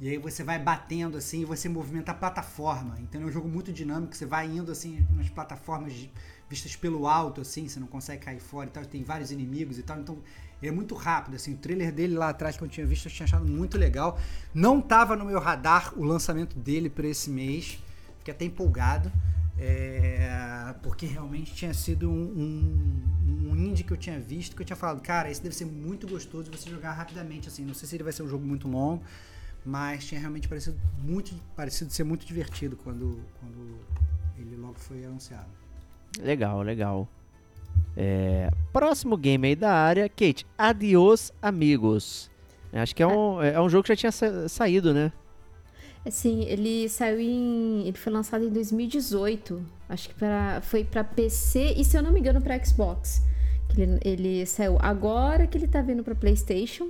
[0.00, 2.96] E aí você vai batendo assim e você movimenta a plataforma.
[3.00, 6.08] Então é um jogo muito dinâmico, você vai indo assim nas plataformas
[6.48, 9.82] vistas pelo alto, assim, você não consegue cair fora e tal, tem vários inimigos e
[9.82, 9.98] tal.
[10.00, 10.18] Então
[10.62, 11.54] é muito rápido, assim.
[11.54, 14.18] O trailer dele lá atrás, que eu tinha visto, eu tinha achado muito legal.
[14.54, 17.78] Não tava no meu radar o lançamento dele para esse mês.
[18.18, 19.12] Fiquei até empolgado.
[19.60, 24.66] É, porque realmente tinha sido um, um, um, indie que eu tinha visto, que eu
[24.66, 27.64] tinha falado, cara, esse deve ser muito gostoso de você jogar rapidamente, assim.
[27.64, 29.02] Não sei se ele vai ser um jogo muito longo,
[29.64, 33.78] mas tinha realmente parecido muito parecido ser muito divertido quando, quando
[34.38, 35.48] ele logo foi anunciado.
[36.20, 37.08] Legal, legal.
[37.96, 42.30] É, próximo game aí da área, Kate, Adios Amigos.
[42.72, 45.12] Acho que é um, é um jogo que já tinha sa saído, né?
[46.10, 47.82] Sim, ele saiu em.
[47.86, 49.62] Ele foi lançado em 2018.
[49.88, 53.22] Acho que pra, foi para PC e, se eu não me engano, para Xbox.
[53.76, 56.88] Ele, ele saiu agora que ele tá vindo para PlayStation.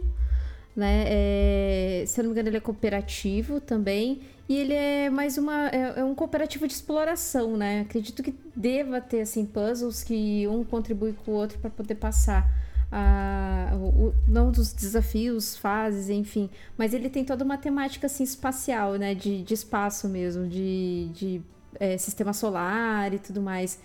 [0.78, 1.06] Né?
[1.09, 4.20] É, se eu não me engano, ele é cooperativo também.
[4.48, 5.66] E ele é mais uma.
[5.70, 7.80] É, é, um cooperativo de exploração, né?
[7.80, 12.48] Acredito que deva ter assim, puzzles que um contribui com o outro para poder passar.
[12.92, 16.48] A, o, não dos desafios, fases, enfim.
[16.76, 19.16] Mas ele tem toda uma temática assim, espacial, né?
[19.16, 21.42] De, de espaço mesmo, de, de
[21.80, 23.80] é, sistema solar e tudo mais.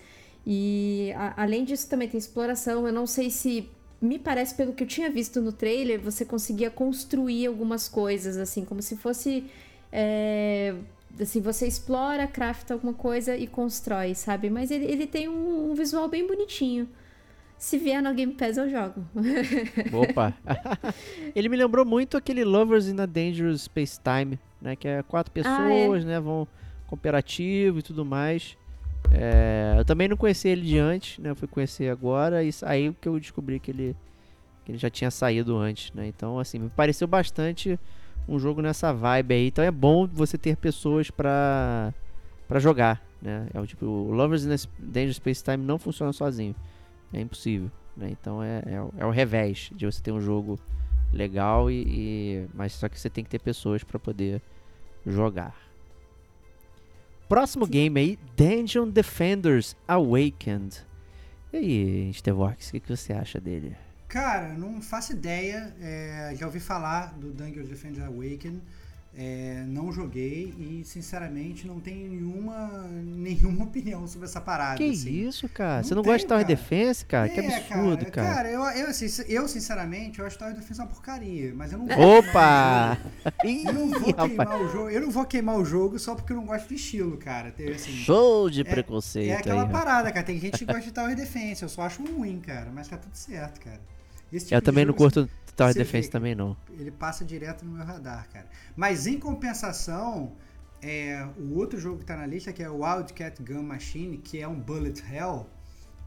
[0.46, 2.86] E a, além disso, também tem exploração.
[2.86, 3.68] Eu não sei se.
[4.00, 8.64] Me parece, pelo que eu tinha visto no trailer, você conseguia construir algumas coisas, assim,
[8.64, 9.44] como se fosse
[9.90, 10.74] é,
[11.20, 14.50] assim, você explora, crafta alguma coisa e constrói, sabe?
[14.50, 16.88] Mas ele, ele tem um, um visual bem bonitinho.
[17.56, 19.06] Se vier no Game Pass, eu jogo.
[19.92, 20.34] Opa!
[21.34, 24.74] ele me lembrou muito aquele Lovers in a Dangerous Space Time, né?
[24.74, 26.04] Que é quatro pessoas, ah, é.
[26.04, 26.20] né?
[26.20, 26.46] Vão
[26.88, 28.56] cooperativo e tudo mais.
[29.10, 31.30] É, eu também não conhecia ele de antes, né?
[31.30, 33.96] Eu fui conhecer agora e aí que eu descobri que ele,
[34.64, 36.06] que ele já tinha saído antes, né?
[36.06, 37.78] Então, assim, me pareceu bastante
[38.28, 39.46] um jogo nessa vibe aí.
[39.48, 41.92] Então é bom você ter pessoas pra,
[42.48, 43.46] pra jogar, né?
[43.52, 46.54] É o tipo, o Lovers in the Danger Space Time não funciona sozinho.
[47.12, 48.08] É impossível, né?
[48.10, 50.58] Então é, é, é o revés de você ter um jogo
[51.12, 54.42] legal e, e, mas só que você tem que ter pessoas para poder
[55.06, 55.54] jogar.
[57.28, 60.76] Próximo game aí, Dungeon Defenders Awakened.
[61.52, 63.76] E aí, Stevox, o que, que você acha dele?
[64.08, 65.74] Cara, não faço ideia.
[65.80, 68.60] É, já ouvi falar do Dungeon Defender Awaken.
[69.16, 74.76] É, não joguei e sinceramente não tenho nenhuma, nenhuma opinião sobre essa parada.
[74.76, 75.10] Que assim.
[75.10, 75.76] isso, cara?
[75.76, 77.26] Não Você não tenho, gosta de Tower Defense, cara?
[77.26, 78.10] É, que absurdo, cara.
[78.10, 81.78] Cara, cara eu, eu, assim, eu, sinceramente eu acho Tower Defense uma porcaria, mas eu
[81.78, 82.98] não Opa!
[83.44, 84.90] eu não vou queimar o jogo.
[84.90, 87.52] Eu não vou queimar o jogo só porque eu não gosto de estilo, cara.
[87.52, 89.30] Tem, assim, Show de é, preconceito.
[89.30, 90.26] É aquela aí, parada, cara.
[90.26, 92.68] Tem gente que gosta de Tower Defense, eu só acho ruim, cara.
[92.74, 93.80] Mas tá tudo certo, cara.
[94.40, 96.56] Tipo eu também não curto Tower Defense vê, também não.
[96.70, 98.48] Ele passa direto no meu radar, cara.
[98.76, 100.32] Mas em compensação,
[100.82, 104.40] é, o outro jogo que tá na lista, que é o Wildcat Gun Machine, que
[104.40, 105.48] é um Bullet Hell,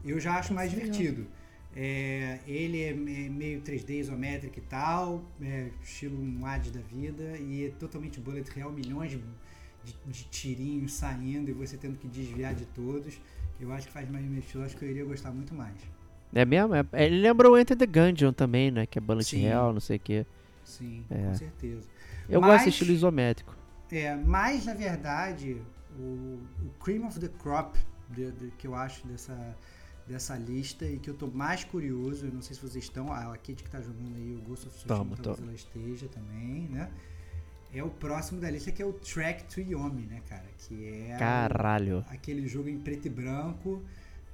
[0.04, 1.26] eu já acho mais divertido.
[1.74, 7.66] É, ele é meio 3D isométrico e tal, é, estilo um AD da vida, e
[7.66, 9.18] é totalmente Bullet Hell, milhões de,
[9.84, 13.20] de, de, tirinhos saindo e você tendo que desviar de todos.
[13.60, 15.76] Eu acho que faz mais meu estilo, acho que eu iria gostar muito mais.
[16.34, 16.74] É mesmo?
[16.74, 18.86] É, ele lembra o Enter the Gungeon também, né?
[18.86, 19.46] Que é bullet Sim.
[19.46, 20.26] hell, não sei o que.
[20.64, 21.26] Sim, é.
[21.28, 21.88] com certeza.
[22.28, 23.56] Eu mas, gosto de estilo isométrico.
[23.90, 25.56] É, mas na verdade,
[25.98, 27.78] o, o cream of the crop
[28.10, 29.56] de, de, que eu acho dessa,
[30.06, 33.36] dessa lista e que eu tô mais curioso, eu não sei se vocês estão, a
[33.36, 36.90] Kate que tá jogando aí o Ghost of Tsushima, talvez ela esteja também, né?
[37.72, 40.46] É o próximo da lista que é o Track to Yomi, né, cara?
[40.56, 41.98] Que é Caralho.
[41.98, 43.82] O, aquele jogo em preto e branco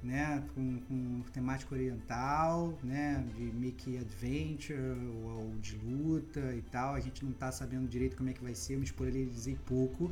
[0.05, 6.93] né, com, com temática oriental, né, de make adventure ou, ou, de luta e tal.
[6.93, 10.11] A gente não está sabendo direito como é que vai ser, me spoilerizei pouco,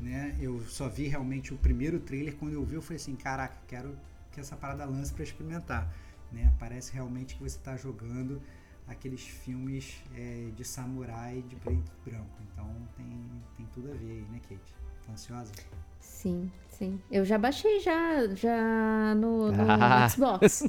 [0.00, 0.36] né?
[0.40, 3.96] Eu só vi realmente o primeiro trailer, quando eu vi eu falei assim, caraca, quero
[4.32, 5.92] que essa parada lance para experimentar,
[6.32, 6.52] né?
[6.58, 8.42] Parece realmente que você está jogando
[8.88, 12.42] aqueles filmes é, de samurai de preto e branco.
[12.52, 13.06] Então tem,
[13.56, 14.74] tem tudo a ver aí, né, Kate?
[15.06, 15.52] Tá ansiosa?
[16.00, 17.00] Sim, sim.
[17.10, 20.08] Eu já baixei já, já no, no ah.
[20.08, 20.68] Xbox.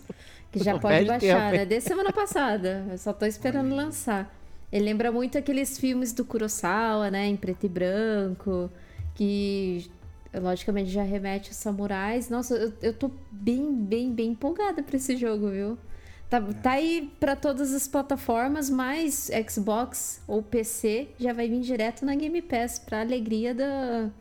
[0.52, 1.65] Que já pode baixar, né?
[1.65, 2.86] Desde semana passada.
[2.90, 4.34] Eu só tô esperando lançar.
[4.72, 7.27] Ele lembra muito aqueles filmes do Kurosawa, né?
[7.27, 8.69] Em preto e branco.
[9.14, 9.90] Que
[10.34, 12.30] logicamente já remete aos samurais.
[12.30, 15.77] Nossa, eu, eu tô bem, bem, bem empolgada pra esse jogo, viu?
[16.30, 16.53] Tá, é.
[16.53, 22.15] tá aí para todas as plataformas, mas Xbox ou PC já vai vir direto na
[22.15, 24.11] Game Pass, pra alegria da,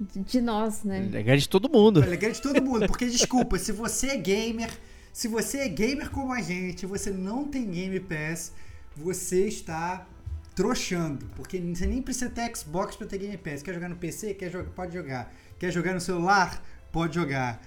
[0.00, 1.08] de nós, né?
[1.10, 2.00] Legal de todo mundo.
[2.00, 4.70] Legal de todo mundo, porque desculpa, se você é gamer,
[5.12, 8.52] se você é gamer como a gente, você não tem Game Pass,
[8.96, 10.06] você está
[10.54, 13.62] trouxando, porque você nem precisa ter Xbox para ter Game Pass.
[13.62, 14.34] Quer jogar no PC?
[14.34, 14.70] Quer jogar?
[14.70, 15.34] Pode jogar.
[15.58, 16.62] Quer jogar no celular?
[16.92, 17.62] Pode jogar.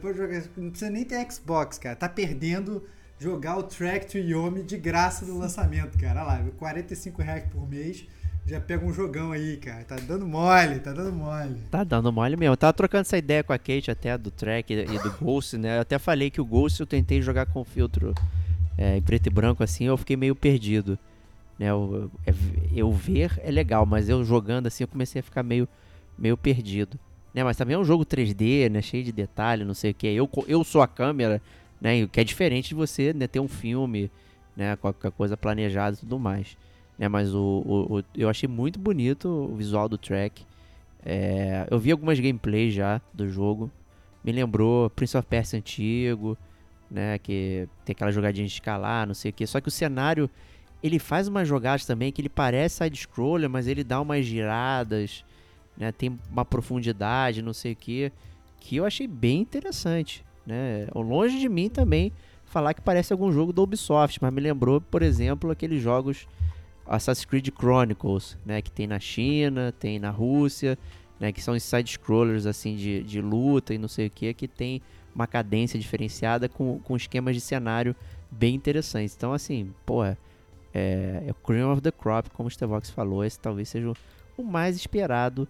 [0.00, 0.42] Pode jogar.
[0.56, 1.96] Não precisa nem ter Xbox, cara.
[1.96, 2.84] Tá perdendo
[3.18, 6.24] jogar o Track to Yomi de graça no lançamento, cara.
[6.24, 8.06] Olha lá, 45 reais por mês
[8.46, 9.82] já pega um jogão aí, cara.
[9.84, 11.56] Tá dando mole, tá dando mole.
[11.70, 12.52] Tá dando mole mesmo.
[12.52, 15.78] Eu tava trocando essa ideia com a Kate até do track e do Ghost, né?
[15.78, 18.14] Eu até falei que o Ghost eu tentei jogar com filtro
[18.78, 20.96] é, em preto e branco assim, eu fiquei meio perdido.
[21.58, 21.70] Né?
[21.70, 22.32] Eu, é,
[22.74, 25.68] eu ver é legal, mas eu jogando assim eu comecei a ficar meio,
[26.16, 26.98] meio perdido.
[27.34, 27.42] Né?
[27.42, 28.80] Mas também é um jogo 3D, né?
[28.80, 30.06] Cheio de detalhe, não sei o que.
[30.06, 31.42] Eu, eu sou a câmera,
[31.80, 32.04] né?
[32.04, 33.26] O que é diferente de você né?
[33.26, 34.08] ter um filme,
[34.56, 34.76] né?
[34.76, 36.56] Qualquer coisa planejada e tudo mais.
[36.98, 37.08] Né?
[37.08, 40.44] Mas o, o, o, eu achei muito bonito o visual do track.
[41.04, 43.70] É, eu vi algumas gameplays já do jogo.
[44.24, 46.36] Me lembrou Prince of Persia antigo,
[46.90, 47.18] né?
[47.18, 49.46] Que tem aquela jogadinha de escalar, não sei o que.
[49.46, 50.28] Só que o cenário
[50.82, 55.24] ele faz umas jogadas também que ele parece side-scroller, mas ele dá umas giradas,
[55.76, 55.92] né?
[55.92, 58.12] Tem uma profundidade, não sei o que,
[58.60, 60.88] que eu achei bem interessante, né?
[60.94, 62.12] Longe de mim também
[62.44, 66.26] falar que parece algum jogo da Ubisoft, mas me lembrou, por exemplo, aqueles jogos
[66.88, 68.62] Assassin's Creed Chronicles, né?
[68.62, 70.78] Que tem na China, tem na Rússia,
[71.18, 71.32] né?
[71.32, 74.80] Que são side-scrollers, assim, de, de luta e não sei o que, que tem
[75.14, 77.96] uma cadência diferenciada com, com esquemas de cenário
[78.30, 79.14] bem interessantes.
[79.16, 80.18] Então, assim, porra
[80.74, 83.24] é, é o Cream of the Crop, como o Stevox falou.
[83.24, 83.92] Esse talvez seja
[84.36, 85.48] o mais esperado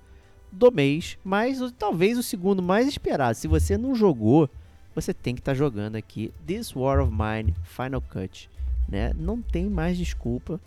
[0.52, 3.36] do mês, mas talvez o segundo mais esperado.
[3.36, 4.48] Se você não jogou,
[4.94, 8.48] você tem que estar tá jogando aqui This War of Mine Final Cut.
[8.88, 9.12] Né?
[9.14, 10.60] Não tem mais desculpa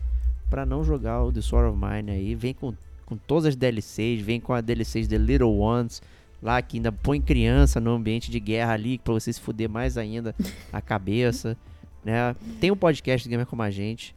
[0.50, 2.36] para não jogar o This War of Mine aí.
[2.36, 2.74] Vem com,
[3.06, 6.02] com todas as DLCs, vem com a DLCs The Little Ones,
[6.42, 9.98] lá que ainda põe criança no ambiente de guerra ali, para você se fuder mais
[9.98, 10.36] ainda
[10.74, 11.58] a cabeça.
[12.04, 12.36] Né?
[12.60, 14.16] Tem um podcast de Gamer Como a Gente,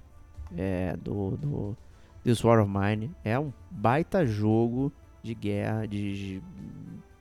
[0.57, 1.77] é, do, do
[2.25, 3.11] This War of Mine.
[3.25, 4.93] É um baita jogo
[5.23, 6.41] de guerra, de,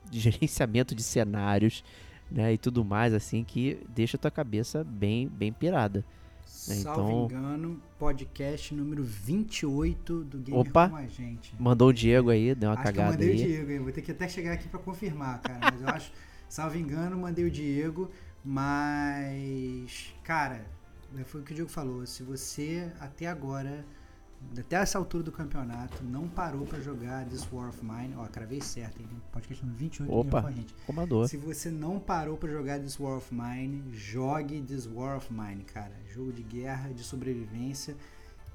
[0.10, 1.84] de gerenciamento de cenários,
[2.30, 6.04] né, e tudo mais assim que deixa a tua cabeça bem bem pirada.
[6.62, 11.56] Salvo então, engano, podcast número 28 do Gamer Opa, com a gente.
[11.60, 13.34] Mandou o Diego aí, deu uma acho cagada que eu mandei aí.
[13.34, 13.80] o Diego, aí.
[13.80, 16.12] vou ter que até chegar aqui para confirmar, cara, mas eu acho,
[16.48, 18.12] salvo engano, mandei o Diego,
[18.46, 20.64] mas cara,
[21.26, 22.06] foi o que o Diego falou.
[22.06, 23.84] Se você até agora,
[24.58, 28.62] até essa altura do campeonato, não parou para jogar This War of Mine, ó, cravei
[28.62, 29.08] certo, hein?
[29.32, 30.74] Podcast número 28 Opa, com a gente.
[30.86, 31.28] Comandou.
[31.28, 35.64] Se você não parou para jogar This War of Mine, jogue This War of Mine,
[35.64, 35.94] cara.
[36.14, 37.96] Jogo de guerra, de sobrevivência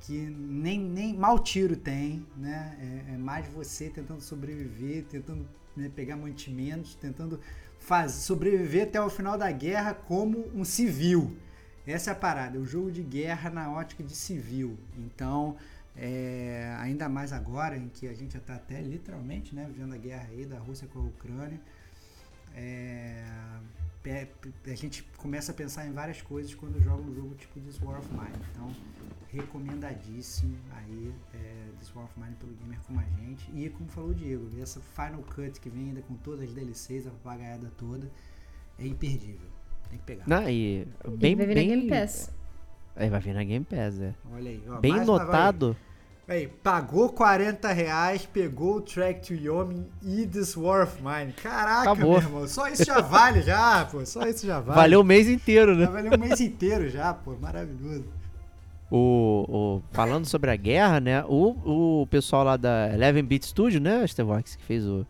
[0.00, 2.76] que nem, nem mal tiro tem, né?
[3.08, 7.40] É, é mais você tentando sobreviver, tentando né, pegar mantimentos, tentando
[7.78, 11.36] fazer, sobreviver até o final da guerra como um civil.
[11.86, 14.76] Essa é a parada, é um jogo de guerra na ótica de civil.
[14.98, 15.56] Então,
[15.96, 19.98] é, ainda mais agora, em que a gente já está até literalmente né, vivendo a
[19.98, 21.60] guerra aí da Rússia com a Ucrânia,
[22.54, 23.24] é,
[24.66, 27.98] a gente começa a pensar em várias coisas quando joga um jogo tipo This War
[27.98, 28.44] of Mine.
[28.52, 28.70] Então,
[29.28, 33.50] recomendadíssimo aí é, This War of Mine pelo gamer como a gente.
[33.54, 37.06] E como falou o Diego, essa Final Cut que vem ainda com todas as DLCs,
[37.06, 38.10] a papagaiada toda,
[38.78, 39.48] é imperdível.
[39.88, 40.24] Tem que pegar.
[40.26, 40.86] Não, e
[41.18, 41.68] bem, vai vir bem...
[41.68, 42.30] na Game Pass.
[42.94, 44.14] É, vai vir na Game Pass, é.
[44.32, 45.76] Olha aí, ó, Bem notado.
[46.28, 51.32] Aí, pagou 40 reais, pegou o Track to Yomi e This War of Mine.
[51.32, 52.12] Caraca, Acabou.
[52.14, 52.48] meu irmão.
[52.48, 54.04] Só isso já vale, já, pô.
[54.04, 54.74] Só isso já vale.
[54.80, 55.84] Valeu o mês inteiro, né?
[55.84, 57.36] Já valeu o mês inteiro já, pô.
[57.40, 58.04] Maravilhoso.
[58.90, 61.24] O, o, falando sobre a guerra, né?
[61.28, 65.06] O, o pessoal lá da Eleven Beat Studio, né, Stevox, que fez o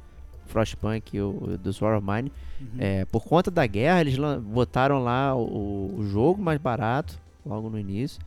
[0.47, 2.68] Frostpunk e o, o The War of Mine, Uhum.
[2.78, 7.78] é, por conta da guerra, eles botaram lá o, o jogo mais barato, logo no
[7.78, 8.18] início,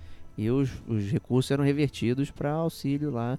[0.44, 3.38] e os, os recursos eram revertidos para auxílio lá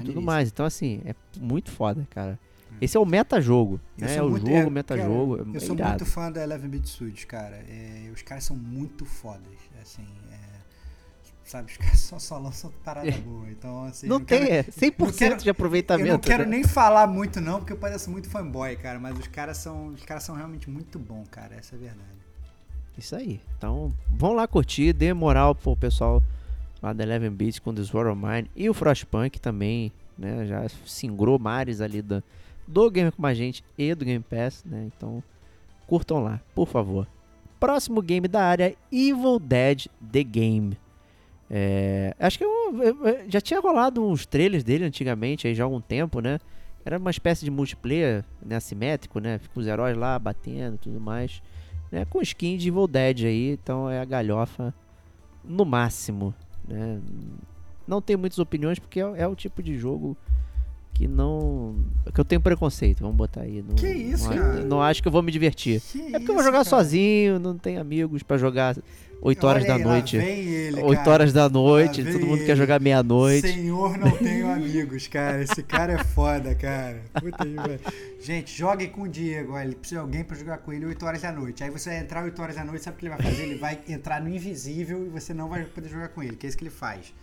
[0.00, 0.48] e tudo mais.
[0.50, 2.38] Então, assim, é muito foda, cara.
[2.80, 4.08] Esse é o meta-jogo, né?
[4.08, 5.36] sou É o muito- jogo, é, meta-jogo.
[5.38, 5.90] cara, É Eu sou irado.
[5.90, 7.56] muito fã da Eleven Beat Studios, cara.
[7.68, 9.42] É, os caras são muito fodas.
[9.82, 10.36] Assim, é,
[11.44, 13.48] sabe, os caras só, só lançam parada boa.
[13.50, 14.06] Então, assim.
[14.06, 16.08] Não eu tem, quero- é 100% quero- de aproveitamento.
[16.08, 16.50] Eu não quero né?
[16.50, 20.02] nem falar muito não, porque eu pareço muito fanboy, cara, mas os caras são, os
[20.04, 22.22] caras são realmente muito bons, cara, essa é a verdade.
[22.96, 23.40] Isso aí.
[23.58, 26.22] Então, vão lá curtir, dê moral pro pessoal
[26.82, 30.46] lá da Eleven Beats com The Sword of Mine e o Frostpunk também, né?
[30.46, 32.22] Já singrou mares ali do,
[32.66, 34.90] do Game com a gente e do Game Pass, né?
[34.96, 35.22] Então,
[35.86, 37.06] curtam lá, por favor.
[37.60, 40.76] Próximo game da área, Evil Dead The Game.
[41.48, 42.50] É, acho que eu,
[42.82, 46.38] eu- já tinha rolado uns trailers dele antigamente, aí já há algum tempo, né?
[46.84, 49.38] Era uma espécie de multiplayer né, assimétrico, né?
[49.38, 51.40] Fica os heróis lá batendo e tudo mais
[51.92, 54.74] né, com skin de Evil Dead aí, então é a galhofa
[55.44, 56.34] no máximo,
[56.68, 57.00] né?
[57.86, 60.16] Não tenho muitas opiniões porque é, é o tipo de jogo
[60.94, 61.76] que não
[62.14, 63.62] que eu tenho preconceito, vamos botar aí.
[63.66, 64.64] Não, Que isso, não, cara?
[64.64, 65.80] não acho que eu vou me divertir.
[65.80, 66.64] Que É porque eu vou isso, jogar cara?
[66.64, 68.76] sozinho, não tenho amigos pra jogar
[69.24, 70.18] 8 horas Olha da aí, lá noite.
[70.18, 71.10] vem ele, 8 cara.
[71.10, 72.56] horas da noite, Lá todo mundo quer ele.
[72.56, 73.52] jogar meia-noite.
[73.52, 75.40] Senhor, não tenho amigos, cara.
[75.42, 77.00] Esse cara é foda, cara.
[77.14, 77.44] Puta.
[78.20, 79.56] Gente, jogue com o Diego.
[79.56, 81.62] Ele precisa de alguém pra jogar com ele 8 horas da noite.
[81.62, 83.42] Aí você vai entrar 8 horas da noite, sabe o que ele vai fazer?
[83.44, 86.48] Ele vai entrar no invisível e você não vai poder jogar com ele, que é
[86.48, 87.14] isso que ele faz.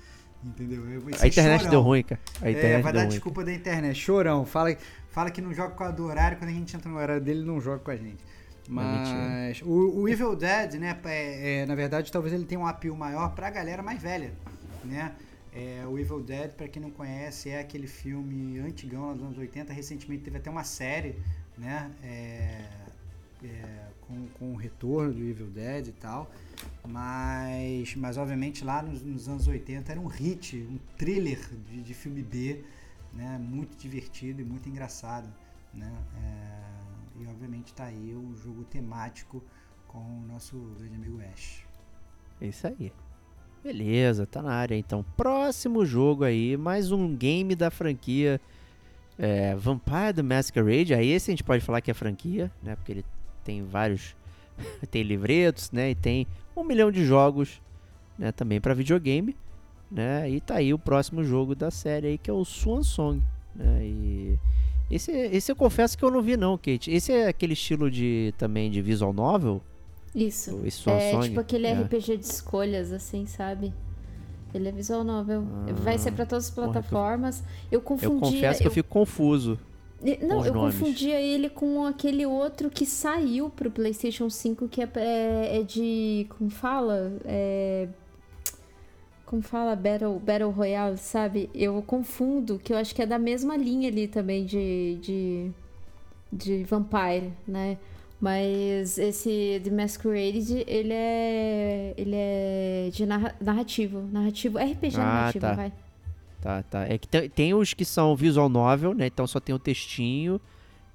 [0.41, 0.81] Entendeu?
[1.21, 1.69] A internet chorão.
[1.71, 2.21] deu ruim, cara.
[2.41, 3.09] A internet é, vai dar ruim.
[3.09, 3.99] desculpa da internet.
[3.99, 4.45] Chorão.
[4.45, 4.73] Fala,
[5.09, 7.43] fala que não joga com a do horário, quando a gente entra no horário dele,
[7.43, 8.23] não joga com a gente.
[8.69, 12.95] Mas o, o, Evil Dead, né, é, é, na verdade, talvez ele tenha um apelo
[12.95, 14.31] maior pra galera mais velha,
[14.83, 15.15] né?
[15.51, 19.73] É, o Evil Dead, para quem não conhece, é aquele filme antigão dos anos 80.
[19.73, 21.15] Recentemente teve até uma série,
[21.57, 21.89] né?
[22.03, 22.69] É,
[23.43, 26.29] é, com, com o retorno do Evil Dead e tal.
[26.87, 31.39] Mas, mas obviamente lá nos, nos anos 80 era um hit, um thriller
[31.71, 32.63] de, de filme B,
[33.13, 33.39] né?
[33.41, 35.27] Muito divertido e muito engraçado,
[35.73, 35.91] né?
[37.19, 39.43] E obviamente está aí o jogo temático
[39.87, 41.65] com o nosso grande amigo Ash.
[42.39, 42.91] É isso aí.
[43.61, 45.03] Beleza, tá na área então.
[45.17, 48.39] Próximo jogo aí, mais um game da franquia
[49.17, 50.93] é, Vampire the Masquerade.
[50.93, 52.77] Aí esse a gente pode falar que é franquia, né?
[52.77, 53.05] Porque ele
[53.43, 54.15] tem vários.
[54.89, 55.91] tem livretos, né?
[55.91, 56.25] E tem
[56.55, 57.61] um milhão de jogos
[58.17, 58.31] né?
[58.31, 59.35] também para videogame.
[59.91, 60.29] Né?
[60.29, 63.21] E tá aí o próximo jogo da série aí, que é o Swan Song.
[63.53, 63.85] Né?
[63.85, 64.39] E
[64.89, 66.91] esse, esse eu confesso que eu não vi não, Kate.
[66.91, 69.61] Esse é aquele estilo de também de visual novel?
[70.13, 70.61] Isso.
[70.65, 71.27] é Song?
[71.27, 71.73] tipo aquele é.
[71.73, 73.73] RPG de escolhas, assim, sabe?
[74.53, 75.43] Ele é visual novel.
[75.67, 77.43] Ah, Vai ser para todas as plataformas.
[77.71, 78.13] Eu confundi.
[78.13, 79.59] Eu confesso que eu fico confuso.
[80.21, 80.75] Não, eu nomes.
[80.75, 86.25] confundia ele com aquele outro que saiu pro PlayStation 5 que é, é, é de.
[86.29, 87.13] Como fala?
[87.25, 87.89] É,
[89.29, 89.75] como fala?
[89.75, 91.51] Battle, Battle Royale, sabe?
[91.53, 94.97] Eu confundo, que eu acho que é da mesma linha ali também de.
[94.99, 95.51] de,
[96.33, 97.77] de Vampire, né?
[98.19, 101.93] Mas esse The Masquerade, ele é.
[101.95, 104.01] Ele é de narrativo.
[104.11, 104.57] Narrativo.
[104.57, 105.53] RPG ah, narrativo, tá.
[105.53, 105.73] vai.
[106.41, 106.85] Tá, tá.
[106.87, 109.05] É que tem, tem, os que são visual novel, né?
[109.05, 110.41] Então só tem o textinho.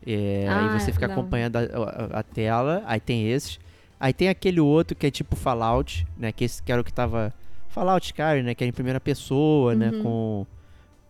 [0.04, 1.14] É, ah, aí você fica não.
[1.14, 2.82] acompanhando a, a, a, tela.
[2.84, 3.60] Aí tem esses.
[4.00, 6.32] Aí tem aquele outro que é tipo Fallout, né?
[6.32, 7.32] Que esse que era o que tava.
[7.74, 8.54] Fallout Skyrim, né?
[8.54, 9.96] Que é em primeira pessoa, né, uhum.
[9.96, 10.02] né?
[10.02, 10.46] Com,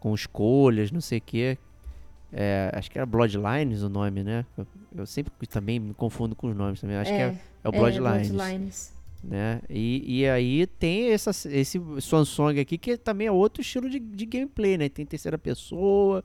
[0.01, 1.59] com escolhas, não sei o quê.
[2.33, 4.47] É, acho que era Bloodlines o nome, né?
[4.57, 4.67] Eu,
[4.97, 6.97] eu, sempre também me confundo com os nomes também.
[6.97, 8.31] Acho é, que é, é o Bloodlines.
[8.31, 8.95] É, Bloodlines.
[9.23, 9.61] Né?
[9.69, 14.27] E, e aí tem essa, esse Swansong aqui que também é outro estilo de, de
[14.27, 14.89] gameplay, né?
[14.89, 16.25] Tem terceira pessoa,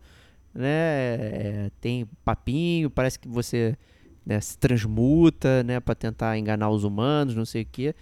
[0.53, 0.67] né?
[0.67, 3.77] É, tem papinho, parece que você
[4.25, 5.79] né, se transmuta, né?
[5.79, 7.93] Pra tentar enganar os humanos, não sei o que.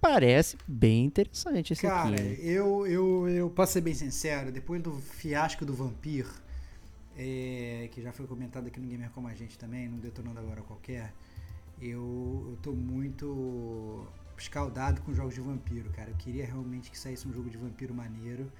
[0.00, 2.16] Parece bem interessante esse Cara, aqui.
[2.16, 6.26] Cara, eu, eu, eu posso ser bem sincero, depois do fiasco do Vampir,
[7.16, 10.60] é, que já foi comentado aqui no Gamer Como a Gente também, no Detonando Agora
[10.62, 11.12] Qualquer,
[11.80, 14.06] eu, eu tô muito
[14.38, 16.10] escaldado com jogos de vampiro, cara.
[16.10, 18.50] Eu queria realmente que saísse um jogo de vampiro maneiro.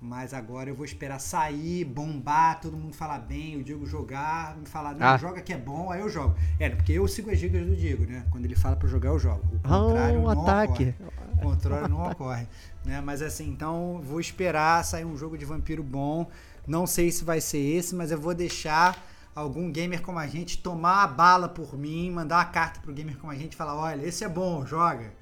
[0.00, 4.66] Mas agora eu vou esperar sair, bombar, todo mundo falar bem, o Diego jogar, me
[4.66, 5.16] falar, não, ah.
[5.16, 6.36] joga que é bom, aí eu jogo.
[6.60, 8.24] É, porque eu sigo as dicas do Diego, né?
[8.30, 9.42] Quando ele fala pra jogar, eu jogo.
[9.54, 10.72] O contrário oh, um não ataque.
[10.72, 10.94] ocorre.
[11.32, 12.46] O contrário não ocorre.
[12.84, 13.00] Né?
[13.00, 16.28] Mas assim, então vou esperar sair um jogo de vampiro bom.
[16.66, 19.02] Não sei se vai ser esse, mas eu vou deixar
[19.34, 23.16] algum gamer como a gente tomar a bala por mim, mandar uma carta pro gamer
[23.18, 25.12] como a gente e falar: olha, esse é bom, joga.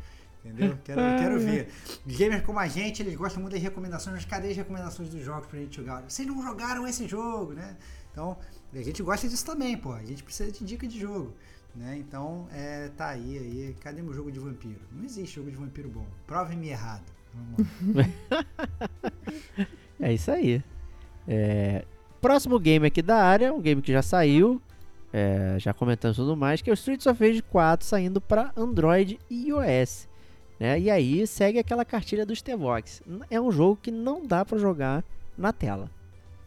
[0.45, 0.79] Entendeu?
[0.85, 1.69] Quero, quero ver.
[2.07, 5.47] Gamer como a gente, eles gostam muito das recomendações, mas cadê as recomendações dos jogos
[5.47, 6.03] pra gente jogar?
[6.03, 7.77] Vocês não jogaram esse jogo, né?
[8.13, 8.37] Então,
[8.73, 9.93] a gente gosta disso também, pô.
[9.93, 11.33] A gente precisa de dica de jogo.
[11.75, 11.97] Né?
[11.99, 13.77] Então, é, tá aí, aí.
[13.81, 14.81] Cadê meu jogo de vampiro?
[14.93, 16.07] Não existe jogo de vampiro bom.
[16.27, 17.11] Prove-me errado.
[19.99, 20.63] é isso aí.
[21.27, 21.85] É,
[22.21, 24.63] próximo game aqui da área, um game que já saiu,
[25.13, 29.19] é, já comentando tudo mais, que é o Streets of Rage 4 saindo para Android
[29.29, 30.07] e iOS.
[30.59, 30.81] Né?
[30.81, 33.03] E aí segue aquela cartilha dos T-Vox.
[33.31, 35.05] É um jogo que não dá para jogar
[35.37, 35.91] na tela.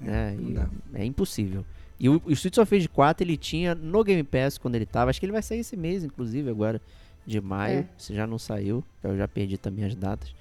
[0.02, 0.70] É, né?
[0.94, 1.66] é impossível.
[2.00, 5.10] E o, o Streets of Rage 4 ele tinha no Game Pass quando ele tava.
[5.10, 6.82] Acho que ele vai sair esse mês, inclusive, agora
[7.26, 7.80] de maio.
[7.80, 7.88] É.
[7.98, 10.34] Se já não saiu, eu já perdi também as datas.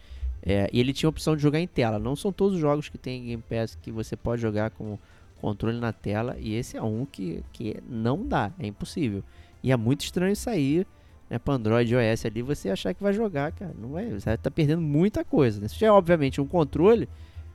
[0.42, 1.98] É, e ele tinha a opção de jogar em tela.
[1.98, 4.98] Não são todos os jogos que tem Game Pass que você pode jogar com
[5.40, 6.36] controle na tela.
[6.38, 9.24] E esse é um que, que não dá, é impossível.
[9.62, 10.86] E é muito estranho sair
[11.28, 13.74] né, para Android e iOS ali você achar que vai jogar, cara.
[13.78, 15.60] Não vai, você vai estar tá perdendo muita coisa.
[15.60, 15.68] Né?
[15.68, 17.08] Se tiver, obviamente, um controle,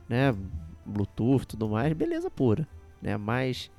[0.08, 0.34] né,
[0.84, 2.66] Bluetooth tudo mais, beleza pura.
[3.00, 3.16] Né?
[3.16, 3.70] Mas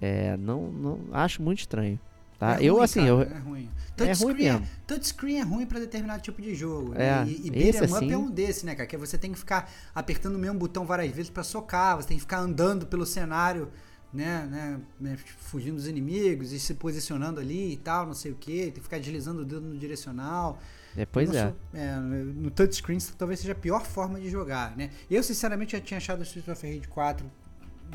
[0.00, 1.98] é, não, não acho muito estranho.
[2.38, 2.58] Tá?
[2.58, 3.68] É eu ruim, assim, cara, eu, é ruim.
[3.98, 4.64] É ruim mesmo.
[4.64, 6.94] É, touchscreen é ruim para determinado tipo de jogo.
[6.94, 7.04] Né?
[7.04, 8.12] É, e, e beat'em up assim...
[8.12, 8.86] é um desse, né, cara?
[8.86, 12.16] Que você tem que ficar apertando o mesmo botão várias vezes para socar, você tem
[12.16, 13.68] que ficar andando pelo cenário,
[14.12, 18.34] né, né, né, fugindo dos inimigos e se posicionando ali e tal, não sei o
[18.34, 20.58] que, tem que ficar deslizando o dedo no direcional.
[20.96, 21.54] É, pois é.
[21.72, 21.96] é.
[21.96, 24.90] No touchscreen talvez seja a pior forma de jogar, né?
[25.08, 27.30] Eu, sinceramente, já tinha achado o Street of Rage 4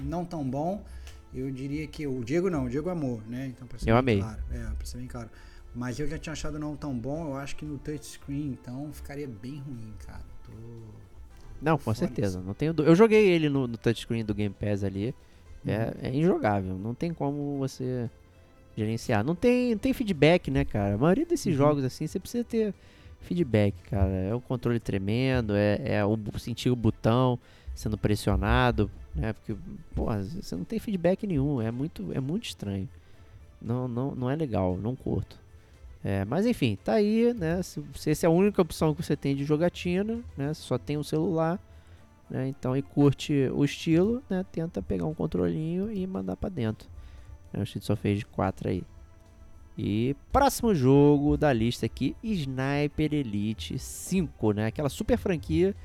[0.02, 0.84] não tão bom.
[1.34, 3.48] Eu diria que o Diego não, o Diego amou, né?
[3.48, 4.20] Então, pra ser eu amei.
[4.20, 5.30] Claro, é, pra ser bem claro.
[5.74, 9.28] Mas eu já tinha achado não tão bom, eu acho que no touchscreen, então, ficaria
[9.28, 10.24] bem ruim, cara.
[10.46, 10.54] Tô,
[11.62, 12.40] Não, com certeza.
[12.40, 15.14] Não tenho Eu joguei ele no, no touchscreen do Game Pass ali.
[15.68, 16.78] É, é injogável.
[16.78, 18.10] Não tem como você
[18.76, 19.24] gerenciar.
[19.24, 20.96] Não tem, não tem feedback, né, cara?
[20.96, 21.54] A maioria desses uhum.
[21.54, 22.74] jogos assim, você precisa ter
[23.22, 24.12] feedback, cara.
[24.12, 27.40] É o controle tremendo, é, é o sentir o botão
[27.74, 29.34] sendo pressionado, né?
[29.34, 29.56] Porque,
[29.94, 31.62] pô, você não tem feedback nenhum.
[31.62, 32.88] É muito, é muito estranho.
[33.62, 35.38] Não, não, não é legal, não curto.
[36.04, 37.64] É, mas enfim, tá aí, né?
[37.64, 40.54] Se, se essa é a única opção que você tem de jogatina, né?
[40.54, 41.60] Só tem um celular,
[42.30, 42.48] né?
[42.48, 44.46] Então, e curte o estilo, né?
[44.52, 46.88] Tenta pegar um controlinho e mandar para dentro.
[47.52, 47.60] Né?
[47.60, 48.84] O Street só fez de 4 aí.
[49.78, 54.68] E próximo jogo da lista aqui, Sniper Elite 5, né?
[54.68, 55.76] Aquela super franquia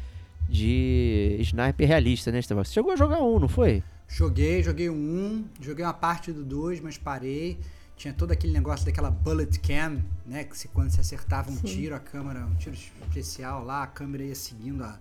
[0.48, 2.64] de sniper realista, né, Estevão?
[2.64, 3.82] Você chegou a jogar um, não foi?
[4.08, 7.58] Joguei, joguei um, joguei uma parte do 2, mas parei
[8.00, 10.44] tinha todo aquele negócio daquela bullet cam, né?
[10.44, 11.66] Que se, quando se acertava um Sim.
[11.66, 14.98] tiro, a câmera, um tiro especial lá, a câmera ia seguindo a,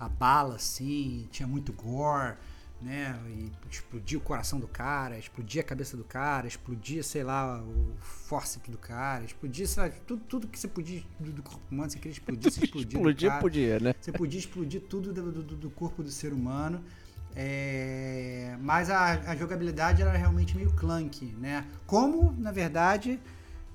[0.00, 2.34] a bala, assim, tinha muito gore,
[2.80, 3.14] né?
[3.28, 7.94] E explodia o coração do cara, explodia a cabeça do cara, explodia, sei lá, o
[8.00, 11.90] fórceps do cara, explodia, sei lá, tudo, tudo que você podia do, do corpo humano,
[11.90, 12.98] você queria explodir, você explodia.
[12.98, 13.94] explodia, podia, né?
[14.00, 16.82] Você podia explodir tudo do, do, do corpo do ser humano.
[17.36, 21.64] É, mas a, a, jogabilidade era realmente meio clunky, né?
[21.86, 23.20] Como, na verdade,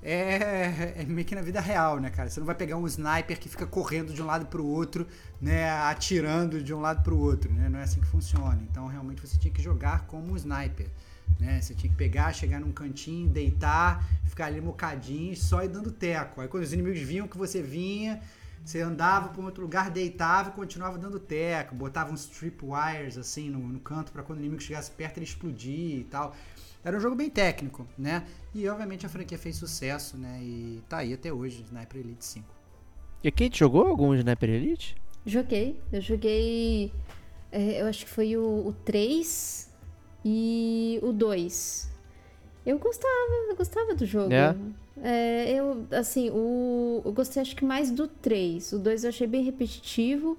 [0.08, 2.30] é, é, meio que na vida real, né, cara?
[2.30, 5.04] Você não vai pegar um sniper que fica correndo de um lado para o outro,
[5.40, 5.68] né?
[5.70, 7.68] Atirando de um lado para o outro, né?
[7.68, 8.60] Não é assim que funciona.
[8.70, 10.86] Então, realmente, você tinha que jogar como um sniper.
[11.40, 11.60] Né?
[11.60, 16.40] Você tinha que pegar, chegar num cantinho, deitar, ficar ali mocadinho, só ir dando teco.
[16.40, 18.20] Aí quando os inimigos vinham que você vinha,
[18.64, 23.58] você andava para outro lugar, deitava e continuava dando teco, botava uns tripwires assim no,
[23.58, 26.34] no canto para quando o inimigo chegasse perto ele explodir e tal.
[26.82, 28.24] Era um jogo bem técnico, né?
[28.56, 30.40] E obviamente a franquia fez sucesso, né?
[30.40, 32.46] E tá aí até hoje, Sniper Elite 5.
[33.22, 34.96] E a Kate jogou algum Sniper Elite?
[35.26, 35.78] Joguei.
[35.92, 36.90] Eu joguei.
[37.52, 39.70] É, eu acho que foi o, o 3
[40.24, 41.90] e o 2.
[42.64, 44.32] Eu gostava, eu gostava do jogo.
[44.32, 44.56] É.
[45.02, 48.72] É, eu, assim, o, eu gostei acho que mais do 3.
[48.72, 50.38] O 2 eu achei bem repetitivo.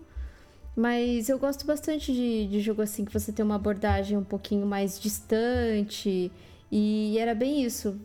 [0.75, 4.65] Mas eu gosto bastante de, de jogo assim, que você tem uma abordagem um pouquinho
[4.65, 6.31] mais distante.
[6.71, 7.99] E era bem isso.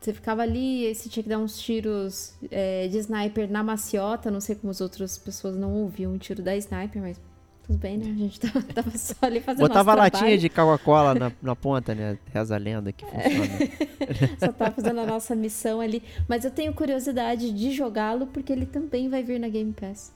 [0.00, 4.30] Você ficava ali, e você tinha que dar uns tiros é, de sniper na maciota.
[4.30, 7.20] Não sei como as outras pessoas não ouviam o tiro da sniper, mas
[7.68, 8.06] tudo bem, né?
[8.06, 12.16] A gente tava, tava só ali fazendo Botava latinha de Coca-Cola na, na ponta, né?
[12.32, 14.38] Reza a lenda que funciona.
[14.40, 16.02] só tava fazendo a nossa missão ali.
[16.28, 20.14] Mas eu tenho curiosidade de jogá-lo porque ele também vai vir na Game Pass.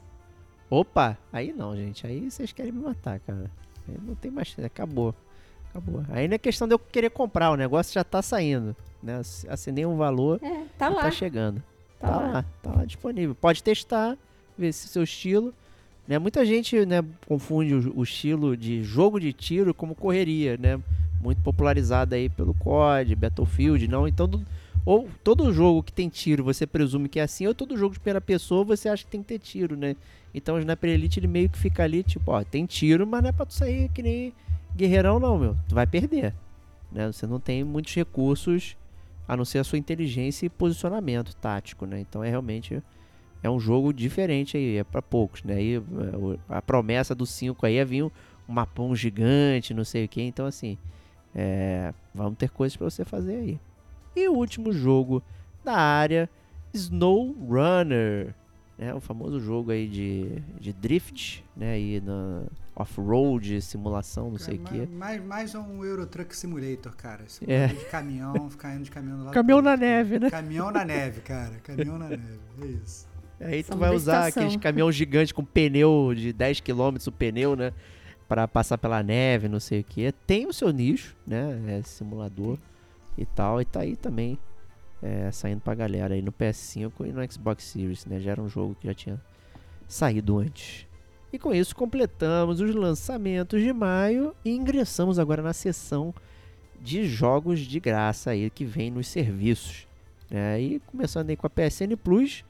[0.71, 1.19] Opa!
[1.33, 2.07] Aí não, gente.
[2.07, 3.51] Aí vocês querem me matar, cara.
[3.87, 4.57] Aí não tem mais.
[4.65, 5.15] Acabou.
[5.71, 6.05] Acabou.
[6.09, 8.75] Aí não é questão de eu querer comprar, o negócio já tá saindo.
[9.03, 9.21] Né?
[9.49, 10.39] Assinei um valor.
[10.43, 11.03] É, tá lá.
[11.03, 11.63] Tá chegando.
[11.99, 12.27] Tá, tá lá.
[12.29, 12.45] lá.
[12.63, 13.35] Tá lá disponível.
[13.35, 14.17] Pode testar,
[14.57, 15.53] ver se seu estilo.
[16.07, 16.19] Né?
[16.19, 20.81] Muita gente né, confunde o, o, estilo de jogo de tiro como correria, né?
[21.21, 24.09] Muito popularizado aí pelo COD, Battlefield, não.
[24.09, 24.45] Então, do,
[24.85, 28.01] ou todo jogo que tem tiro você presume que é assim, ou todo jogo de
[28.01, 29.95] primeira pessoa você acha que tem que ter tiro, né?
[30.35, 33.29] Então o Sniper Elite ele meio que fica ali, tipo, ó, tem tiro, mas não
[33.29, 34.33] é pra tu sair que nem
[34.77, 35.57] guerreirão, não, meu.
[35.69, 36.35] Tu vai perder.
[36.91, 37.07] Né?
[37.13, 38.77] Você não tem muitos recursos
[39.33, 42.01] a não ser a sua inteligência e posicionamento tático, né?
[42.01, 42.83] Então é realmente
[43.43, 45.57] é um jogo diferente aí, é para poucos, né?
[45.63, 45.81] É,
[46.49, 48.11] a promessa do 5 aí é vir um,
[48.47, 50.77] um mapão gigante, não sei o que, então assim,
[51.35, 53.61] é, vamos ter coisas para você fazer aí.
[54.15, 55.23] E o último jogo
[55.65, 56.29] da área,
[56.75, 58.35] Snow Runner,
[58.79, 58.95] né?
[58.95, 61.73] O famoso jogo aí de, de drift, né?
[61.73, 62.45] Aí na
[62.75, 64.87] off-road, simulação, não cara, sei o que.
[64.87, 67.25] Mais, mais um Euro Truck Simulator, cara.
[67.47, 67.67] É.
[67.69, 70.31] de caminhão, ficar indo de caminhão do lado Caminhão na neve, né?
[70.31, 71.57] Caminhão na neve, cara.
[71.63, 73.07] Caminhão na neve, é isso.
[73.41, 77.73] Aí tu vai usar aqueles caminhão gigante com pneu de 10 km o pneu, né?
[78.29, 80.13] Para passar pela neve, não sei o que.
[80.27, 81.61] Tem o seu nicho, né?
[81.67, 82.57] É simulador
[83.19, 83.61] e tal.
[83.61, 84.39] E tá aí também
[85.03, 88.21] é, saindo pra galera aí no PS5 e no Xbox Series, né?
[88.21, 89.21] Já era um jogo que já tinha
[89.89, 90.87] saído antes.
[91.33, 96.15] E com isso completamos os lançamentos de maio e ingressamos agora na sessão
[96.81, 99.87] de jogos de graça aí que vem nos serviços.
[100.31, 100.61] Né?
[100.61, 102.45] E começando aí com a PSN Plus,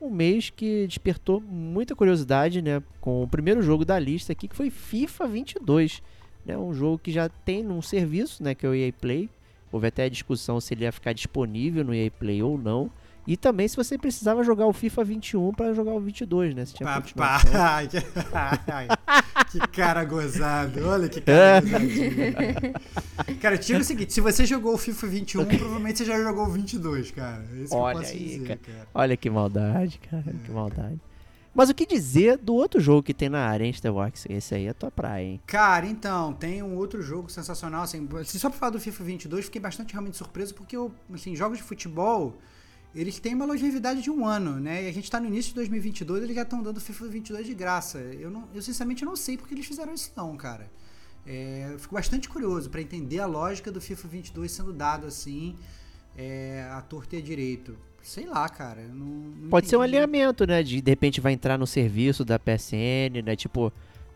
[0.00, 4.56] um mês que despertou muita curiosidade, né, com o primeiro jogo da lista aqui, que
[4.56, 6.02] foi FIFA 22,
[6.44, 9.30] né, um jogo que já tem num serviço, né, que é o EA Play.
[9.72, 12.90] Houve até a discussão se ele ia ficar disponível no EA Play ou não.
[13.26, 16.64] E também se você precisava jogar o FIFA 21 para jogar o 22, né?
[16.64, 17.88] Se tinha Papai,
[19.50, 20.84] que cara gozado.
[20.88, 22.34] Olha que cara gozadinho.
[23.40, 26.50] Cara, tira o seguinte, se você jogou o FIFA 21, provavelmente você já jogou o
[26.50, 27.44] 22, cara.
[27.70, 28.60] Olha aí, dizer, cara.
[28.60, 28.88] cara.
[28.92, 30.44] Olha que maldade, cara, é.
[30.44, 31.00] que maldade.
[31.54, 34.26] Mas o que dizer do outro jogo que tem na área, hein, Starbox?
[34.28, 35.40] Esse aí é tua praia, hein?
[35.46, 39.60] Cara, então, tem um outro jogo sensacional, assim, só pra falar do FIFA 22, fiquei
[39.60, 42.38] bastante realmente surpreso, porque, eu, assim, jogos de futebol,
[42.94, 44.84] eles têm uma longevidade de um ano, né?
[44.84, 47.54] E a gente tá no início de 2022, eles já estão dando FIFA 22 de
[47.54, 47.98] graça.
[47.98, 50.70] Eu, não, eu sinceramente não sei porque eles fizeram isso não, cara.
[51.26, 55.56] É, eu fico bastante curioso para entender a lógica do FIFA 22 sendo dado assim,
[56.16, 57.76] é, a torta e a direito.
[58.02, 58.82] Sei lá, cara.
[58.92, 60.62] Não, não Pode ser um alinhamento, né?
[60.62, 63.36] De de repente vai entrar no serviço da PSN, né?
[63.36, 63.72] Tipo,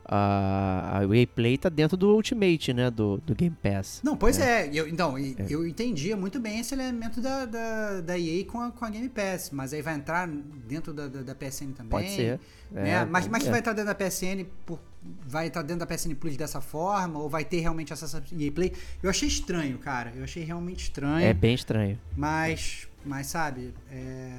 [0.09, 2.91] a, a EA Play tá dentro do Ultimate, né?
[2.91, 4.01] Do, do Game Pass.
[4.05, 4.71] Não, pois é.
[4.73, 8.71] Eu, então, e- eu entendia muito bem esse elemento da, da, da EA com a,
[8.71, 11.91] com a Game Pass, mas aí vai entrar dentro da, da, da PSN também.
[11.91, 12.39] Pode ser.
[12.71, 12.91] né?
[12.91, 13.51] É, mas mas é.
[13.51, 14.81] vai estar dentro da PSN por,
[15.27, 18.53] vai estar dentro da PSN Plus dessa forma ou vai ter realmente acesso a EA
[18.53, 18.73] Play?
[19.03, 20.13] Eu achei estranho, cara.
[20.15, 21.27] Eu achei realmente estranho.
[21.27, 21.99] É bem estranho.
[22.17, 24.33] Mas, mas sabe, é,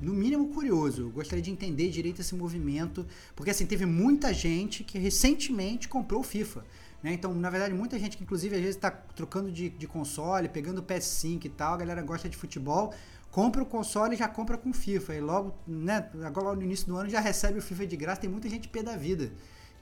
[0.00, 1.10] no mínimo curioso.
[1.10, 3.04] Gostaria de entender direito esse movimento,
[3.34, 6.64] porque assim teve muita gente que recentemente comprou o FIFA.
[7.02, 7.12] Né?
[7.12, 10.78] Então, na verdade, muita gente que inclusive às vezes está trocando de, de console, pegando
[10.78, 12.94] o PS5 e tal, a galera gosta de futebol,
[13.30, 15.14] compra o console e já compra com FIFA.
[15.16, 18.20] E logo, né, agora no início do ano já recebe o FIFA de graça.
[18.20, 19.32] Tem muita gente pé da vida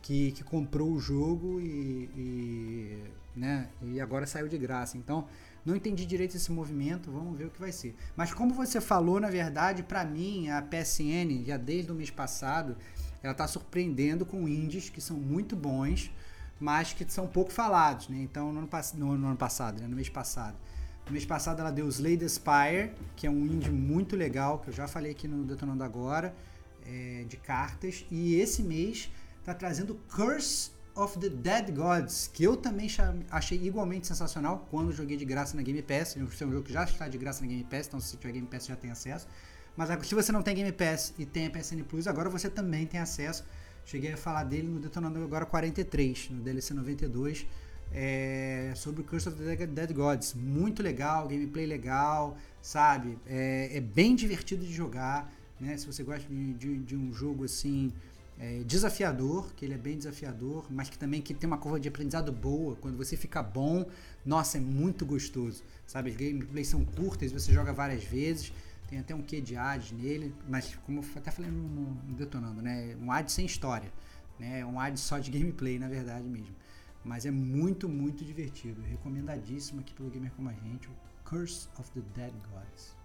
[0.01, 3.05] que, que comprou o jogo e, e,
[3.37, 4.97] né, e agora saiu de graça.
[4.97, 5.27] Então,
[5.67, 7.95] não entendi direito esse movimento, vamos ver o que vai ser.
[8.17, 12.77] Mas como você falou, na verdade, para mim, a PSN, já desde o mês passado,
[13.23, 16.11] ela está surpreendendo com indies que são muito bons,
[16.61, 18.19] mas que são pouco falados, né?
[18.23, 19.89] Então, no ano, no- no ano passado, né?
[19.89, 20.57] no mês passado.
[21.05, 24.69] No mês passado ela deu Slay the Spire, que é um indie muito legal, que
[24.71, 26.35] eu já falei aqui no Detonando Agora,
[26.85, 28.05] é, de cartas.
[28.11, 29.11] E esse mês
[29.45, 32.89] tá trazendo Curse of the Dead Gods, que eu também
[33.31, 36.17] achei igualmente sensacional quando joguei de graça na Game Pass.
[36.17, 38.47] É um jogo que já está de graça na Game Pass, então se tiver Game
[38.47, 39.29] Pass já tem acesso.
[39.77, 42.49] Mas agora, se você não tem Game Pass e tem a PSN Plus, agora você
[42.49, 43.45] também tem acesso.
[43.85, 47.47] Cheguei a falar dele no Detonando Agora 43, no DLC 92,
[47.93, 50.35] é, sobre o Curse of the Dead Gods.
[50.35, 53.19] Muito legal, gameplay legal, sabe?
[53.27, 55.77] É, é bem divertido de jogar, né?
[55.77, 57.93] Se você gosta de, de, de um jogo assim
[58.39, 61.89] é, desafiador, que ele é bem desafiador, mas que também que tem uma curva de
[61.89, 62.77] aprendizado boa.
[62.77, 63.87] Quando você fica bom,
[64.25, 66.11] nossa, é muito gostoso, sabe?
[66.11, 68.53] As gameplays são curtas, você joga várias vezes.
[68.89, 72.97] Tem até um quê de ad nele, mas como eu até falei no, Detonando, né?
[73.01, 73.93] Um ad sem história,
[74.39, 74.65] né?
[74.65, 76.55] Um ad só de gameplay, na verdade mesmo.
[77.05, 78.83] Mas é muito, muito divertido.
[78.83, 80.93] Recomendadíssimo aqui pelo Gamer Como a Gente, o
[81.25, 82.96] Curse of the Dead Gods.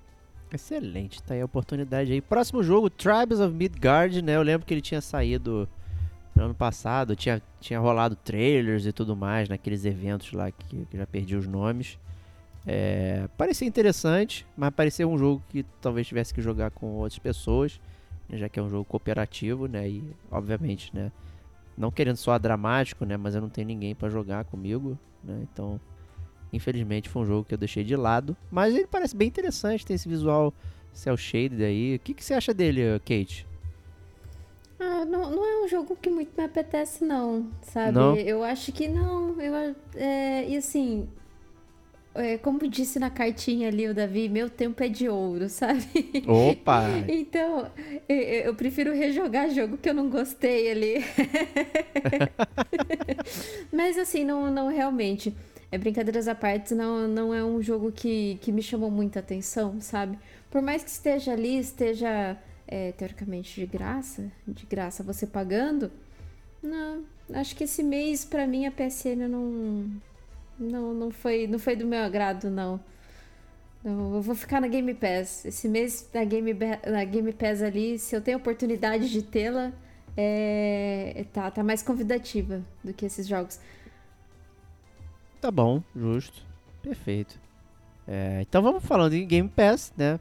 [0.53, 2.19] Excelente, tá aí a oportunidade aí.
[2.19, 4.35] Próximo jogo, Tribes of Midgard, né?
[4.35, 5.67] Eu lembro que ele tinha saído
[6.35, 10.97] no ano passado, tinha, tinha rolado trailers e tudo mais naqueles eventos lá que, que
[10.97, 11.97] já perdi os nomes.
[12.67, 17.79] É, parecia interessante, mas parecia um jogo que talvez tivesse que jogar com outras pessoas,
[18.29, 19.87] né, já que é um jogo cooperativo, né?
[19.87, 21.11] E obviamente, né?
[21.77, 23.15] Não querendo soar dramático, né?
[23.15, 25.39] Mas eu não tenho ninguém pra jogar comigo, né?
[25.51, 25.79] Então,
[26.51, 29.95] infelizmente foi um jogo que eu deixei de lado, mas ele parece bem interessante, tem
[29.95, 30.53] esse visual
[30.93, 31.95] cel shaded aí.
[31.95, 33.47] O que, que você acha dele, Kate?
[34.79, 37.91] Ah, não, não é um jogo que muito me apetece, não, sabe?
[37.91, 38.15] Não?
[38.15, 39.39] Eu acho que não.
[39.39, 41.07] Eu, é, e assim,
[42.15, 45.85] é, como disse na cartinha ali o Davi, meu tempo é de ouro, sabe?
[46.27, 46.83] Opa!
[47.07, 47.71] Então,
[48.09, 50.95] eu, eu prefiro rejogar jogo que eu não gostei ali.
[53.71, 55.33] Mas assim, não, não realmente.
[55.71, 59.79] É brincadeiras à parte, não, não é um jogo que, que me chamou muita atenção,
[59.79, 60.19] sabe?
[60.49, 62.37] Por mais que esteja ali, esteja
[62.67, 65.89] é, teoricamente de graça, de graça você pagando,
[66.61, 67.03] não,
[67.33, 70.01] acho que esse mês pra mim a PSN não
[70.59, 72.79] não, não foi não foi do meu agrado não.
[73.83, 75.43] Eu vou ficar na Game Pass.
[75.43, 76.53] Esse mês na Game,
[76.85, 79.71] na Game Pass ali, se eu tenho oportunidade de tê-la,
[80.15, 83.59] é, tá, tá mais convidativa do que esses jogos.
[85.41, 86.45] Tá bom, justo.
[86.83, 87.39] Perfeito.
[88.07, 90.19] É, então vamos falando em Game Pass, né?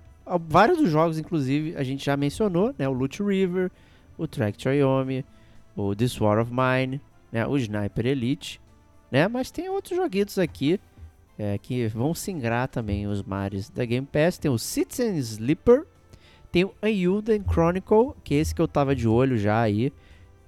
[0.48, 2.88] Vários dos jogos, inclusive, a gente já mencionou, né?
[2.88, 3.70] O Loot River,
[4.16, 5.22] o Track Triomi,
[5.76, 7.46] o This War of Mine, né?
[7.46, 8.60] o Sniper Elite,
[9.10, 9.28] né?
[9.28, 10.80] Mas tem outros joguitos aqui
[11.38, 14.38] é, que vão singrar também os mares da Game Pass.
[14.38, 15.84] Tem o Citizen Sleeper,
[16.50, 19.92] tem o Ayuden Chronicle, que é esse que eu tava de olho já aí,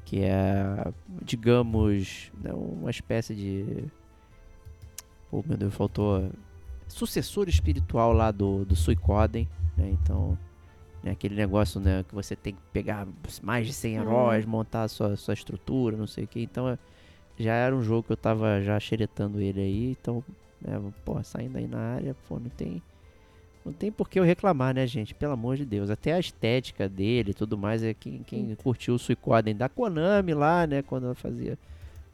[0.07, 0.93] que é,
[1.23, 3.85] digamos, né, uma espécie de
[5.33, 6.31] Pô, meu Deus, faltou
[6.87, 9.49] sucessor espiritual lá do, do Suicoden,
[9.79, 9.89] né?
[9.91, 10.37] Então,
[11.03, 13.09] né, aquele negócio, né, que você tem que pegar
[13.43, 14.03] mais de 100 Hum.
[14.03, 16.43] heróis, montar a sua, sua estrutura, não sei o que.
[16.43, 16.79] Então, é,
[17.39, 19.91] já era um jogo que eu tava já xeretando ele aí.
[19.99, 20.23] Então,
[20.61, 22.83] né, pô, saindo aí na área, pô, não tem
[23.65, 25.15] não tem por que eu reclamar, né, gente?
[25.15, 25.89] Pelo amor de Deus.
[25.89, 30.35] Até a estética dele e tudo mais, é quem, quem curtiu o Suicoden da Konami
[30.35, 31.57] lá, né, quando ela fazia,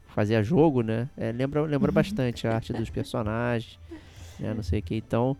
[0.09, 1.09] fazia jogo, né?
[1.15, 3.79] É, lembra lembra bastante a arte dos personagens,
[4.39, 4.95] né, não sei o que.
[4.95, 5.35] Então,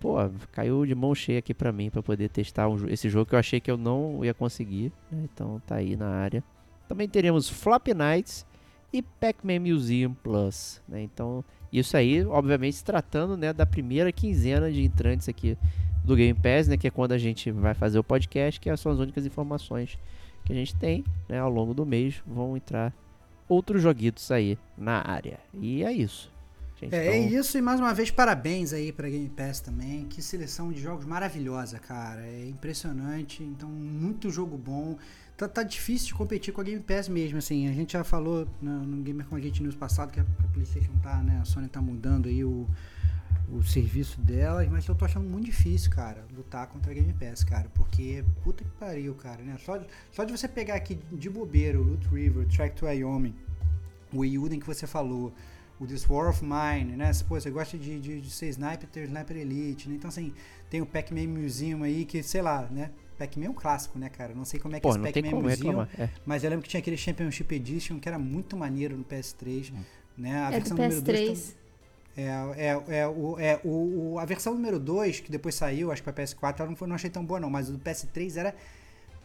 [0.00, 0.16] pô,
[0.52, 3.38] caiu de mão cheia aqui pra mim, pra poder testar um, esse jogo que eu
[3.38, 5.22] achei que eu não ia conseguir, né?
[5.32, 6.42] Então tá aí na área.
[6.88, 8.46] Também teremos Flop Nights
[8.92, 11.02] e Pac-Man Museum Plus, né?
[11.02, 15.58] Então, isso aí, obviamente, se tratando, né, da primeira quinzena de entrantes aqui
[16.04, 18.92] do Game Pass, né, que é quando a gente vai fazer o podcast, que são
[18.92, 19.98] as únicas informações
[20.44, 22.94] que a gente tem, né, ao longo do mês vão entrar
[23.48, 25.38] outros joguitos aí na área.
[25.54, 26.30] E é isso.
[26.80, 27.36] Gente, é, é então...
[27.36, 30.04] é isso e mais uma vez parabéns aí para Game Pass também.
[30.04, 32.20] Que seleção de jogos maravilhosa, cara.
[32.26, 33.42] É impressionante.
[33.42, 34.96] Então, muito jogo bom
[35.36, 37.68] tá, tá difícil de competir com a Game Pass mesmo, assim.
[37.68, 40.48] A gente já falou no, no Gamer com a gente News passado que a, a,
[40.52, 41.38] PlayStation tá, né?
[41.40, 42.66] A Sony tá mudando aí o,
[43.48, 47.44] o serviço delas, mas eu tô achando muito difícil, cara, lutar contra a Game Pass,
[47.44, 47.68] cara.
[47.74, 49.56] Porque, puta que pariu, cara, né?
[49.64, 49.80] Só,
[50.10, 53.34] só de você pegar aqui de bobeira o Loot River, o Track to Wyoming,
[54.12, 55.32] o Yuden que você falou,
[55.78, 57.10] o This War of Mine, né?
[57.28, 59.94] Pô, você gosta de, de, de ser sniper, ter sniper elite, né?
[59.94, 60.32] Então, assim,
[60.68, 62.90] tem o Pac-Man Museum aí, que, sei lá, né?
[63.16, 64.34] Pac-Man é um clássico, né, cara?
[64.34, 66.10] Não sei como é que Pô, é esse Pac-Man Museum, é.
[66.26, 69.82] mas eu lembro que tinha aquele Championship Edition que era muito maneiro no PS3, hum.
[70.18, 70.44] né?
[70.44, 70.88] A é versão do PS3.
[70.88, 71.65] número 2
[72.16, 72.22] é,
[72.56, 76.10] é, é, o, é o, o, a versão número 2, que depois saiu, acho que
[76.10, 78.54] pra PS4, ela não, foi, não achei tão boa não, mas o do PS3 era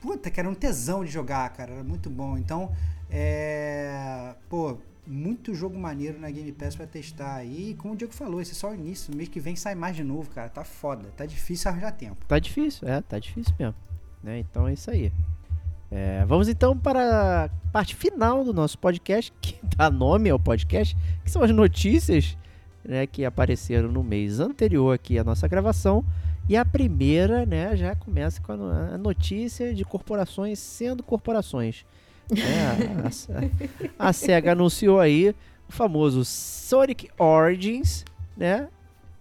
[0.02, 2.38] puta, que era um tesão de jogar, cara, era muito bom.
[2.38, 2.76] Então,
[3.10, 7.70] é, pô, muito jogo maneiro na Game Pass pra testar aí.
[7.70, 9.16] E como o Diego falou, esse é só o início.
[9.16, 10.50] Mês que vem sai mais de novo, cara.
[10.50, 11.10] Tá foda.
[11.16, 12.26] Tá difícil arranjar tempo.
[12.28, 13.76] Tá difícil, é, tá difícil mesmo.
[14.24, 14.40] Né?
[14.40, 15.12] Então é isso aí.
[15.90, 20.98] É, vamos então para a parte final do nosso podcast, que dá nome ao podcast,
[21.24, 22.38] que são as notícias
[22.84, 26.04] né, que apareceram no mês anterior aqui à nossa gravação.
[26.50, 31.86] E a primeira né, já começa com a notícia de corporações sendo corporações.
[32.32, 32.62] É,
[34.00, 35.36] a, a, a, SEGA anunciou aí
[35.68, 38.06] o famoso Sonic Origins,
[38.38, 38.70] né?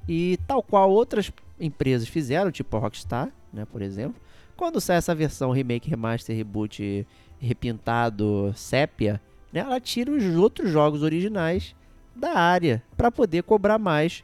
[0.09, 4.21] E tal qual outras empresas fizeram, tipo a Rockstar, né, por exemplo.
[4.57, 7.07] Quando sai essa versão remake, remaster, reboot,
[7.39, 9.21] repintado, sépia,
[9.53, 11.75] né, ela tira os outros jogos originais
[12.21, 14.23] da área para poder cobrar mais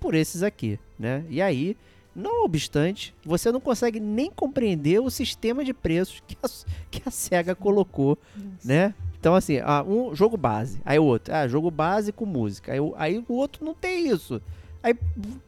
[0.00, 1.24] por esses aqui, né?
[1.30, 1.76] E aí
[2.14, 6.48] não obstante, você não consegue nem compreender o sistema de preços que a,
[6.90, 8.18] que a SEGA colocou,
[8.64, 8.94] né?
[9.20, 12.78] Então, assim, ah, um jogo base, aí o outro, ah, jogo base com música, aí,
[12.96, 14.40] aí o outro não tem isso.
[14.82, 14.94] Aí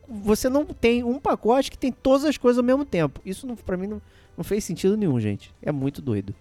[0.09, 3.20] você não tem um pacote que tem todas as coisas ao mesmo tempo.
[3.25, 4.03] Isso pra mim não,
[4.37, 5.55] não fez sentido nenhum, gente.
[5.62, 6.35] É muito doido.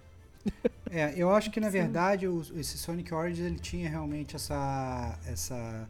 [0.90, 5.86] É, eu acho que na verdade o, esse Sonic Origins ele tinha realmente essa, essa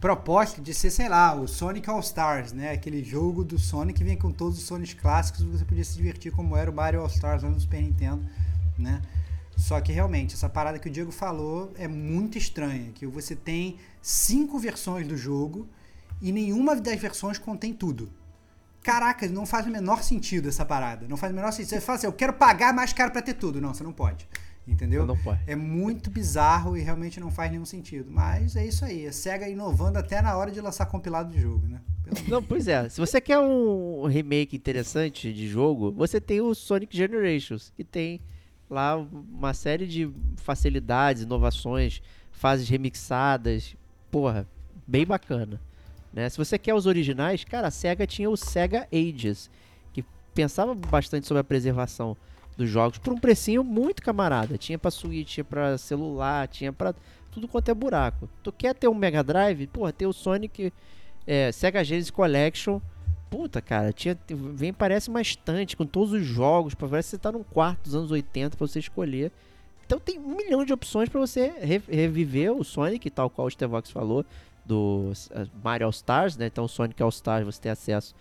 [0.00, 2.72] proposta de ser, sei lá, o Sonic All Stars, né?
[2.72, 6.32] Aquele jogo do Sonic que vem com todos os Sonics clássicos, você podia se divertir
[6.32, 8.22] como era o Mario All Stars lá no Super Nintendo,
[8.76, 9.00] né?
[9.56, 13.78] Só que realmente, essa parada que o Diego falou é muito estranha, que você tem
[14.02, 15.66] cinco versões do jogo
[16.20, 18.10] e nenhuma das versões contém tudo.
[18.84, 21.08] Caraca, não faz o menor sentido essa parada.
[21.08, 21.70] Não faz o menor sentido.
[21.70, 23.58] Você fala assim, eu quero pagar mais caro para ter tudo.
[23.58, 24.28] Não, você não pode.
[24.68, 25.06] Entendeu?
[25.06, 25.40] Não pode.
[25.46, 28.10] É muito bizarro e realmente não faz nenhum sentido.
[28.10, 29.06] Mas é isso aí.
[29.06, 31.80] A SEGA inovando até na hora de lançar compilado de jogo, né?
[32.02, 32.86] Pelo não, pois é.
[32.90, 38.20] Se você quer um remake interessante de jogo, você tem o Sonic Generations, que tem
[38.68, 42.02] lá uma série de facilidades, inovações,
[42.32, 43.74] fases remixadas.
[44.10, 44.46] Porra,
[44.86, 45.58] bem bacana.
[46.14, 46.28] Né?
[46.28, 49.50] Se você quer os originais, cara, a SEGA tinha o SEGA Ages,
[49.92, 52.16] que pensava bastante sobre a preservação
[52.56, 54.56] dos jogos por um precinho muito camarada.
[54.56, 56.94] Tinha para Switch, tinha para celular, tinha para
[57.32, 58.28] tudo quanto é buraco.
[58.44, 59.66] Tu quer ter um Mega Drive?
[59.66, 60.72] Porra, tem o Sonic
[61.26, 62.80] é, Sega Genesis Collection.
[63.28, 67.18] Puta, cara, tinha, vem parece uma estante com todos os jogos, para ver se você
[67.18, 69.32] tá num quarto dos anos 80 para você escolher.
[69.84, 73.50] Então tem um milhão de opções para você re reviver o Sonic, tal qual o
[73.50, 74.24] Stevox falou,
[74.64, 76.46] do uh, Mario All Stars, né?
[76.46, 78.14] Então Sonic All Stars você tem acesso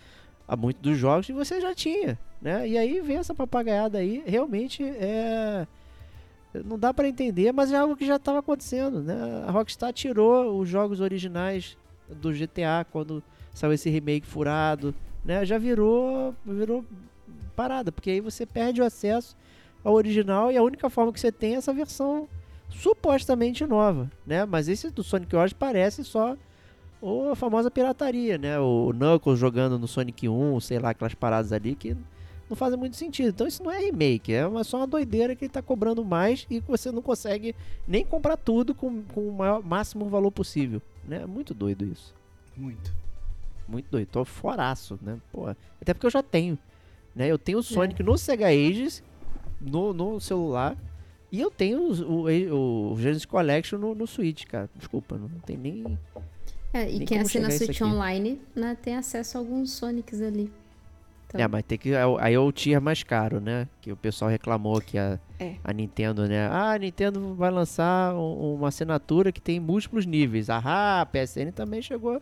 [0.47, 2.67] a muitos dos jogos e você já tinha, né?
[2.67, 5.67] E aí vem essa papagaiada aí, realmente é
[6.65, 9.43] não dá para entender, mas é algo que já estava acontecendo, né?
[9.47, 11.75] A Rockstar tirou os jogos originais
[12.09, 14.93] do GTA quando saiu esse remake furado,
[15.25, 15.43] né?
[15.45, 16.85] Já virou virou
[17.55, 19.35] parada, porque aí você perde o acesso
[19.83, 22.27] ao original e a única forma que você tem é essa versão
[22.73, 24.45] supostamente nova, né?
[24.45, 26.35] Mas esse do Sonic Origins parece só
[27.01, 28.57] ou a famosa pirataria, né?
[28.59, 31.97] O Knuckles jogando no Sonic 1, sei lá, aquelas paradas ali que
[32.49, 33.29] não fazem muito sentido.
[33.29, 36.47] Então isso não é remake, é uma, só uma doideira que ele tá cobrando mais
[36.49, 37.53] e você não consegue
[37.85, 40.81] nem comprar tudo com, com o maior, máximo valor possível.
[41.05, 41.21] Né?
[41.23, 42.13] É muito doido isso.
[42.55, 42.93] Muito.
[43.67, 44.07] Muito doido.
[44.07, 45.17] Tô foraço, né?
[45.31, 45.47] Pô,
[45.81, 46.57] até porque eu já tenho.
[47.13, 47.27] Né?
[47.27, 48.05] Eu tenho o Sonic é.
[48.05, 49.03] no Sega Ages,
[49.59, 50.77] no, no celular.
[51.33, 54.69] E eu tenho o, o, o Genesis Collection no, no Switch, cara.
[54.75, 55.97] Desculpa, não tem nem.
[56.71, 60.51] É, e nem quem assina Switch Online né, tem acesso a alguns Sonics ali.
[61.25, 61.41] Então...
[61.41, 61.91] É, mas tem que.
[61.91, 63.67] É aí é o tier mais caro, né?
[63.81, 65.55] Que o pessoal reclamou que a, é.
[65.63, 66.45] a Nintendo, né?
[66.49, 70.51] Ah, a Nintendo vai lançar um, uma assinatura que tem múltiplos níveis.
[70.51, 72.21] Ah, a PSN também chegou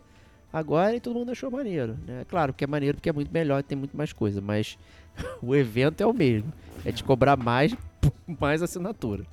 [0.50, 1.98] agora e todo mundo achou maneiro.
[2.06, 2.24] Né?
[2.30, 4.78] Claro que é maneiro porque é muito melhor e tem muito mais coisa, mas
[5.42, 6.50] o evento é o mesmo.
[6.82, 7.76] É te cobrar mais,
[8.40, 9.24] mais assinatura.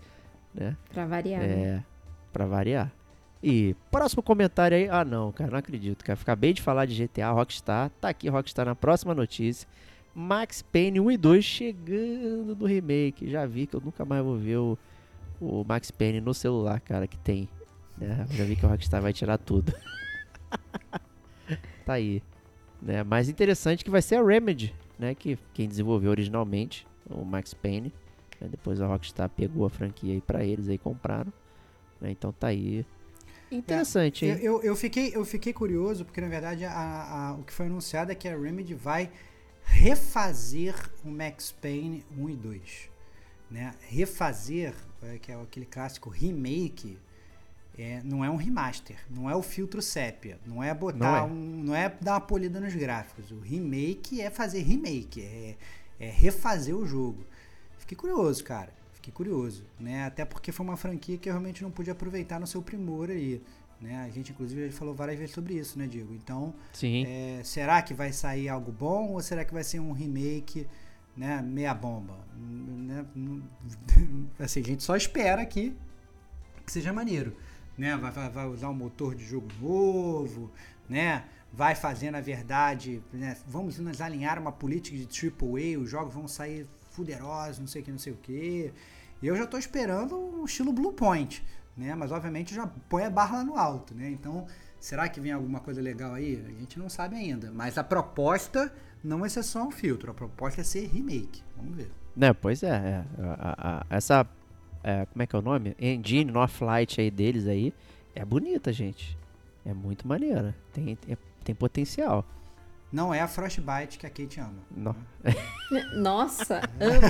[0.54, 0.76] Né?
[0.91, 1.41] Pra variar.
[1.41, 1.86] É, né?
[2.32, 2.91] pra variar.
[3.41, 4.90] E próximo comentário aí.
[4.90, 6.20] Ah, não, cara, não acredito, cara.
[6.20, 7.90] Acabei de falar de GTA Rockstar.
[8.02, 9.68] Tá aqui Rockstar na próxima notícia.
[10.14, 13.30] Max Payne 1 e 2 chegando no remake.
[13.30, 14.78] Já vi que eu nunca mais vou ver o,
[15.40, 17.48] o Max Payne no celular, cara, que tem.
[17.98, 18.26] Né?
[18.32, 19.74] Já vi que o Rockstar vai tirar tudo.
[21.86, 22.22] tá aí.
[22.82, 23.04] Né?
[23.04, 25.16] Mais interessante que vai ser a Remedy, né?
[25.16, 27.94] Que quem desenvolveu originalmente o Max Payne.
[28.40, 28.48] Né?
[28.49, 31.32] Depois a Rockstar pegou a franquia aí pra eles aí compraram.
[31.99, 32.11] Né?
[32.11, 32.86] Então tá aí
[33.52, 34.40] Interessante, é, hein?
[34.41, 38.11] Eu, eu, fiquei, eu fiquei curioso, porque na verdade a, a, o que foi anunciado
[38.11, 39.10] é que a Remedy vai
[39.64, 42.90] refazer o Max Payne 1 e 2.
[43.49, 43.74] Né?
[43.88, 46.98] Refazer, é, que é aquele clássico remake,
[47.78, 51.24] é, não é um remaster, não é o filtro sépia, não é botar não é.
[51.24, 51.64] um.
[51.64, 53.32] não é dar uma polida nos gráficos.
[53.32, 55.56] O remake é fazer remake, é,
[55.99, 57.26] é refazer o jogo.
[57.90, 58.72] Fiquei curioso, cara.
[58.94, 60.06] Fiquei curioso, né?
[60.06, 63.41] Até porque foi uma franquia que eu realmente não pude aproveitar no seu primor aí.
[63.82, 64.03] Né?
[64.06, 66.14] A gente, inclusive, já falou várias vezes sobre isso, né, Diego?
[66.14, 66.53] Então,
[67.07, 70.68] é, será que vai sair algo bom ou será que vai ser um remake,
[71.18, 72.16] né, meia bomba?
[72.38, 73.03] Né?
[74.38, 75.76] Assim, a gente só espera aqui
[76.64, 77.36] que seja maneiro,
[77.76, 77.98] né?
[77.98, 80.52] Vai, vai, vai usar um motor de jogo novo,
[80.88, 81.26] né?
[81.52, 83.36] Vai fazer, na verdade, né?
[83.48, 86.68] vamos nos alinhar uma política de AAA, os jogos vão sair
[87.00, 88.74] fuderosos, não sei o que, não sei o que.
[89.24, 91.44] Eu já estou esperando o estilo Blue Point,
[91.76, 91.96] né?
[91.96, 94.10] Mas obviamente já põe a barra lá no alto, né?
[94.10, 94.46] Então,
[94.80, 96.44] será que vem alguma coisa legal aí?
[96.46, 97.52] A gente não sabe ainda.
[97.52, 98.72] Mas a proposta
[99.04, 101.42] não é ser só um filtro, a proposta é ser remake.
[101.56, 101.92] Vamos ver.
[102.16, 102.68] Né, pois é.
[102.68, 103.06] é.
[103.24, 104.28] A, a, essa.
[104.84, 105.76] É, como é que é o nome?
[105.80, 107.74] Engine Northlight aí deles aí
[108.16, 109.18] é bonita, gente.
[109.66, 110.56] É muito maneira.
[110.74, 110.98] Tem,
[111.44, 112.26] tem potencial.
[112.91, 114.64] Não é a Frostbite que a Kate ama.
[114.76, 114.95] Não.
[115.95, 117.02] Nossa, amo.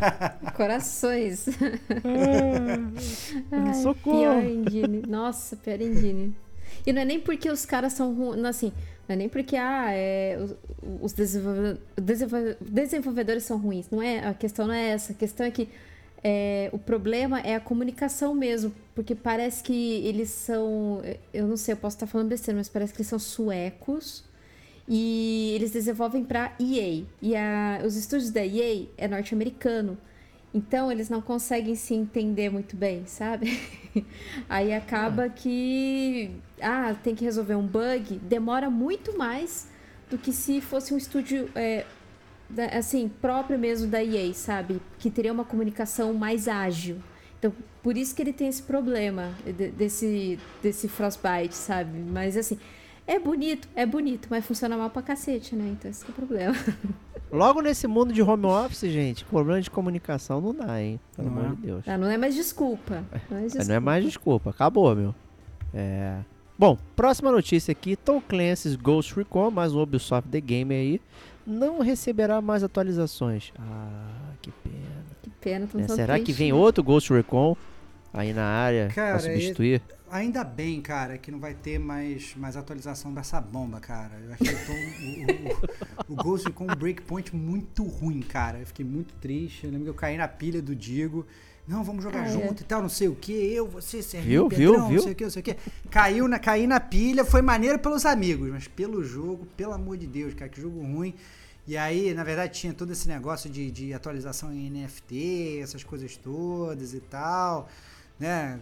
[0.56, 1.46] Corações.
[3.52, 4.18] Ai, Socorro.
[4.18, 5.02] Pior engine.
[5.06, 6.34] Nossa, pior engine.
[6.86, 8.42] E não é nem porque os caras são ruins.
[8.44, 8.72] Assim,
[9.06, 10.38] não é nem porque ah, é,
[11.02, 13.90] os, desenvolvedores são ruins.
[13.90, 15.12] Não é, a questão não é essa.
[15.12, 15.68] A questão é que
[16.24, 18.72] é, o problema é a comunicação mesmo.
[18.94, 21.02] Porque parece que eles são.
[21.34, 24.26] Eu não sei, eu posso estar falando besteira, mas parece que eles são suecos
[24.88, 27.04] e eles desenvolvem para EA.
[27.20, 29.98] E a, os estúdios da EA é norte-americano.
[30.52, 33.60] Então eles não conseguem se entender muito bem, sabe?
[34.48, 35.28] Aí acaba ah.
[35.28, 39.68] que ah, tem que resolver um bug, demora muito mais
[40.08, 41.84] do que se fosse um estúdio é,
[42.72, 44.80] assim, próprio mesmo da EA, sabe?
[44.98, 46.96] Que teria uma comunicação mais ágil.
[47.38, 47.52] Então,
[47.82, 49.32] por isso que ele tem esse problema
[49.76, 51.98] desse, desse Frostbite, sabe?
[51.98, 52.58] Mas assim,
[53.08, 55.70] é bonito, é bonito, mas funciona mal pra cacete, né?
[55.72, 56.54] Então esse é o problema.
[57.32, 61.00] Logo nesse mundo de home office, gente, problema de comunicação não dá, hein?
[61.16, 61.84] Pelo amor de Deus.
[61.88, 63.02] Ah, não é mais desculpa.
[63.30, 63.68] Não é, desculpa.
[63.68, 65.14] não é mais desculpa, acabou, meu.
[65.72, 66.18] É.
[66.58, 71.00] Bom, próxima notícia aqui: Tom Clancy's Ghost Recon, mais um Ubisoft The Game aí,
[71.46, 73.52] não receberá mais atualizações.
[73.58, 75.06] Ah, que pena.
[75.22, 76.58] Que pena, é, Será triste, que vem né?
[76.58, 77.56] outro Ghost Recon
[78.12, 79.82] aí na área Cara, pra substituir?
[80.10, 84.18] Ainda bem, cara, que não vai ter mais, mais atualização dessa bomba, cara.
[84.24, 88.58] Eu achei o, o, o, o Ghost com um breakpoint muito ruim, cara.
[88.58, 89.64] Eu fiquei muito triste.
[89.64, 91.26] Eu lembro que eu caí na pilha do Digo.
[91.66, 92.64] Não, vamos jogar ah, junto é.
[92.64, 93.32] e tal, não sei o que.
[93.32, 95.56] Eu, você, Serginho, viu, Pedrão, viu, não sei o que, não sei o que.
[95.90, 100.06] Caiu na, caí na pilha, foi maneiro pelos amigos, mas pelo jogo, pelo amor de
[100.06, 101.14] Deus, cara, que jogo ruim.
[101.66, 106.16] E aí, na verdade, tinha todo esse negócio de, de atualização em NFT, essas coisas
[106.16, 107.68] todas e tal
[108.18, 108.58] né?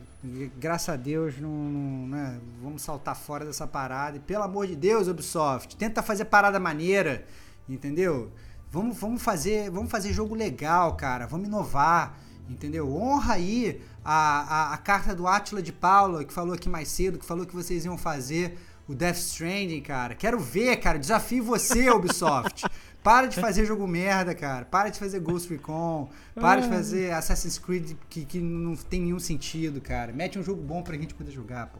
[0.59, 2.41] Graças a Deus, não, não né?
[2.63, 4.17] vamos saltar fora dessa parada.
[4.17, 7.25] E pelo amor de Deus, Ubisoft, tenta fazer parada maneira,
[7.69, 8.31] entendeu?
[8.71, 11.27] Vamos, vamos fazer, vamos fazer jogo legal, cara.
[11.27, 12.19] Vamos inovar,
[12.49, 12.93] entendeu?
[12.95, 17.19] Honra aí a, a, a carta do Atila de Paula que falou aqui mais cedo,
[17.19, 18.59] que falou que vocês iam fazer
[18.89, 20.15] o Death Stranding, cara.
[20.15, 20.99] Quero ver, cara.
[20.99, 22.65] Desafio você, Ubisoft.
[23.07, 24.65] Para de fazer jogo merda, cara.
[24.65, 26.09] Para de fazer Ghost Recon.
[26.35, 30.13] Para de fazer Assassin's Creed que, que não tem nenhum sentido, cara.
[30.13, 31.79] Mete um jogo bom pra gente poder jogar, pô.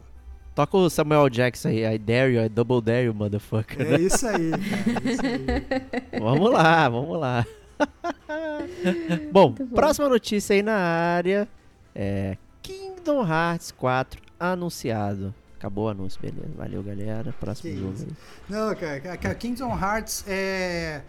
[0.55, 3.81] Toca o Samuel Jackson aí, I dare you, I double dare you, motherfucker.
[3.85, 5.09] É isso aí, cara.
[5.09, 6.15] É isso aí.
[6.17, 7.45] vamos lá, vamos lá.
[9.29, 11.45] bom, bom, próxima notícia aí na área
[11.93, 15.35] é Kingdom Hearts 4 anunciado.
[15.57, 16.53] Acabou o anúncio, beleza.
[16.55, 17.33] Valeu, galera.
[17.39, 18.15] Próximo que jogo.
[18.47, 21.01] Não, cara, cara, Kingdom Hearts é.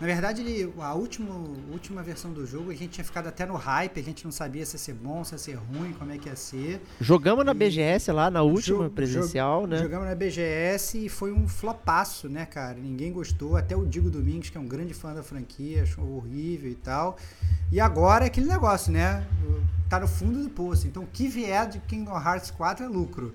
[0.00, 1.32] Na verdade, ele, a última,
[1.70, 4.66] última versão do jogo, a gente tinha ficado até no hype, a gente não sabia
[4.66, 6.82] se ia ser bom, se ia ser ruim, como é que ia ser.
[7.00, 9.78] Jogamos na BGS lá, na última presencial, né?
[9.78, 12.78] Jogamos na BGS e foi um flopaço, né, cara?
[12.80, 16.68] Ninguém gostou, até o Digo Domingos, que é um grande fã da franquia, achou horrível
[16.68, 17.16] e tal.
[17.70, 19.24] E agora é aquele negócio, né?
[19.88, 20.88] Tá no fundo do poço.
[20.88, 23.32] Então, o que vier de Kingdom Hearts 4 é lucro.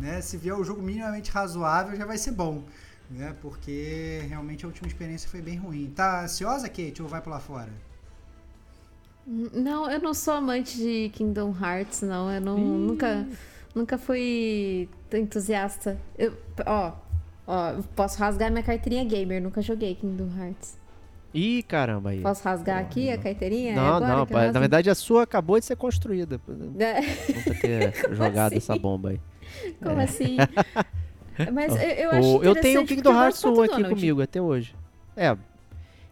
[0.00, 0.20] Né?
[0.20, 2.64] Se vier o jogo minimamente razoável, já vai ser bom
[3.10, 3.34] né?
[3.40, 5.92] Porque realmente a última experiência foi bem ruim.
[5.94, 7.70] Tá ansiosa, Kate, ou vai pular fora?
[9.26, 12.30] Não, eu não sou amante de Kingdom Hearts, não.
[12.30, 13.26] Eu não, nunca,
[13.74, 15.98] nunca fui entusiasta.
[16.16, 16.32] Eu,
[16.64, 16.92] ó,
[17.46, 20.78] ó, posso rasgar minha carteirinha gamer, nunca joguei Kingdom Hearts.
[21.34, 22.22] Ih, caramba aí.
[22.22, 23.14] Posso rasgar Porra, aqui não.
[23.14, 23.74] a carteirinha?
[23.74, 26.40] Não, é não, na verdade a sua acabou de ser construída.
[26.78, 27.00] É.
[27.00, 28.58] Nunca ter jogado assim?
[28.58, 29.20] essa bomba aí.
[29.82, 30.04] Como é.
[30.04, 30.36] assim?
[31.52, 33.94] Mas eu, eu acho Eu tenho o Kingdom Hearts 1 aqui Donald.
[33.94, 34.74] comigo até hoje.
[35.16, 35.36] É.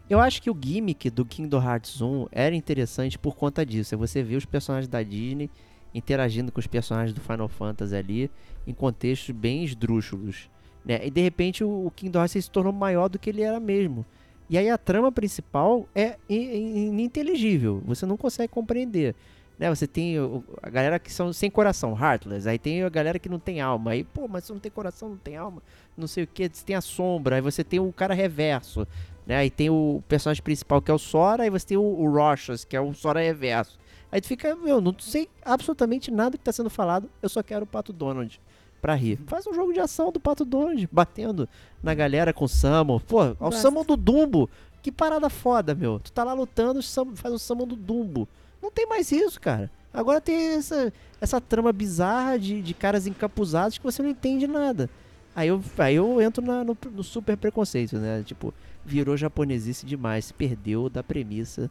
[0.09, 3.95] Eu acho que o gimmick do Kingdom Hearts 1 era interessante por conta disso.
[3.95, 5.51] É você ver os personagens da Disney
[5.95, 8.31] interagindo com os personagens do Final Fantasy ali
[8.67, 10.51] em contextos bem esdrúxulos.
[10.85, 11.07] Né?
[11.07, 14.05] E de repente o, Kingdom Hearts se tornou maior do que ele era mesmo.
[14.51, 17.83] E aí a trama principal é ininteligível.
[17.87, 19.15] Você não consegue compreender.
[19.59, 20.17] Né, você tem
[20.63, 22.49] a galera que são sem coração, heartless.
[22.49, 23.93] Aí tem a galera que não tem alma.
[23.93, 25.63] Aí, pô, mas você não tem coração, não tem alma.
[25.97, 26.51] Não sei o que.
[26.53, 27.37] Você tem a sombra.
[27.37, 28.87] Aí você tem o cara reverso.
[29.25, 29.37] Né?
[29.37, 31.45] Aí tem o personagem principal que é o Sora.
[31.45, 33.79] Aí você tem o, o Rochas, que é o Sora reverso.
[34.11, 37.09] Aí tu fica, meu, não sei absolutamente nada que tá sendo falado.
[37.23, 38.41] Eu só quero o Pato Donald
[38.81, 39.19] pra rir.
[39.27, 41.49] Faz um jogo de ação do Pato Donald, batendo
[41.83, 43.01] na galera com o Samu.
[43.01, 44.51] Pô, o Samu do Dumbo.
[44.83, 45.99] Que parada foda, meu.
[45.99, 46.81] Tu tá lá lutando,
[47.15, 48.29] faz o Samu do Dumbo.
[48.65, 49.71] Não tem mais isso, cara.
[49.93, 54.89] Agora tem essa, essa trama bizarra de, de caras encapuzados que você não entende nada.
[55.37, 58.23] Aí eu, aí eu entro na, no, no, super preconceito, né?
[58.25, 61.71] Tipo, virou japonesice demais, perdeu da premissa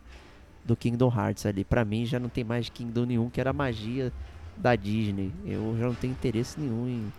[0.64, 1.64] do Kingdom Hearts ali.
[1.64, 4.14] Pra mim já não tem mais Kingdom nenhum, que era magia
[4.56, 5.32] da Disney.
[5.44, 7.14] Eu já não tenho interesse nenhum em,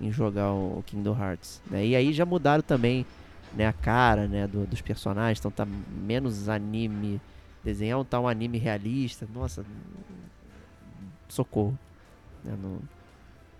[0.00, 1.62] em jogar o, Kingdom Hearts.
[1.70, 1.86] Né?
[1.86, 3.06] E aí já mudaram também
[3.54, 7.20] né, a cara né, do, dos personagens, então tá menos anime
[7.66, 9.66] desenhar um tal anime realista, nossa,
[11.28, 11.76] socorro.
[12.44, 12.78] Eu não,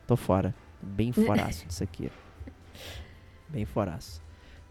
[0.07, 2.09] tô fora, bem foraço disso aqui.
[3.49, 4.23] Bem foraço.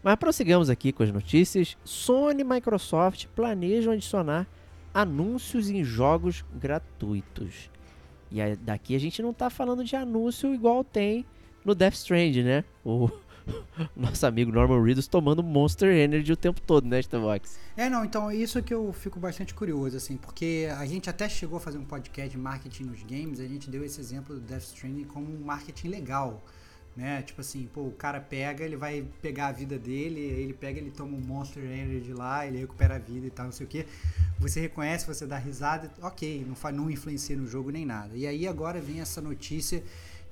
[0.02, 1.76] Mas prossigamos aqui com as notícias.
[1.84, 4.46] Sony e Microsoft planejam adicionar
[4.94, 7.70] anúncios em jogos gratuitos.
[8.32, 11.26] E daqui a gente não tá falando de anúncio igual tem
[11.62, 12.64] no Death Strand, né?
[12.82, 13.10] O,
[13.96, 17.58] nosso amigo Norman Reedus tomando Monster Energy o tempo todo, né, Starbucks?
[17.76, 21.58] É, não, então isso que eu fico bastante curioso, assim, porque a gente até chegou
[21.58, 24.62] a fazer um podcast de marketing nos games, a gente deu esse exemplo do Death
[24.62, 26.42] Stranding como um marketing legal,
[26.96, 27.20] né?
[27.22, 30.90] Tipo assim, pô, o cara pega, ele vai pegar a vida dele, ele pega, ele
[30.90, 33.86] toma um Monster Energy lá, ele recupera a vida e tal, não sei o que.
[34.38, 38.16] Você reconhece, você dá risada, ok, não, não influencia no jogo nem nada.
[38.16, 39.82] E aí agora vem essa notícia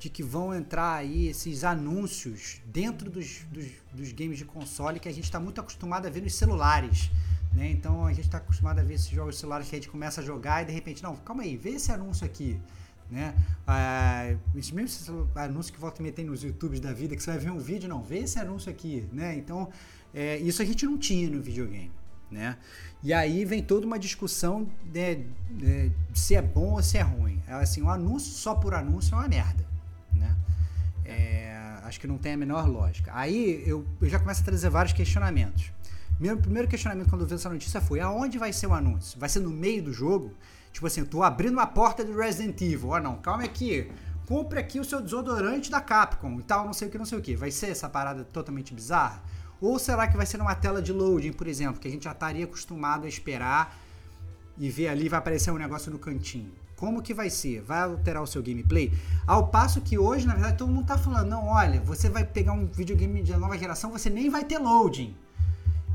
[0.04, 5.08] de que vão entrar aí esses anúncios dentro dos, dos, dos games de console que
[5.08, 7.10] a gente está muito acostumado a ver nos celulares.
[7.54, 7.70] Né?
[7.70, 10.24] Então a gente está acostumado a ver esses jogos celulares que a gente começa a
[10.24, 12.60] jogar e de repente, não, calma aí, vê esse anúncio aqui.
[13.10, 13.34] Né?
[13.66, 17.40] Ah, mesmo esse anúncio que volta e meter nos YouTubes da vida, que você vai
[17.40, 19.08] ver um vídeo, não, vê esse anúncio aqui.
[19.10, 19.36] Né?
[19.38, 19.70] Então,
[20.12, 21.90] é, isso a gente não tinha no videogame.
[22.30, 22.58] Né?
[23.02, 27.02] E aí vem toda uma discussão de, de, de se é bom ou se é
[27.02, 27.42] ruim.
[27.46, 29.73] É assim, um anúncio só por anúncio é uma merda.
[31.04, 33.10] É, acho que não tem a menor lógica.
[33.14, 35.70] Aí eu, eu já começo a trazer vários questionamentos.
[36.18, 39.18] Meu primeiro questionamento quando eu vi essa notícia foi: aonde vai ser o anúncio?
[39.18, 40.32] Vai ser no meio do jogo?
[40.72, 42.90] Tipo assim, eu tô abrindo uma porta do Resident Evil.
[42.90, 43.90] Oh, não, calma aqui.
[44.26, 47.18] Compre aqui o seu desodorante da Capcom e tal, não sei o que, não sei
[47.18, 47.36] o que.
[47.36, 49.22] Vai ser essa parada totalmente bizarra?
[49.60, 52.12] Ou será que vai ser numa tela de loading, por exemplo, que a gente já
[52.12, 53.78] estaria acostumado a esperar
[54.56, 56.52] e ver ali vai aparecer um negócio no cantinho?
[56.84, 57.62] Como que vai ser?
[57.62, 58.92] Vai alterar o seu gameplay?
[59.26, 62.52] Ao passo que hoje, na verdade, todo mundo tá falando, não, olha, você vai pegar
[62.52, 65.16] um videogame de nova geração, você nem vai ter loading.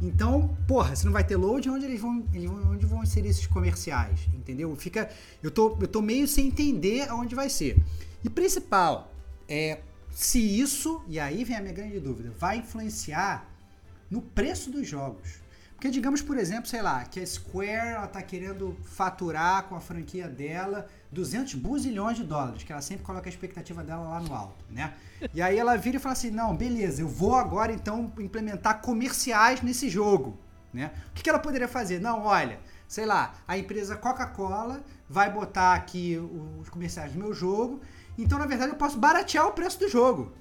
[0.01, 2.25] Então, porra, se não vai ter loading, onde eles vão,
[2.71, 4.27] onde vão inserir esses comerciais?
[4.33, 4.75] Entendeu?
[4.75, 5.11] Fica,
[5.43, 7.77] eu tô, eu tô meio sem entender aonde vai ser.
[8.23, 9.13] E principal,
[9.47, 13.47] é se isso, e aí vem a minha grande dúvida, vai influenciar
[14.09, 15.35] no preço dos jogos.
[15.79, 19.79] Porque digamos, por exemplo, sei lá, que a Square ela tá querendo faturar com a
[19.79, 24.35] franquia dela 200 buzilhões de dólares, que ela sempre coloca a expectativa dela lá no
[24.35, 24.93] alto, né?
[25.33, 29.61] E aí ela vira e fala assim, não, beleza, eu vou agora então implementar comerciais
[29.61, 30.37] nesse jogo,
[30.73, 30.91] né?
[31.11, 32.01] O que, que ela poderia fazer?
[32.01, 36.17] Não, olha, sei lá, a empresa Coca-Cola vai botar aqui
[36.59, 37.79] os comerciais do meu jogo,
[38.17, 40.33] então na verdade eu posso baratear o preço do jogo,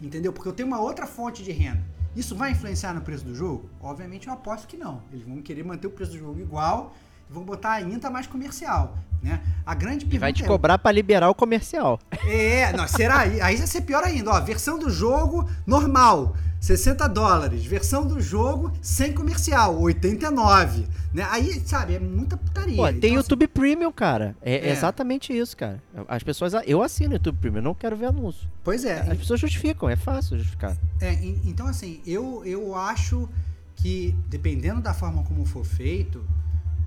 [0.00, 0.32] entendeu?
[0.32, 1.97] Porque eu tenho uma outra fonte de renda.
[2.18, 3.70] Isso vai influenciar no preço do jogo?
[3.80, 5.02] Obviamente eu aposto que não.
[5.12, 6.92] Eles vão querer manter o preço do jogo igual
[7.30, 9.40] e vão botar ainda mais comercial, né?
[9.64, 12.00] A grande E vai te é- cobrar pra liberar o comercial.
[12.26, 13.20] É, não, será?
[13.20, 14.40] Aí aí vai ser pior ainda, ó.
[14.40, 17.64] Versão do jogo normal, 60 dólares.
[17.64, 20.86] Versão do jogo sem comercial, 89.
[21.14, 21.26] Né?
[21.30, 22.76] Aí, sabe, é muita putaria.
[22.76, 24.36] Pô, tem Então, YouTube Premium, cara.
[24.42, 24.72] É, É.
[24.72, 25.82] exatamente isso, cara.
[26.06, 26.52] As pessoas.
[26.66, 28.42] Eu assino YouTube Premium, eu não quero ver anúncio.
[28.42, 30.76] assim, pois é, As pessoas justificam, é fácil justificar.
[31.00, 33.28] É, en- então assim, eu, eu acho
[33.76, 36.24] que dependendo da forma como for feito,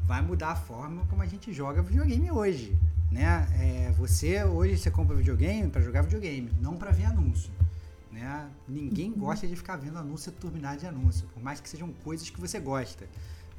[0.04, 2.78] vai mudar a forma como a gente joga videogame hoje,
[3.10, 3.48] né?
[3.60, 7.50] É, você hoje você compra videogame para jogar videogame, não para ver anúncio,
[8.12, 8.50] né?
[8.68, 12.40] Ninguém gosta de ficar vendo anúncio turbinado de anúncio, por mais que sejam coisas que
[12.40, 13.08] você gosta,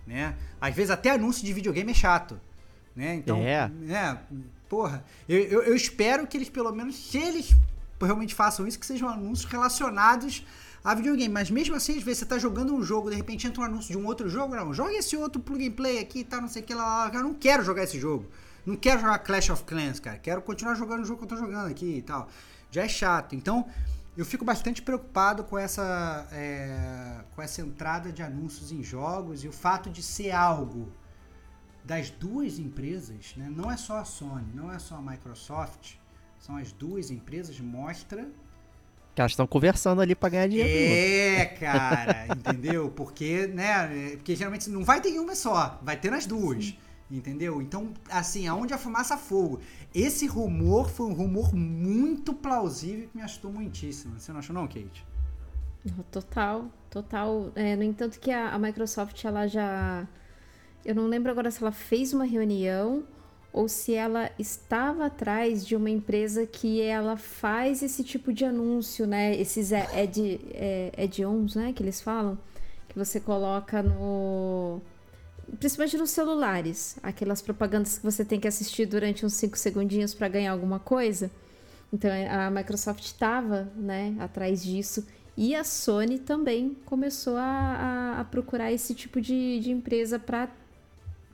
[0.07, 0.37] né?
[0.61, 2.39] Às vezes até anúncio de videogame é chato,
[2.95, 3.15] né?
[3.15, 3.69] Então, É.
[3.69, 4.19] né?
[4.69, 7.55] Porra, eu, eu, eu espero que eles pelo menos, se eles
[8.01, 10.45] realmente façam isso, que sejam anúncios relacionados
[10.85, 11.33] a videogame.
[11.33, 13.93] Mas mesmo assim, às vezes você tá jogando um jogo, de repente entra um anúncio
[13.93, 16.49] de um outro jogo, não, joga esse outro plug and play aqui e tá, não
[16.49, 17.15] sei o que lá, lá, lá.
[17.15, 18.27] Eu não quero jogar esse jogo.
[18.65, 20.19] Não quero jogar Clash of Clans, cara.
[20.19, 22.29] Quero continuar jogando o jogo que eu tô jogando aqui e tal.
[22.71, 23.35] Já é chato.
[23.35, 23.67] Então,
[24.17, 29.49] eu fico bastante preocupado com essa, é, com essa entrada de anúncios em jogos e
[29.49, 30.93] o fato de ser algo
[31.85, 33.51] das duas empresas, né?
[33.51, 35.95] não é só a Sony, não é só a Microsoft,
[36.39, 38.29] são as duas empresas, mostra
[39.15, 40.71] Que elas estão conversando ali pra ganhar dinheiro.
[40.71, 42.91] é, cara, entendeu?
[42.91, 44.11] Porque, né?
[44.17, 46.77] Porque geralmente não vai ter uma só, vai ter nas duas.
[47.11, 47.61] Entendeu?
[47.61, 49.61] Então, assim, aonde a fumaça fogo.
[49.95, 54.19] Esse rumor foi um rumor muito plausível que me assustou muitíssimo.
[54.19, 55.05] Você não achou, não, Kate?
[56.11, 57.53] Total, total.
[57.55, 60.07] É, no entanto que a, a Microsoft, ela já...
[60.85, 63.05] Eu não lembro agora se ela fez uma reunião
[63.53, 69.07] ou se ela estava atrás de uma empresa que ela faz esse tipo de anúncio,
[69.07, 69.37] né?
[69.37, 71.73] Esses ad, é, add-ons, né?
[71.73, 72.39] Que eles falam.
[72.89, 74.81] Que você coloca no...
[75.59, 76.97] Principalmente nos celulares.
[77.03, 81.31] Aquelas propagandas que você tem que assistir durante uns 5 segundinhos para ganhar alguma coisa.
[81.93, 85.07] Então a Microsoft estava né, atrás disso.
[85.37, 90.49] E a Sony também começou a, a, a procurar esse tipo de, de empresa para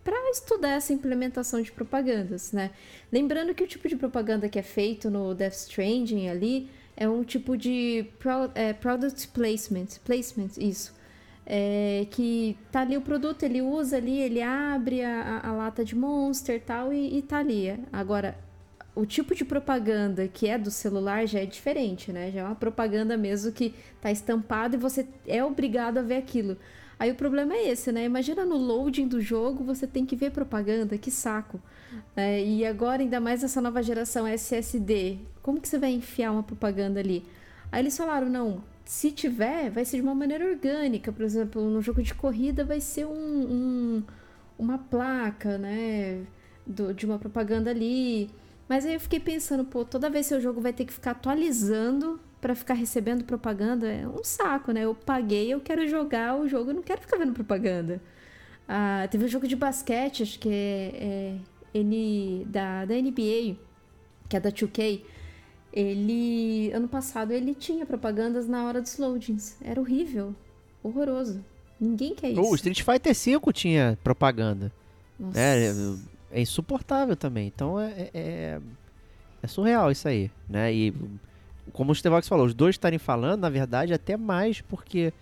[0.05, 2.71] para estudar essa implementação de propagandas, né?
[3.13, 7.23] Lembrando que o tipo de propaganda que é feito no Death Stranding ali é um
[7.23, 10.95] tipo de pro, é, product placement, placement, isso.
[11.51, 15.97] É, que tá ali o produto, ele usa ali, ele abre a, a, lata de
[15.97, 17.75] Monster tal e, e tá ali.
[17.91, 18.37] Agora,
[18.95, 22.31] o tipo de propaganda que é do celular já é diferente, né?
[22.31, 26.59] Já é uma propaganda mesmo que tá estampado e você é obrigado a ver aquilo.
[26.99, 28.05] Aí o problema é esse, né?
[28.05, 31.61] Imagina no loading do jogo você tem que ver propaganda, que saco.
[32.17, 36.43] É, e agora, ainda mais essa nova geração SSD, como que você vai enfiar uma
[36.43, 37.25] propaganda ali?
[37.71, 41.13] Aí eles falaram, não, se tiver, vai ser de uma maneira orgânica.
[41.13, 44.03] Por exemplo, no jogo de corrida vai ser um, um
[44.59, 46.25] uma placa, né?
[46.67, 48.31] Do, de uma propaganda ali.
[48.67, 52.19] Mas aí eu fiquei pensando, pô, toda vez seu jogo vai ter que ficar atualizando
[52.41, 54.87] para ficar recebendo propaganda, é um saco, né?
[54.87, 58.01] Eu paguei, eu quero jogar o jogo, eu não quero ficar vendo propaganda.
[58.67, 61.37] Ah, teve um jogo de basquete, acho que é,
[61.75, 63.57] é N, da, da NBA,
[64.31, 65.03] que é da 2K.
[65.73, 69.57] Ele, ano passado, ele tinha propagandas na hora dos loadings.
[69.63, 70.35] Era horrível,
[70.83, 71.45] horroroso.
[71.81, 72.41] Ninguém quer isso.
[72.41, 74.73] O Street Fighter V tinha propaganda.
[75.19, 75.39] Nossa.
[75.39, 75.73] É,
[76.33, 77.47] é insuportável também.
[77.47, 78.61] Então é, é,
[79.43, 80.73] é surreal isso aí, né?
[80.73, 80.95] E
[81.73, 85.13] como o Stevox falou, os dois estarem falando, na verdade, até mais porque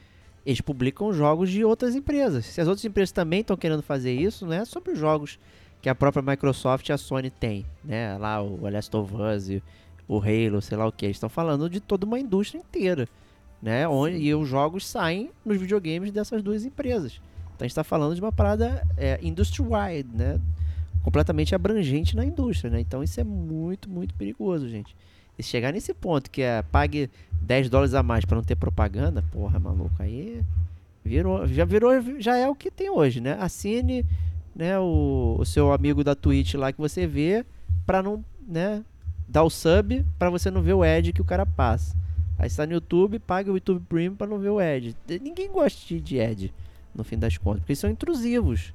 [0.44, 2.46] eles publicam jogos de outras empresas.
[2.46, 5.38] Se as outras empresas também estão querendo fazer isso, não é sobre os jogos
[5.82, 8.16] que a própria Microsoft e a Sony tem, né?
[8.16, 9.62] Lá o Last of Us, e
[10.08, 11.06] o Halo, sei lá o que.
[11.06, 13.08] Eles estão falando de toda uma indústria inteira,
[13.60, 13.86] né?
[13.88, 17.20] Onde, e os jogos saem nos videogames dessas duas empresas.
[17.54, 20.40] Então a gente está falando de uma parada é, industry-wide, né?
[21.02, 22.80] Completamente abrangente na indústria, né?
[22.80, 24.94] Então isso é muito, muito perigoso, gente.
[25.38, 27.10] E se chegar nesse ponto que é pague
[27.42, 30.42] 10 dólares a mais para não ter propaganda, porra, maluco, aí
[31.04, 33.36] virou, já virou, já é o que tem hoje, né?
[33.38, 34.04] Assine,
[34.54, 37.44] né, o, o seu amigo da Twitch lá que você vê
[37.84, 38.82] para não, né,
[39.28, 41.96] dar o sub para você não ver o ad que o cara passa.
[42.38, 44.94] Aí está no YouTube, paga o YouTube Premium para não ver o ad.
[45.20, 46.54] Ninguém gosta de, de ad,
[46.94, 48.74] no fim das contas, porque eles são intrusivos,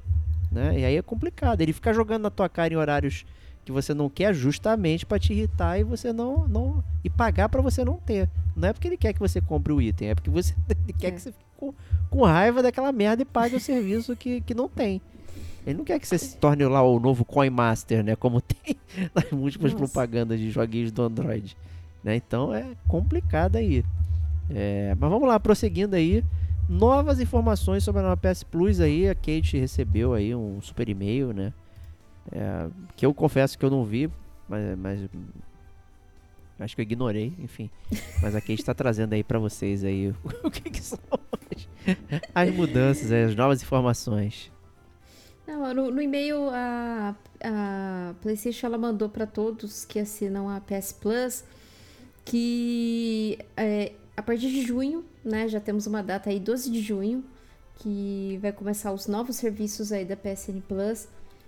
[0.51, 0.79] né?
[0.79, 1.61] E aí é complicado.
[1.61, 3.25] Ele fica jogando na tua cara em horários
[3.63, 7.61] que você não quer justamente para te irritar e você não não e pagar para
[7.61, 8.27] você não ter.
[8.55, 11.07] Não é porque ele quer que você compre o item, é porque você ele quer
[11.07, 11.11] é.
[11.11, 11.73] que você fique com,
[12.09, 15.01] com raiva daquela merda e pague o serviço que, que não tem.
[15.65, 18.15] Ele não quer que você se torne lá o novo Coin Master, né?
[18.15, 18.75] Como tem
[19.13, 19.85] nas múltiplas Nossa.
[19.85, 21.55] propagandas de joguinhos do Android.
[22.03, 22.15] Né?
[22.15, 23.83] Então é complicado aí.
[24.49, 26.23] É, mas vamos lá, prosseguindo aí.
[26.67, 29.09] Novas informações sobre a nova PS Plus aí.
[29.09, 31.53] A Kate recebeu aí um super e-mail, né?
[32.31, 34.09] É, que eu confesso que eu não vi,
[34.47, 35.09] mas, mas
[36.59, 37.69] acho que eu ignorei, enfim.
[38.21, 40.13] Mas a Kate está trazendo aí para vocês aí
[40.43, 40.99] o que, que são
[42.33, 44.51] as mudanças, as novas informações.
[45.51, 47.13] Não, no, no e-mail a,
[47.43, 51.43] a PlayStation ela mandou para todos que assinam a PS Plus
[52.23, 57.23] que é, a partir de junho, né, já temos uma data aí, 12 de junho,
[57.79, 61.05] que vai começar os novos serviços aí da PSN Plus,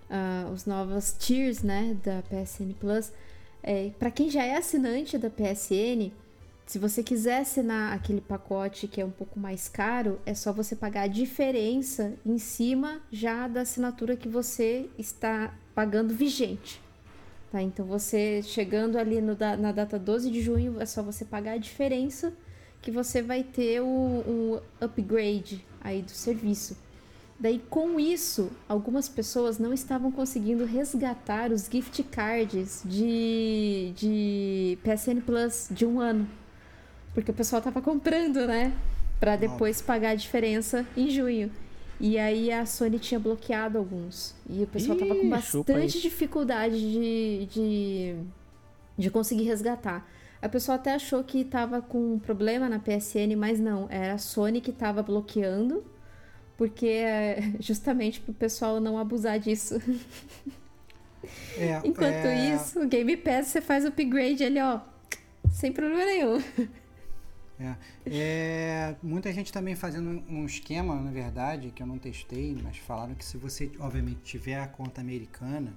[0.10, 3.12] uh, os novos tiers, né, da PSN Plus.
[3.62, 6.12] É, para quem já é assinante da PSN,
[6.74, 10.76] se você quiser assinar aquele pacote que é um pouco mais caro, é só você
[10.76, 16.82] pagar a diferença em cima já da assinatura que você está pagando vigente.
[17.52, 17.62] Tá?
[17.62, 21.58] Então você chegando ali no, na data 12 de junho, é só você pagar a
[21.60, 22.34] diferença
[22.82, 26.76] que você vai ter o, o upgrade aí do serviço.
[27.40, 35.22] Daí, com isso, algumas pessoas não estavam conseguindo resgatar os gift cards de, de PSN
[35.24, 36.28] Plus de um ano.
[37.14, 38.74] Porque o pessoal tava comprando, né?
[39.20, 41.52] Para depois pagar a diferença em junho.
[42.00, 44.36] E aí a Sony tinha bloqueado alguns.
[44.50, 48.16] E o pessoal Ih, tava com bastante dificuldade de, de,
[48.98, 50.06] de conseguir resgatar.
[50.42, 54.18] A pessoa até achou que tava com um problema na PSN, mas não, era a
[54.18, 55.82] Sony que tava bloqueando,
[56.58, 59.82] porque é justamente pro pessoal não abusar disso.
[61.58, 62.54] É, Enquanto é...
[62.54, 64.82] isso, o Game Pass você faz o upgrade ali, ó,
[65.50, 66.44] sem problema nenhum.
[67.60, 67.76] É.
[68.06, 68.96] é.
[69.02, 73.24] muita gente também fazendo um esquema, na verdade, que eu não testei, mas falaram que
[73.24, 75.74] se você, obviamente, tiver a conta americana,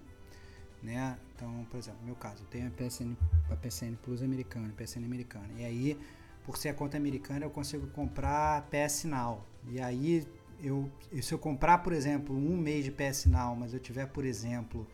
[0.82, 1.16] né?
[1.34, 3.14] Então, por exemplo, no meu caso, eu tenho a PSN,
[3.50, 5.48] a PSN Plus americana, a PSN americana.
[5.58, 5.98] E aí,
[6.44, 9.44] por ser a conta americana, eu consigo comprar PS Now.
[9.68, 10.26] E aí,
[10.62, 10.90] eu,
[11.20, 14.86] se eu comprar, por exemplo, um mês de PS Now, mas eu tiver, por exemplo,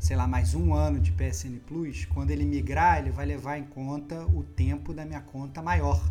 [0.00, 3.64] sei lá, mais um ano de PSN Plus, quando ele migrar, ele vai levar em
[3.64, 6.02] conta o tempo da minha conta maior.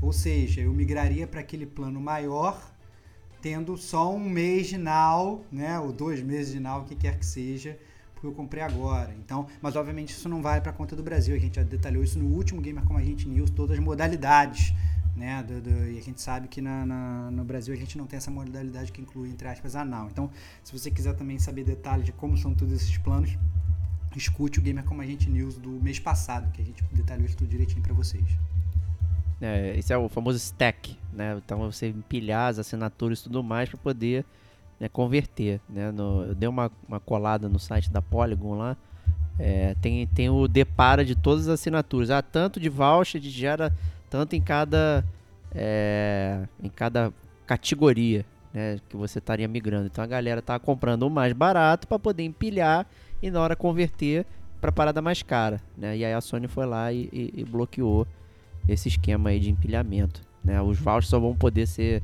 [0.00, 2.72] Ou seja, eu migraria para aquele plano maior,
[3.42, 7.18] tendo só um mês de Now, né, ou dois meses de Now, o que quer
[7.18, 7.78] que seja,
[8.14, 9.14] porque eu comprei agora.
[9.18, 11.34] Então, mas obviamente isso não vale para a conta do Brasil.
[11.34, 14.72] A gente já detalhou isso no último Gamer Como a Gente News, todas as modalidades.
[15.16, 18.06] Né, do, do, e a gente sabe que na, na, no Brasil a gente não
[18.06, 20.06] tem essa modalidade que inclui, entre aspas, anal.
[20.12, 20.30] Então,
[20.62, 23.36] se você quiser também saber detalhes de como são todos esses planos,
[24.16, 27.36] escute o Gamer Como a Gente News do mês passado, que a gente detalhou isso
[27.36, 28.24] tudo direitinho para vocês.
[29.40, 31.40] É, esse é o famoso stack, né?
[31.44, 34.24] Então você empilhar as assinaturas e tudo mais para poder
[34.80, 35.90] né, converter, né?
[35.92, 38.76] No, eu dei uma, uma colada no site da Polygon lá,
[39.38, 43.72] é, tem, tem o depara de todas as assinaturas, ah, tanto de voucher, de gera
[44.10, 45.04] tanto em cada
[45.54, 47.12] é, em cada
[47.46, 49.86] categoria, né, que você estaria migrando.
[49.86, 52.86] Então a galera tá comprando o mais barato para poder empilhar
[53.22, 54.26] e na hora converter
[54.60, 55.96] para parada mais cara, né?
[55.96, 58.06] E aí a Sony foi lá e, e, e bloqueou
[58.68, 60.20] esse esquema aí de empilhamento.
[60.44, 60.60] Né?
[60.60, 62.02] Os vouchers só vão poder ser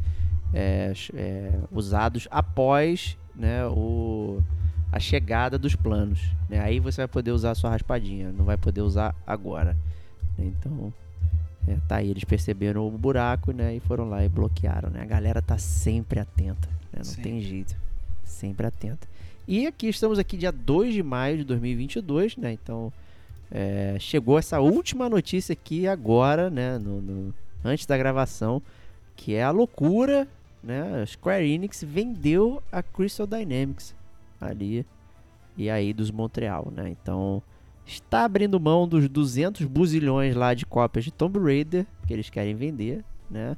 [0.52, 4.42] é, é, usados após né, o,
[4.90, 6.20] a chegada dos planos.
[6.48, 6.58] Né?
[6.60, 9.76] Aí você vai poder usar a sua raspadinha, não vai poder usar agora.
[10.38, 10.92] Então,
[11.68, 14.90] é, tá aí, eles perceberam o buraco né, e foram lá e bloquearam.
[14.90, 15.02] Né?
[15.02, 17.02] A galera tá sempre atenta, né?
[17.04, 17.76] não tem jeito,
[18.24, 19.06] sempre atenta.
[19.46, 22.52] E aqui estamos aqui dia 2 de maio de 2022, né?
[22.52, 22.90] Então,
[23.50, 27.34] é, chegou essa última notícia aqui agora, né, no, no,
[27.64, 28.62] antes da gravação,
[29.16, 30.28] que é a loucura,
[30.62, 31.02] né?
[31.02, 33.94] A Square Enix vendeu a Crystal Dynamics
[34.40, 34.86] ali
[35.56, 36.88] e aí dos Montreal, né?
[36.88, 37.42] Então
[37.86, 42.54] está abrindo mão dos 200 buzilhões lá de cópias de Tomb Raider que eles querem
[42.54, 43.56] vender, né?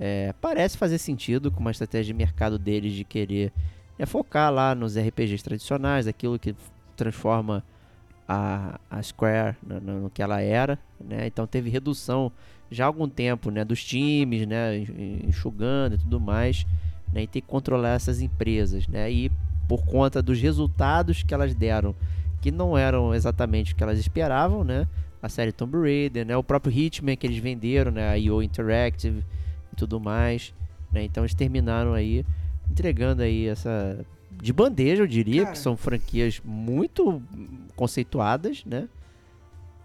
[0.00, 3.52] É, parece fazer sentido com uma estratégia de mercado deles de querer
[3.98, 6.56] é, focar lá nos RPGs tradicionais, aquilo que
[6.96, 7.62] transforma
[8.32, 11.26] a, a Square no, no, que ela era, né?
[11.26, 12.32] Então teve redução
[12.70, 14.78] já há algum tempo, né, dos times, né,
[15.28, 16.66] enxugando e tudo mais,
[17.12, 19.12] né, e tem que controlar essas empresas, né?
[19.12, 19.30] E
[19.68, 21.94] por conta dos resultados que elas deram,
[22.40, 24.88] que não eram exatamente o que elas esperavam, né?
[25.22, 29.22] A série Tomb Raider, né, o próprio Hitman que eles venderam, né, a IO Interactive
[29.72, 30.54] e tudo mais.
[30.90, 31.04] Né?
[31.04, 32.24] Então eles terminaram aí
[32.70, 34.04] entregando aí essa
[34.40, 35.52] de bandeja, eu diria, Cara.
[35.52, 37.22] que são franquias muito
[37.76, 38.88] conceituadas, né?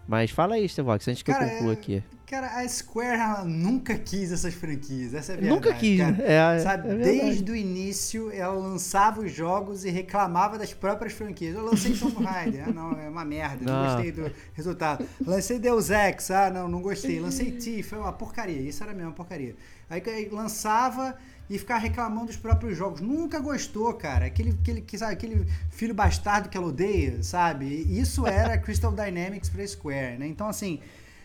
[0.06, 2.02] Mas fala aí, Stevox, antes que Cara, eu conclua é- aqui.
[2.26, 5.54] Cara, a Square ela nunca quis essas franquias, essa é a verdade.
[5.66, 6.12] Nunca quis, cara.
[6.12, 6.24] né?
[6.26, 11.54] É, Sabe, é desde o início ela lançava os jogos e reclamava das próprias franquias.
[11.54, 13.94] Eu lancei Tomb Raider, ah não, é uma merda, não Ah.
[13.94, 15.06] gostei do resultado.
[15.26, 17.18] Lancei Deus Ex, ah não, não gostei.
[17.18, 19.56] Lancei Thief, é uma porcaria, isso era mesmo uma porcaria.
[19.88, 21.16] Aí que- aí lançava
[21.48, 23.00] e ficava reclamando dos próprios jogos.
[23.00, 24.26] Nunca gostou, cara.
[24.26, 27.66] Aquele, aquele, que, sabe, aquele filho bastardo que ela odeia, sabe?
[27.66, 30.26] Isso era Crystal Dynamics pra Square, né?
[30.26, 30.80] Então, assim,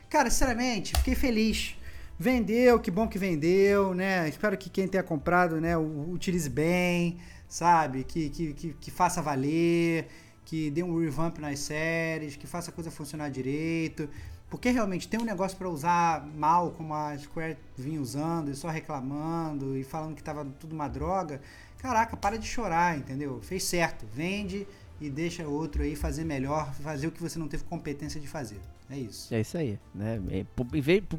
[0.10, 1.76] cara, sinceramente, fiquei feliz.
[2.18, 4.30] Vendeu, que bom que vendeu, né?
[4.30, 7.18] Espero que quem tenha comprado, né, utilize bem,
[7.48, 8.04] sabe?
[8.04, 10.08] Que, que, que, que faça valer,
[10.46, 14.08] que dê um revamp nas séries, que faça a coisa funcionar direito.
[14.54, 18.70] Porque realmente tem um negócio pra usar mal, como a Square vinha usando, e só
[18.70, 21.42] reclamando e falando que tava tudo uma droga.
[21.80, 23.40] Caraca, para de chorar, entendeu?
[23.42, 24.06] Fez certo.
[24.14, 24.68] Vende
[25.02, 28.60] e deixa outro aí fazer melhor, fazer o que você não teve competência de fazer.
[28.92, 29.34] É isso.
[29.34, 30.22] É isso aí, né?
[30.30, 30.46] É,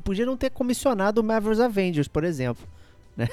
[0.05, 2.65] Podia não ter comissionado o Marvel's Avengers, por exemplo,
[3.19, 3.29] né?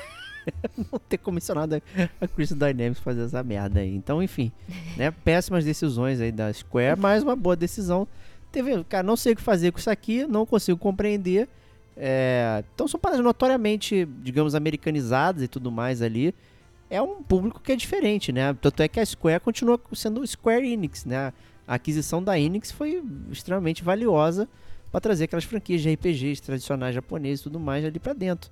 [0.92, 1.80] não ter comissionado
[2.20, 3.96] a Crystal Dynamics fazer essa merda aí.
[3.96, 4.52] Então, enfim,
[4.98, 5.12] né?
[5.12, 8.08] Péssimas decisões aí da Square, mas uma boa decisão.
[8.52, 11.48] Teve, cara, não sei o que fazer com isso aqui, não consigo compreender.
[11.96, 16.34] É, então são paradas notoriamente, digamos, americanizadas e tudo mais ali.
[16.90, 18.56] É um público que é diferente, né?
[18.60, 21.32] Tanto é que a Square continua sendo Square Enix, né?
[21.68, 23.02] A aquisição da Enix foi
[23.32, 24.48] extremamente valiosa
[24.92, 28.52] para trazer aquelas franquias de RPGs tradicionais japoneses e tudo mais ali para dentro.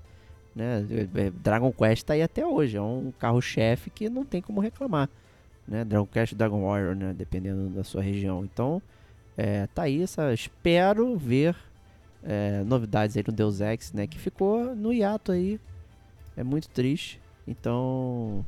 [0.56, 0.86] Né?
[0.90, 4.62] É, é, Dragon Quest tá aí até hoje, é um carro-chefe que não tem como
[4.62, 5.10] reclamar.
[5.68, 5.84] Né?
[5.84, 7.14] Dragon Quest Dragon Warrior, né?
[7.14, 8.44] dependendo da sua região.
[8.46, 8.82] Então,
[9.40, 10.04] é, tá aí.
[10.34, 11.56] Espero ver
[12.22, 14.06] é, novidades aí no Deus Ex, né?
[14.06, 15.58] Que ficou no hiato aí.
[16.36, 17.22] É muito triste.
[17.48, 18.46] Então.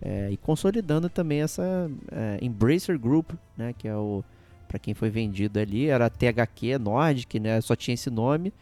[0.00, 3.74] é, e consolidando também essa é, Embracer Group, né?
[3.76, 4.22] Que é o.
[4.68, 7.60] Pra quem foi vendido ali, era a THQ Nordic, né?
[7.60, 8.52] Só tinha esse nome.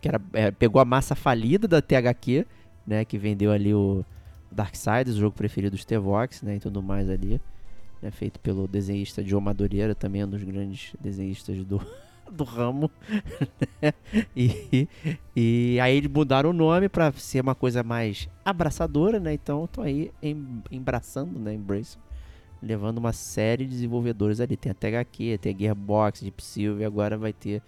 [0.00, 2.46] Que era, é, pegou a massa falida da THQ,
[2.86, 3.04] né?
[3.04, 4.02] Que vendeu ali o
[4.50, 6.56] Darksiders, o jogo preferido dos T-Vox, né?
[6.56, 7.38] E tudo mais ali.
[8.02, 11.80] Né, feito pelo desenhista Joe Madureira, também um dos grandes desenhistas do,
[12.30, 12.90] do ramo.
[13.80, 13.92] né?
[14.36, 14.88] e,
[15.36, 19.32] e aí eles mudaram o nome para ser uma coisa mais abraçadora, né?
[19.32, 21.54] Então estão aí em, embraçando, né?
[21.54, 21.96] Embrace,
[22.60, 24.56] levando uma série de desenvolvedores ali.
[24.56, 27.62] Tem a THQ, tem a Gearbox, Deep Silver, agora vai ter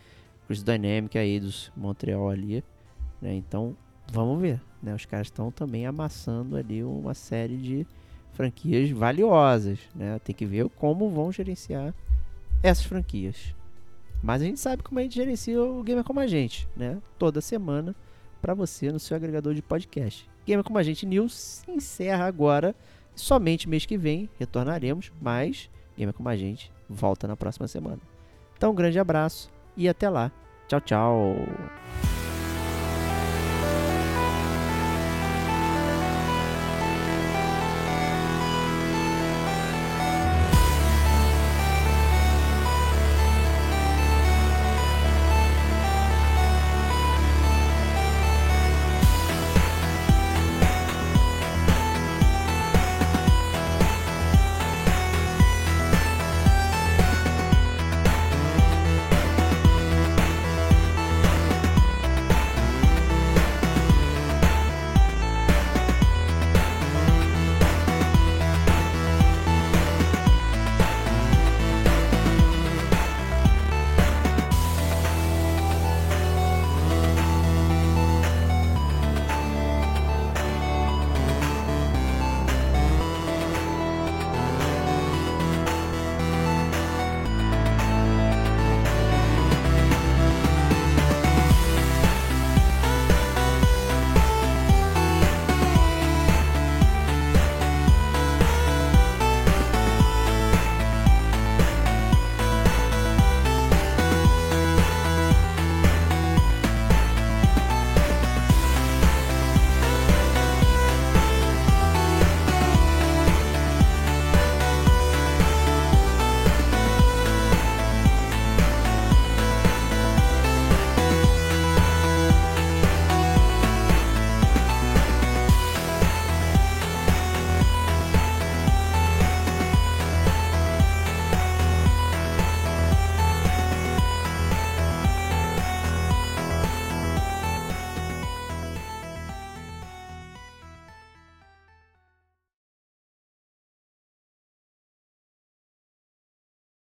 [0.47, 2.65] Crystal Dynamics aí dos Montreal ali,
[3.23, 3.35] né?
[3.35, 3.77] Então
[4.12, 4.94] vamos ver, né?
[4.94, 7.86] Os caras estão também amassando ali uma série de
[8.35, 10.19] franquias valiosas, né?
[10.23, 11.94] Tem que ver como vão gerenciar
[12.62, 13.55] essas franquias.
[14.23, 16.98] Mas a gente sabe como a gente gerencia o Gamer Como a Gente, né?
[17.19, 17.94] Toda semana
[18.40, 20.28] para você no seu agregador de podcast.
[20.47, 22.74] Gamer Como a Gente News encerra agora.
[23.15, 28.01] Somente mês que vem retornaremos, mas Gamer Como a Gente volta na próxima semana.
[28.56, 30.32] Então, um grande abraço e até lá.
[30.69, 32.13] Tchau, tchau.